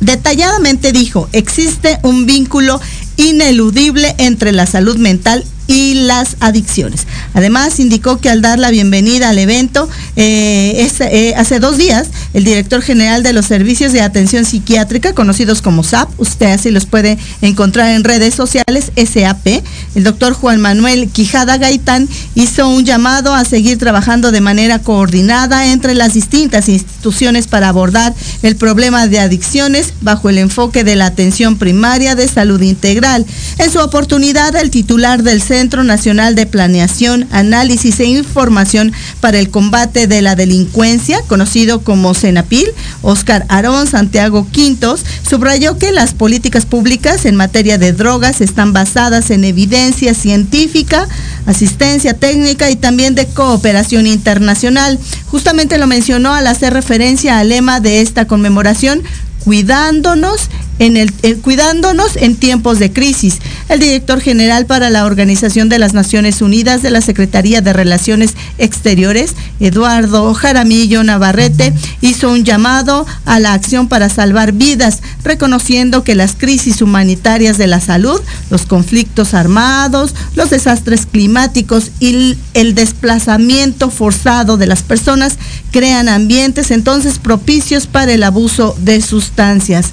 Detalladamente 0.00 0.90
dijo, 0.92 1.28
existe 1.32 1.98
un 2.02 2.24
vínculo 2.24 2.80
ineludible 3.16 4.14
entre 4.16 4.52
la 4.52 4.66
salud 4.66 4.96
mental 4.96 5.44
y 5.66 5.94
las 5.94 6.36
adicciones. 6.40 7.06
Además, 7.34 7.78
indicó 7.80 8.18
que 8.18 8.28
al 8.28 8.42
dar 8.42 8.58
la 8.58 8.70
bienvenida 8.70 9.28
al 9.28 9.38
evento, 9.38 9.88
eh, 10.16 10.88
eh, 11.00 11.34
hace 11.36 11.60
dos 11.60 11.78
días, 11.78 12.08
el 12.34 12.44
director 12.44 12.82
general 12.82 13.22
de 13.22 13.32
los 13.32 13.46
servicios 13.46 13.92
de 13.92 14.00
atención 14.00 14.44
psiquiátrica, 14.44 15.14
conocidos 15.14 15.62
como 15.62 15.82
SAP, 15.82 16.08
usted 16.18 16.46
así 16.46 16.70
los 16.70 16.86
puede 16.86 17.18
encontrar 17.40 17.90
en 17.90 18.04
redes 18.04 18.34
sociales, 18.34 18.92
SAP, 18.96 19.62
el 19.94 20.04
doctor 20.04 20.32
Juan 20.34 20.60
Manuel 20.60 21.08
Quijada 21.08 21.58
Gaitán, 21.58 22.08
hizo 22.34 22.68
un 22.68 22.84
llamado 22.84 23.34
a 23.34 23.44
seguir 23.44 23.78
trabajando 23.78 24.32
de 24.32 24.40
manera 24.40 24.78
coordinada 24.80 25.72
entre 25.72 25.94
las 25.94 26.14
distintas 26.14 26.68
instituciones 26.68 27.46
para 27.46 27.68
abordar 27.68 28.14
el 28.42 28.56
problema 28.56 29.06
de 29.06 29.20
adicciones 29.20 29.94
bajo 30.00 30.28
el 30.28 30.38
enfoque 30.38 30.84
de 30.84 30.96
la 30.96 31.06
atención 31.06 31.56
primaria 31.56 32.14
de 32.14 32.28
salud 32.28 32.60
integral. 32.62 33.24
En 33.58 33.70
su 33.70 33.78
oportunidad, 33.78 34.54
el 34.56 34.70
titular 34.70 35.22
del 35.22 35.42
Centro 35.52 35.84
Nacional 35.84 36.34
de 36.34 36.46
Planeación, 36.46 37.28
Análisis 37.30 38.00
e 38.00 38.06
Información 38.06 38.90
para 39.20 39.38
el 39.38 39.50
Combate 39.50 40.06
de 40.06 40.22
la 40.22 40.34
Delincuencia, 40.34 41.20
conocido 41.28 41.82
como 41.82 42.14
CENAPIL, 42.14 42.68
Oscar 43.02 43.44
Arón 43.50 43.86
Santiago 43.86 44.46
Quintos, 44.50 45.04
subrayó 45.28 45.76
que 45.76 45.92
las 45.92 46.14
políticas 46.14 46.64
públicas 46.64 47.26
en 47.26 47.36
materia 47.36 47.76
de 47.76 47.92
drogas 47.92 48.40
están 48.40 48.72
basadas 48.72 49.30
en 49.30 49.44
evidencia 49.44 50.14
científica, 50.14 51.06
asistencia 51.44 52.14
técnica 52.14 52.70
y 52.70 52.76
también 52.76 53.14
de 53.14 53.26
cooperación 53.26 54.06
internacional. 54.06 54.98
Justamente 55.26 55.76
lo 55.76 55.86
mencionó 55.86 56.32
al 56.32 56.46
hacer 56.46 56.72
referencia 56.72 57.38
al 57.38 57.50
lema 57.50 57.78
de 57.78 58.00
esta 58.00 58.26
conmemoración, 58.26 59.02
cuidándonos 59.44 60.48
en 60.78 60.96
el, 60.96 61.12
cuidándonos 61.42 62.16
en 62.16 62.36
tiempos 62.36 62.78
de 62.78 62.92
crisis. 62.92 63.38
El 63.68 63.80
director 63.80 64.20
general 64.20 64.66
para 64.66 64.90
la 64.90 65.04
Organización 65.04 65.68
de 65.68 65.78
las 65.78 65.94
Naciones 65.94 66.42
Unidas 66.42 66.82
de 66.82 66.90
la 66.90 67.00
Secretaría 67.00 67.60
de 67.60 67.72
Relaciones 67.72 68.34
Exteriores, 68.58 69.34
Eduardo 69.60 70.32
Jaramillo 70.34 71.04
Navarrete, 71.04 71.72
hizo 72.00 72.30
un 72.30 72.44
llamado 72.44 73.06
a 73.24 73.38
la 73.38 73.52
acción 73.52 73.88
para 73.88 74.08
salvar 74.08 74.52
vidas, 74.52 75.00
reconociendo 75.24 76.04
que 76.04 76.14
las 76.14 76.34
crisis 76.34 76.82
humanitarias 76.82 77.58
de 77.58 77.66
la 77.66 77.80
salud, 77.80 78.20
los 78.50 78.66
conflictos 78.66 79.34
armados, 79.34 80.14
los 80.34 80.50
desastres 80.50 81.06
climáticos 81.06 81.90
y 82.00 82.36
el 82.54 82.74
desplazamiento 82.74 83.90
forzado 83.90 84.56
de 84.56 84.66
las 84.66 84.82
personas 84.82 85.38
crean 85.70 86.08
ambientes 86.08 86.70
entonces 86.70 87.18
propicios 87.18 87.86
para 87.86 88.12
el 88.12 88.22
abuso 88.22 88.76
de 88.80 89.00
sustancias. 89.00 89.92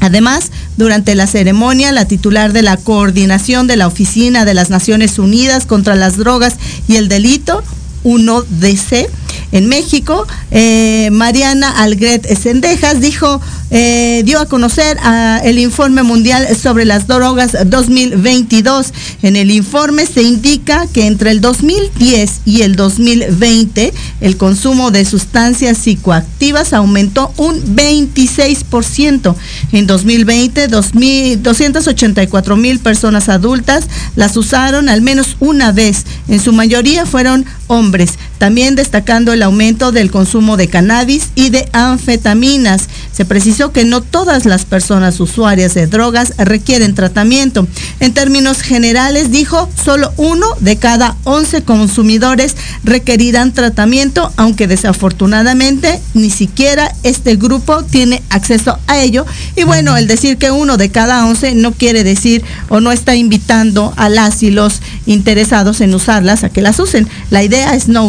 Además, 0.00 0.50
durante 0.76 1.14
la 1.14 1.26
ceremonia, 1.26 1.92
la 1.92 2.06
titular 2.06 2.52
de 2.52 2.62
la 2.62 2.76
coordinación 2.76 3.66
de 3.66 3.76
la 3.76 3.86
Oficina 3.86 4.44
de 4.44 4.54
las 4.54 4.70
Naciones 4.70 5.18
Unidas 5.18 5.66
contra 5.66 5.94
las 5.94 6.16
Drogas 6.16 6.56
y 6.88 6.96
el 6.96 7.08
Delito, 7.08 7.62
1DC, 8.04 9.08
en 9.52 9.68
México, 9.68 10.26
eh, 10.50 11.08
Mariana 11.12 11.70
Algret 11.82 12.26
Sendejas 12.38 13.00
dijo, 13.00 13.40
eh, 13.72 14.22
dio 14.24 14.40
a 14.40 14.46
conocer 14.46 14.96
el 15.44 15.58
informe 15.58 16.02
mundial 16.02 16.46
sobre 16.56 16.84
las 16.84 17.06
drogas 17.06 17.56
2022. 17.66 18.92
En 19.22 19.36
el 19.36 19.50
informe 19.50 20.06
se 20.06 20.22
indica 20.22 20.86
que 20.92 21.06
entre 21.06 21.30
el 21.30 21.40
2010 21.40 22.40
y 22.44 22.62
el 22.62 22.74
2020 22.74 23.92
el 24.20 24.36
consumo 24.36 24.90
de 24.90 25.04
sustancias 25.04 25.78
psicoactivas 25.78 26.72
aumentó 26.72 27.32
un 27.36 27.60
26%. 27.76 29.34
En 29.72 29.86
2020, 29.86 30.68
284 30.68 32.56
mil 32.56 32.78
personas 32.80 33.28
adultas 33.28 33.84
las 34.16 34.36
usaron 34.36 34.88
al 34.88 35.02
menos 35.02 35.36
una 35.40 35.70
vez. 35.72 36.04
En 36.28 36.40
su 36.40 36.52
mayoría 36.52 37.06
fueron 37.06 37.46
hombres. 37.68 38.18
También 38.40 38.74
destacando 38.74 39.34
el 39.34 39.42
aumento 39.42 39.92
del 39.92 40.10
consumo 40.10 40.56
de 40.56 40.66
cannabis 40.66 41.28
y 41.34 41.50
de 41.50 41.68
anfetaminas. 41.74 42.88
Se 43.12 43.26
precisó 43.26 43.70
que 43.70 43.84
no 43.84 44.00
todas 44.00 44.46
las 44.46 44.64
personas 44.64 45.20
usuarias 45.20 45.74
de 45.74 45.86
drogas 45.86 46.32
requieren 46.38 46.94
tratamiento. 46.94 47.68
En 48.00 48.14
términos 48.14 48.62
generales, 48.62 49.30
dijo, 49.30 49.68
solo 49.84 50.14
uno 50.16 50.46
de 50.60 50.76
cada 50.76 51.18
11 51.24 51.64
consumidores 51.64 52.56
requerirán 52.82 53.52
tratamiento, 53.52 54.32
aunque 54.38 54.66
desafortunadamente 54.66 56.00
ni 56.14 56.30
siquiera 56.30 56.94
este 57.02 57.36
grupo 57.36 57.82
tiene 57.84 58.22
acceso 58.30 58.78
a 58.86 59.00
ello. 59.00 59.26
Y 59.54 59.64
bueno, 59.64 59.98
el 59.98 60.06
decir 60.06 60.38
que 60.38 60.50
uno 60.50 60.78
de 60.78 60.88
cada 60.88 61.26
11 61.26 61.56
no 61.56 61.72
quiere 61.72 62.04
decir 62.04 62.42
o 62.70 62.80
no 62.80 62.90
está 62.90 63.16
invitando 63.16 63.92
a 63.98 64.08
las 64.08 64.42
y 64.42 64.50
los 64.50 64.80
interesados 65.04 65.82
en 65.82 65.94
usarlas 65.94 66.42
a 66.42 66.48
que 66.48 66.62
las 66.62 66.78
usen. 66.78 67.06
La 67.28 67.42
idea 67.42 67.74
es 67.74 67.88
no 67.88 68.06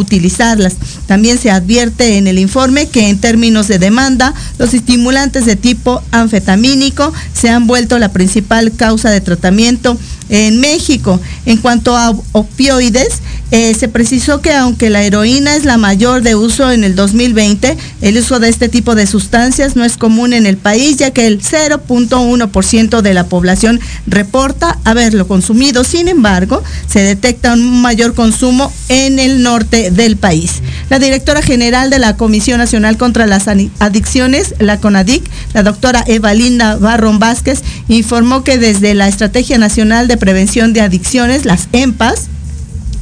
También 1.08 1.38
se 1.38 1.52
advierte 1.52 2.18
en 2.18 2.28
el 2.28 2.40
informe 2.40 2.88
que 2.88 3.10
en 3.10 3.20
términos 3.20 3.68
de 3.68 3.80
demanda, 3.80 4.34
los 4.58 4.74
estimulantes 4.74 5.46
de 5.46 5.56
tipo 5.56 6.02
anfetamínico 6.12 7.14
se 7.34 7.50
han 7.50 7.68
vuelto 7.68 8.00
la 8.00 8.14
principal 8.14 8.72
causa 8.72 9.10
de 9.10 9.22
tratamiento 9.22 9.98
en 10.32 10.60
México. 10.60 11.20
En 11.46 11.58
cuanto 11.58 11.96
a 11.96 12.16
opioides, 12.32 13.22
eh, 13.52 13.76
se 13.78 13.90
precisó 13.90 14.40
que 14.42 14.54
aunque 14.54 14.90
la 14.90 15.04
heroína 15.04 15.58
es 15.58 15.66
la 15.66 15.78
mayor 15.78 16.22
de 16.22 16.36
uso 16.36 16.72
en 16.72 16.86
el 16.86 16.96
2020, 16.96 17.78
el 18.02 18.18
uso 18.18 18.40
de 18.40 18.48
este 18.48 18.70
tipo 18.70 18.96
de 18.96 19.06
sustancias 19.06 19.76
no 19.76 19.84
es 19.84 19.98
común 19.98 20.32
en 20.32 20.46
el 20.46 20.56
país, 20.56 20.96
ya 20.96 21.12
que 21.12 21.28
el 21.28 21.42
0.1% 21.42 23.02
de 23.02 23.14
la 23.14 23.26
población 23.26 23.82
reporta 24.08 24.80
haberlo 24.86 25.28
consumido. 25.28 25.84
Sin 25.84 26.08
embargo, 26.08 26.64
se 26.88 27.02
detecta 27.02 27.54
un 27.54 27.82
mayor 27.82 28.14
consumo 28.14 28.72
en 28.88 29.20
el 29.20 29.44
norte 29.44 29.92
del 29.92 30.16
país. 30.16 30.62
La 30.90 31.00
directora 31.00 31.42
general 31.42 31.90
de 31.90 32.00
la 32.00 32.16
Comisión 32.16 32.58
Nacional 32.58 32.96
contra 32.96 33.28
las 33.28 33.50
Adicciones, 33.80 34.56
la 34.60 34.80
CONADIC, 34.80 35.24
la 35.54 35.64
doctora 35.64 36.06
Eva 36.08 36.34
Linda 36.34 36.78
Barron 36.78 37.20
Vázquez, 37.20 37.64
informó 37.90 38.46
que 38.46 38.58
desde 38.58 38.94
la 38.94 39.10
Estrategia 39.10 39.58
Nacional 39.58 40.08
de 40.08 40.21
Prevención 40.22 40.72
de 40.72 40.82
Adicciones, 40.82 41.46
las 41.46 41.68
EMPAS, 41.72 42.28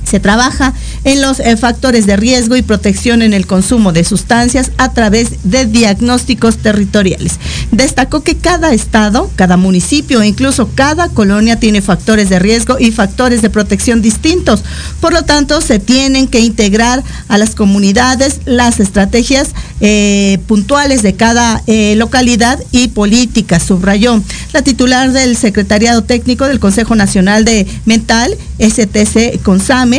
Se 0.10 0.20
trabaja 0.20 0.74
en 1.03 1.22
los 1.22 1.39
eh, 1.39 1.55
factores 1.57 2.05
de 2.05 2.18
riesgo 2.18 2.55
y 2.55 2.62
protección 2.62 3.22
en 3.22 3.34
el 3.34 3.45
consumo 3.45 3.91
de 3.91 4.03
sustancias 4.03 4.72
a 4.78 4.93
través 4.93 5.43
de 5.43 5.66
diagnósticos 5.66 6.57
territoriales. 6.57 7.39
Destacó 7.72 8.24
que 8.24 8.36
cada 8.36 8.74
estado, 8.74 9.30
cada 9.36 9.57
municipio 9.57 10.22
e 10.22 10.28
incluso 10.28 10.70
cada 10.74 11.10
colonia 11.10 11.60
tiene 11.60 11.82
factores 11.82 12.30
de 12.30 12.39
riesgo 12.39 12.78
y 12.80 12.91
factores 12.91 13.41
de 13.41 13.49
protección 13.49 14.01
distintos. 14.01 14.64
Por 14.99 15.14
lo 15.14 15.24
tanto, 15.24 15.62
se 15.62 15.80
tienen 15.80 16.28
que 16.28 16.39
integrar 16.39 17.03
a 17.28 17.38
las 17.38 17.55
comunidades 17.55 18.41
las 18.45 18.80
estrategias 18.80 19.49
eh, 19.82 20.39
puntuales 20.47 21.01
de 21.03 21.14
cada 21.14 21.64
eh, 21.68 21.95
localidad 21.95 22.60
y 22.72 22.89
políticas, 22.89 23.64
subrayó. 23.64 24.22
La 24.53 24.62
titular 24.62 25.12
del 25.12 25.38
Secretariado 25.38 26.03
Técnico 26.03 26.47
del 26.47 26.60
Consejo 26.60 26.95
Nacional 26.95 27.45
de 27.45 27.68
Mental, 27.86 28.36
STC 28.60 29.41
Consame, 29.43 29.98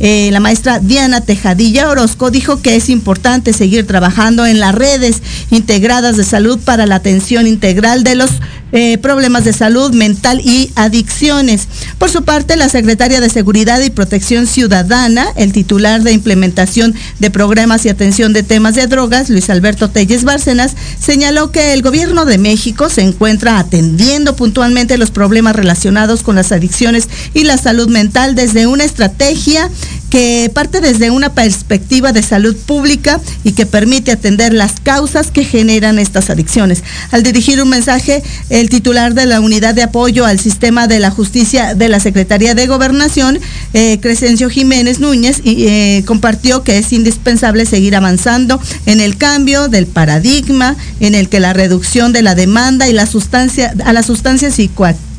eh, 0.00 0.30
la 0.32 0.40
maestra 0.40 0.78
Diana 0.78 1.20
Tejadilla 1.20 1.88
Orozco 1.88 2.30
dijo 2.30 2.62
que 2.62 2.76
es 2.76 2.88
importante 2.88 3.52
seguir 3.52 3.86
trabajando 3.86 4.46
en 4.46 4.58
las 4.58 4.74
redes 4.74 5.22
integradas 5.50 6.16
de 6.16 6.24
salud 6.24 6.58
para 6.58 6.86
la 6.86 6.96
atención 6.96 7.46
integral 7.46 8.02
de 8.02 8.14
los 8.14 8.30
eh, 8.72 8.98
problemas 8.98 9.44
de 9.44 9.52
salud 9.52 9.92
mental 9.92 10.40
y 10.44 10.70
adicciones. 10.76 11.66
Por 11.98 12.08
su 12.08 12.22
parte, 12.22 12.56
la 12.56 12.68
secretaria 12.68 13.20
de 13.20 13.28
Seguridad 13.28 13.80
y 13.80 13.90
Protección 13.90 14.46
Ciudadana, 14.46 15.26
el 15.34 15.52
titular 15.52 16.02
de 16.02 16.12
implementación 16.12 16.94
de 17.18 17.30
programas 17.32 17.84
y 17.84 17.88
atención 17.88 18.32
de 18.32 18.44
temas 18.44 18.76
de 18.76 18.86
drogas, 18.86 19.28
Luis 19.28 19.50
Alberto 19.50 19.90
Telles 19.90 20.22
Bárcenas, 20.22 20.76
señaló 21.00 21.50
que 21.50 21.72
el 21.72 21.82
gobierno 21.82 22.24
de 22.26 22.38
México 22.38 22.88
se 22.88 23.02
encuentra 23.02 23.58
atendiendo 23.58 24.36
puntualmente 24.36 24.98
los 24.98 25.10
problemas 25.10 25.56
relacionados 25.56 26.22
con 26.22 26.36
las 26.36 26.52
adicciones 26.52 27.08
y 27.34 27.42
la 27.42 27.58
salud 27.58 27.88
mental 27.88 28.36
desde 28.36 28.68
una 28.68 28.84
estrategia 28.84 29.68
que 30.10 30.50
parte 30.52 30.80
desde 30.80 31.10
una 31.10 31.32
perspectiva 31.32 32.12
de 32.12 32.22
salud 32.22 32.56
pública 32.56 33.20
y 33.44 33.52
que 33.52 33.64
permite 33.64 34.10
atender 34.10 34.52
las 34.52 34.80
causas 34.80 35.30
que 35.30 35.44
generan 35.44 35.98
estas 35.98 36.30
adicciones. 36.30 36.82
Al 37.12 37.22
dirigir 37.22 37.62
un 37.62 37.68
mensaje, 37.68 38.22
el 38.50 38.68
titular 38.68 39.14
de 39.14 39.26
la 39.26 39.40
Unidad 39.40 39.74
de 39.74 39.84
Apoyo 39.84 40.26
al 40.26 40.40
Sistema 40.40 40.88
de 40.88 40.98
la 40.98 41.10
Justicia 41.10 41.74
de 41.74 41.88
la 41.88 42.00
Secretaría 42.00 42.54
de 42.54 42.66
Gobernación, 42.66 43.38
eh, 43.72 43.98
Crescencio 44.00 44.50
Jiménez 44.50 44.98
Núñez, 44.98 45.40
eh, 45.44 46.02
compartió 46.06 46.64
que 46.64 46.78
es 46.78 46.92
indispensable 46.92 47.64
seguir 47.64 47.94
avanzando 47.94 48.60
en 48.86 49.00
el 49.00 49.16
cambio 49.16 49.68
del 49.68 49.86
paradigma 49.86 50.76
en 50.98 51.14
el 51.14 51.28
que 51.28 51.40
la 51.40 51.52
reducción 51.52 52.12
de 52.12 52.22
la 52.22 52.34
demanda 52.34 52.88
y 52.88 52.92
la 52.92 53.06
sustancia, 53.06 53.72
a 53.84 53.92
las 53.92 54.06
sustancias 54.06 54.54
psicoactivas 54.54 55.09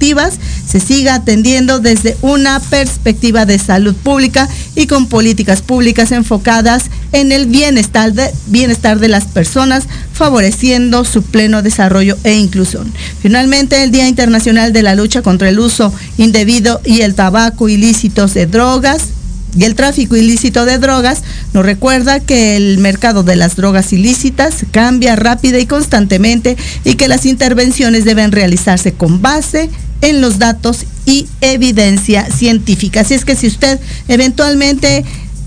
se 0.65 0.79
siga 0.79 1.13
atendiendo 1.13 1.79
desde 1.79 2.17
una 2.21 2.59
perspectiva 2.59 3.45
de 3.45 3.59
salud 3.59 3.93
pública 3.93 4.49
y 4.75 4.87
con 4.87 5.05
políticas 5.05 5.61
públicas 5.61 6.11
enfocadas 6.11 6.85
en 7.11 7.31
el 7.31 7.45
bienestar 7.45 8.11
de, 8.13 8.31
bienestar 8.47 8.97
de 8.97 9.09
las 9.09 9.25
personas, 9.25 9.83
favoreciendo 10.11 11.05
su 11.05 11.21
pleno 11.21 11.61
desarrollo 11.61 12.17
e 12.23 12.33
inclusión. 12.33 12.91
Finalmente, 13.21 13.83
el 13.83 13.91
Día 13.91 14.07
Internacional 14.07 14.73
de 14.73 14.81
la 14.81 14.95
Lucha 14.95 15.21
contra 15.21 15.49
el 15.49 15.59
Uso 15.59 15.93
Indebido 16.17 16.81
y 16.83 17.01
el 17.01 17.13
Tabaco 17.13 17.69
Ilícitos 17.69 18.33
de 18.33 18.47
Drogas 18.47 19.09
y 19.55 19.65
el 19.65 19.75
tráfico 19.75 20.15
ilícito 20.15 20.65
de 20.65 20.77
drogas 20.77 21.23
nos 21.53 21.65
recuerda 21.65 22.21
que 22.21 22.55
el 22.55 22.77
mercado 22.77 23.23
de 23.23 23.35
las 23.35 23.57
drogas 23.57 23.91
ilícitas 23.91 24.65
cambia 24.71 25.15
rápida 25.17 25.59
y 25.59 25.65
constantemente 25.65 26.55
y 26.85 26.95
que 26.95 27.09
las 27.09 27.25
intervenciones 27.25 28.05
deben 28.05 28.31
realizarse 28.31 28.93
con 28.93 29.21
base 29.21 29.69
en 30.01 30.21
los 30.21 30.39
datos 30.39 30.85
y 31.05 31.27
evidencia 31.41 32.25
científica. 32.29 33.01
Así 33.01 33.13
es 33.13 33.25
que 33.25 33.35
si 33.35 33.47
usted 33.47 33.79
eventualmente 34.07 35.03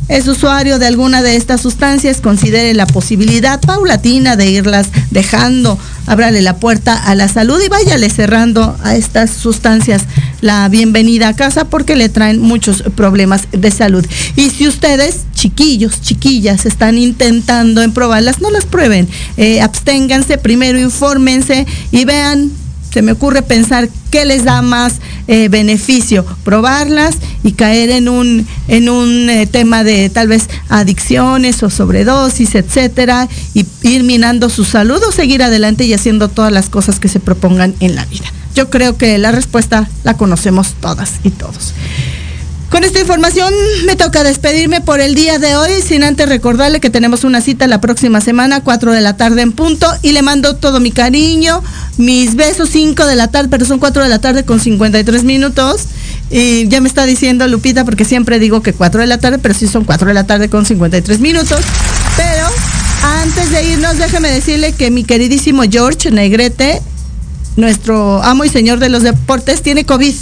es 0.08 0.28
usuario 0.28 0.78
de 0.78 0.86
alguna 0.86 1.22
de 1.22 1.36
estas 1.36 1.62
sustancias, 1.62 2.20
considere 2.20 2.74
la 2.74 2.86
posibilidad 2.86 3.58
paulatina 3.60 4.36
de 4.36 4.50
irlas 4.50 4.88
dejando, 5.10 5.78
ábrale 6.06 6.42
la 6.42 6.56
puerta 6.56 6.94
a 6.94 7.14
la 7.14 7.26
salud 7.26 7.58
y 7.64 7.68
váyale 7.68 8.10
cerrando 8.10 8.76
a 8.82 8.96
estas 8.96 9.30
sustancias 9.30 10.02
la 10.42 10.68
bienvenida 10.68 11.28
a 11.28 11.36
casa 11.36 11.64
porque 11.64 11.96
le 11.96 12.10
traen 12.10 12.40
muchos 12.40 12.82
problemas 12.94 13.48
de 13.52 13.70
salud. 13.70 14.04
Y 14.36 14.50
si 14.50 14.68
ustedes, 14.68 15.20
chiquillos, 15.32 16.02
chiquillas, 16.02 16.66
están 16.66 16.98
intentando 16.98 17.80
en 17.80 17.92
probarlas, 17.92 18.42
no 18.42 18.50
las 18.50 18.66
prueben, 18.66 19.08
eh, 19.38 19.62
absténganse, 19.62 20.36
primero 20.36 20.78
infórmense 20.78 21.66
y 21.92 22.04
vean 22.04 22.50
se 22.94 23.02
me 23.02 23.10
ocurre 23.10 23.42
pensar 23.42 23.88
qué 24.12 24.24
les 24.24 24.44
da 24.44 24.62
más 24.62 25.00
eh, 25.26 25.48
beneficio, 25.48 26.24
probarlas 26.44 27.16
y 27.42 27.50
caer 27.50 27.90
en 27.90 28.08
un, 28.08 28.46
en 28.68 28.88
un 28.88 29.28
eh, 29.28 29.48
tema 29.48 29.82
de 29.82 30.08
tal 30.10 30.28
vez 30.28 30.48
adicciones 30.68 31.64
o 31.64 31.70
sobredosis, 31.70 32.54
etcétera, 32.54 33.28
y 33.52 33.66
ir 33.82 34.04
minando 34.04 34.48
su 34.48 34.64
salud 34.64 35.02
o 35.02 35.10
seguir 35.10 35.42
adelante 35.42 35.84
y 35.84 35.92
haciendo 35.92 36.28
todas 36.28 36.52
las 36.52 36.70
cosas 36.70 37.00
que 37.00 37.08
se 37.08 37.18
propongan 37.18 37.74
en 37.80 37.96
la 37.96 38.04
vida. 38.04 38.26
Yo 38.54 38.70
creo 38.70 38.96
que 38.96 39.18
la 39.18 39.32
respuesta 39.32 39.90
la 40.04 40.16
conocemos 40.16 40.74
todas 40.80 41.14
y 41.24 41.30
todos. 41.30 41.74
Con 42.70 42.82
esta 42.82 43.00
información 43.00 43.52
me 43.86 43.94
toca 43.94 44.24
despedirme 44.24 44.80
por 44.80 45.00
el 45.00 45.14
día 45.14 45.38
de 45.38 45.54
hoy, 45.54 45.70
sin 45.86 46.02
antes 46.02 46.28
recordarle 46.28 46.80
que 46.80 46.90
tenemos 46.90 47.22
una 47.22 47.40
cita 47.40 47.66
la 47.66 47.80
próxima 47.80 48.20
semana, 48.20 48.62
4 48.62 48.92
de 48.92 49.00
la 49.00 49.16
tarde 49.16 49.42
en 49.42 49.52
punto, 49.52 49.86
y 50.02 50.12
le 50.12 50.22
mando 50.22 50.56
todo 50.56 50.80
mi 50.80 50.90
cariño, 50.90 51.62
mis 51.98 52.34
besos 52.34 52.70
5 52.70 53.06
de 53.06 53.16
la 53.16 53.28
tarde, 53.28 53.48
pero 53.48 53.64
son 53.64 53.78
4 53.78 54.02
de 54.02 54.08
la 54.08 54.18
tarde 54.18 54.44
con 54.44 54.60
53 54.60 55.24
minutos. 55.24 55.86
Y 56.30 56.66
ya 56.68 56.80
me 56.80 56.88
está 56.88 57.06
diciendo 57.06 57.46
Lupita, 57.46 57.84
porque 57.84 58.04
siempre 58.04 58.38
digo 58.38 58.60
que 58.62 58.72
4 58.72 59.02
de 59.02 59.06
la 59.06 59.18
tarde, 59.18 59.38
pero 59.38 59.54
sí 59.54 59.68
son 59.68 59.84
4 59.84 60.08
de 60.08 60.14
la 60.14 60.24
tarde 60.24 60.48
con 60.48 60.64
53 60.64 61.20
minutos. 61.20 61.60
Pero 62.16 62.48
antes 63.02 63.50
de 63.50 63.64
irnos, 63.70 63.98
déjeme 63.98 64.30
decirle 64.30 64.72
que 64.72 64.90
mi 64.90 65.04
queridísimo 65.04 65.62
George 65.70 66.10
Negrete, 66.10 66.80
nuestro 67.56 68.22
amo 68.22 68.44
y 68.44 68.48
señor 68.48 68.78
de 68.78 68.88
los 68.88 69.02
deportes, 69.02 69.62
tiene 69.62 69.84
COVID. 69.84 70.14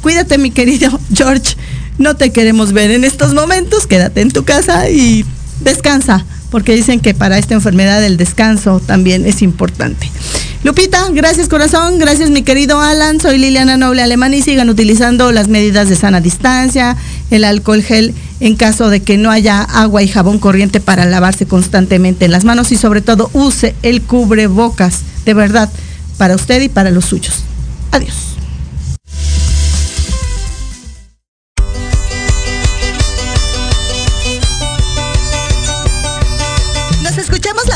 Cuídate, 0.00 0.38
mi 0.38 0.50
querido 0.50 0.98
George 1.14 1.56
no 1.98 2.16
te 2.16 2.30
queremos 2.30 2.72
ver 2.72 2.90
en 2.90 3.04
estos 3.04 3.34
momentos, 3.34 3.86
quédate 3.86 4.20
en 4.20 4.30
tu 4.30 4.44
casa 4.44 4.88
y 4.90 5.24
descansa, 5.60 6.24
porque 6.50 6.74
dicen 6.74 7.00
que 7.00 7.14
para 7.14 7.38
esta 7.38 7.54
enfermedad 7.54 8.02
el 8.04 8.16
descanso 8.16 8.80
también 8.80 9.26
es 9.26 9.42
importante. 9.42 10.10
Lupita, 10.64 11.08
gracias 11.10 11.48
corazón, 11.48 11.98
gracias 11.98 12.30
mi 12.30 12.42
querido 12.42 12.80
Alan, 12.80 13.20
soy 13.20 13.38
Liliana 13.38 13.76
Noble 13.76 14.00
Alemán 14.00 14.32
y 14.32 14.42
sigan 14.42 14.68
utilizando 14.70 15.32
las 15.32 15.48
medidas 15.48 15.88
de 15.88 15.96
sana 15.96 16.20
distancia, 16.20 16.96
el 17.30 17.44
alcohol 17.44 17.82
gel 17.82 18.14
en 18.38 18.54
caso 18.54 18.88
de 18.88 19.00
que 19.00 19.18
no 19.18 19.30
haya 19.30 19.62
agua 19.62 20.02
y 20.02 20.08
jabón 20.08 20.38
corriente 20.38 20.80
para 20.80 21.04
lavarse 21.04 21.46
constantemente 21.46 22.26
en 22.26 22.30
las 22.30 22.44
manos 22.44 22.70
y 22.70 22.76
sobre 22.76 23.00
todo 23.00 23.30
use 23.32 23.74
el 23.82 24.02
cubrebocas, 24.02 25.00
de 25.24 25.34
verdad, 25.34 25.68
para 26.16 26.36
usted 26.36 26.60
y 26.62 26.68
para 26.68 26.90
los 26.90 27.06
suyos. 27.06 27.42
Adiós. 27.90 28.31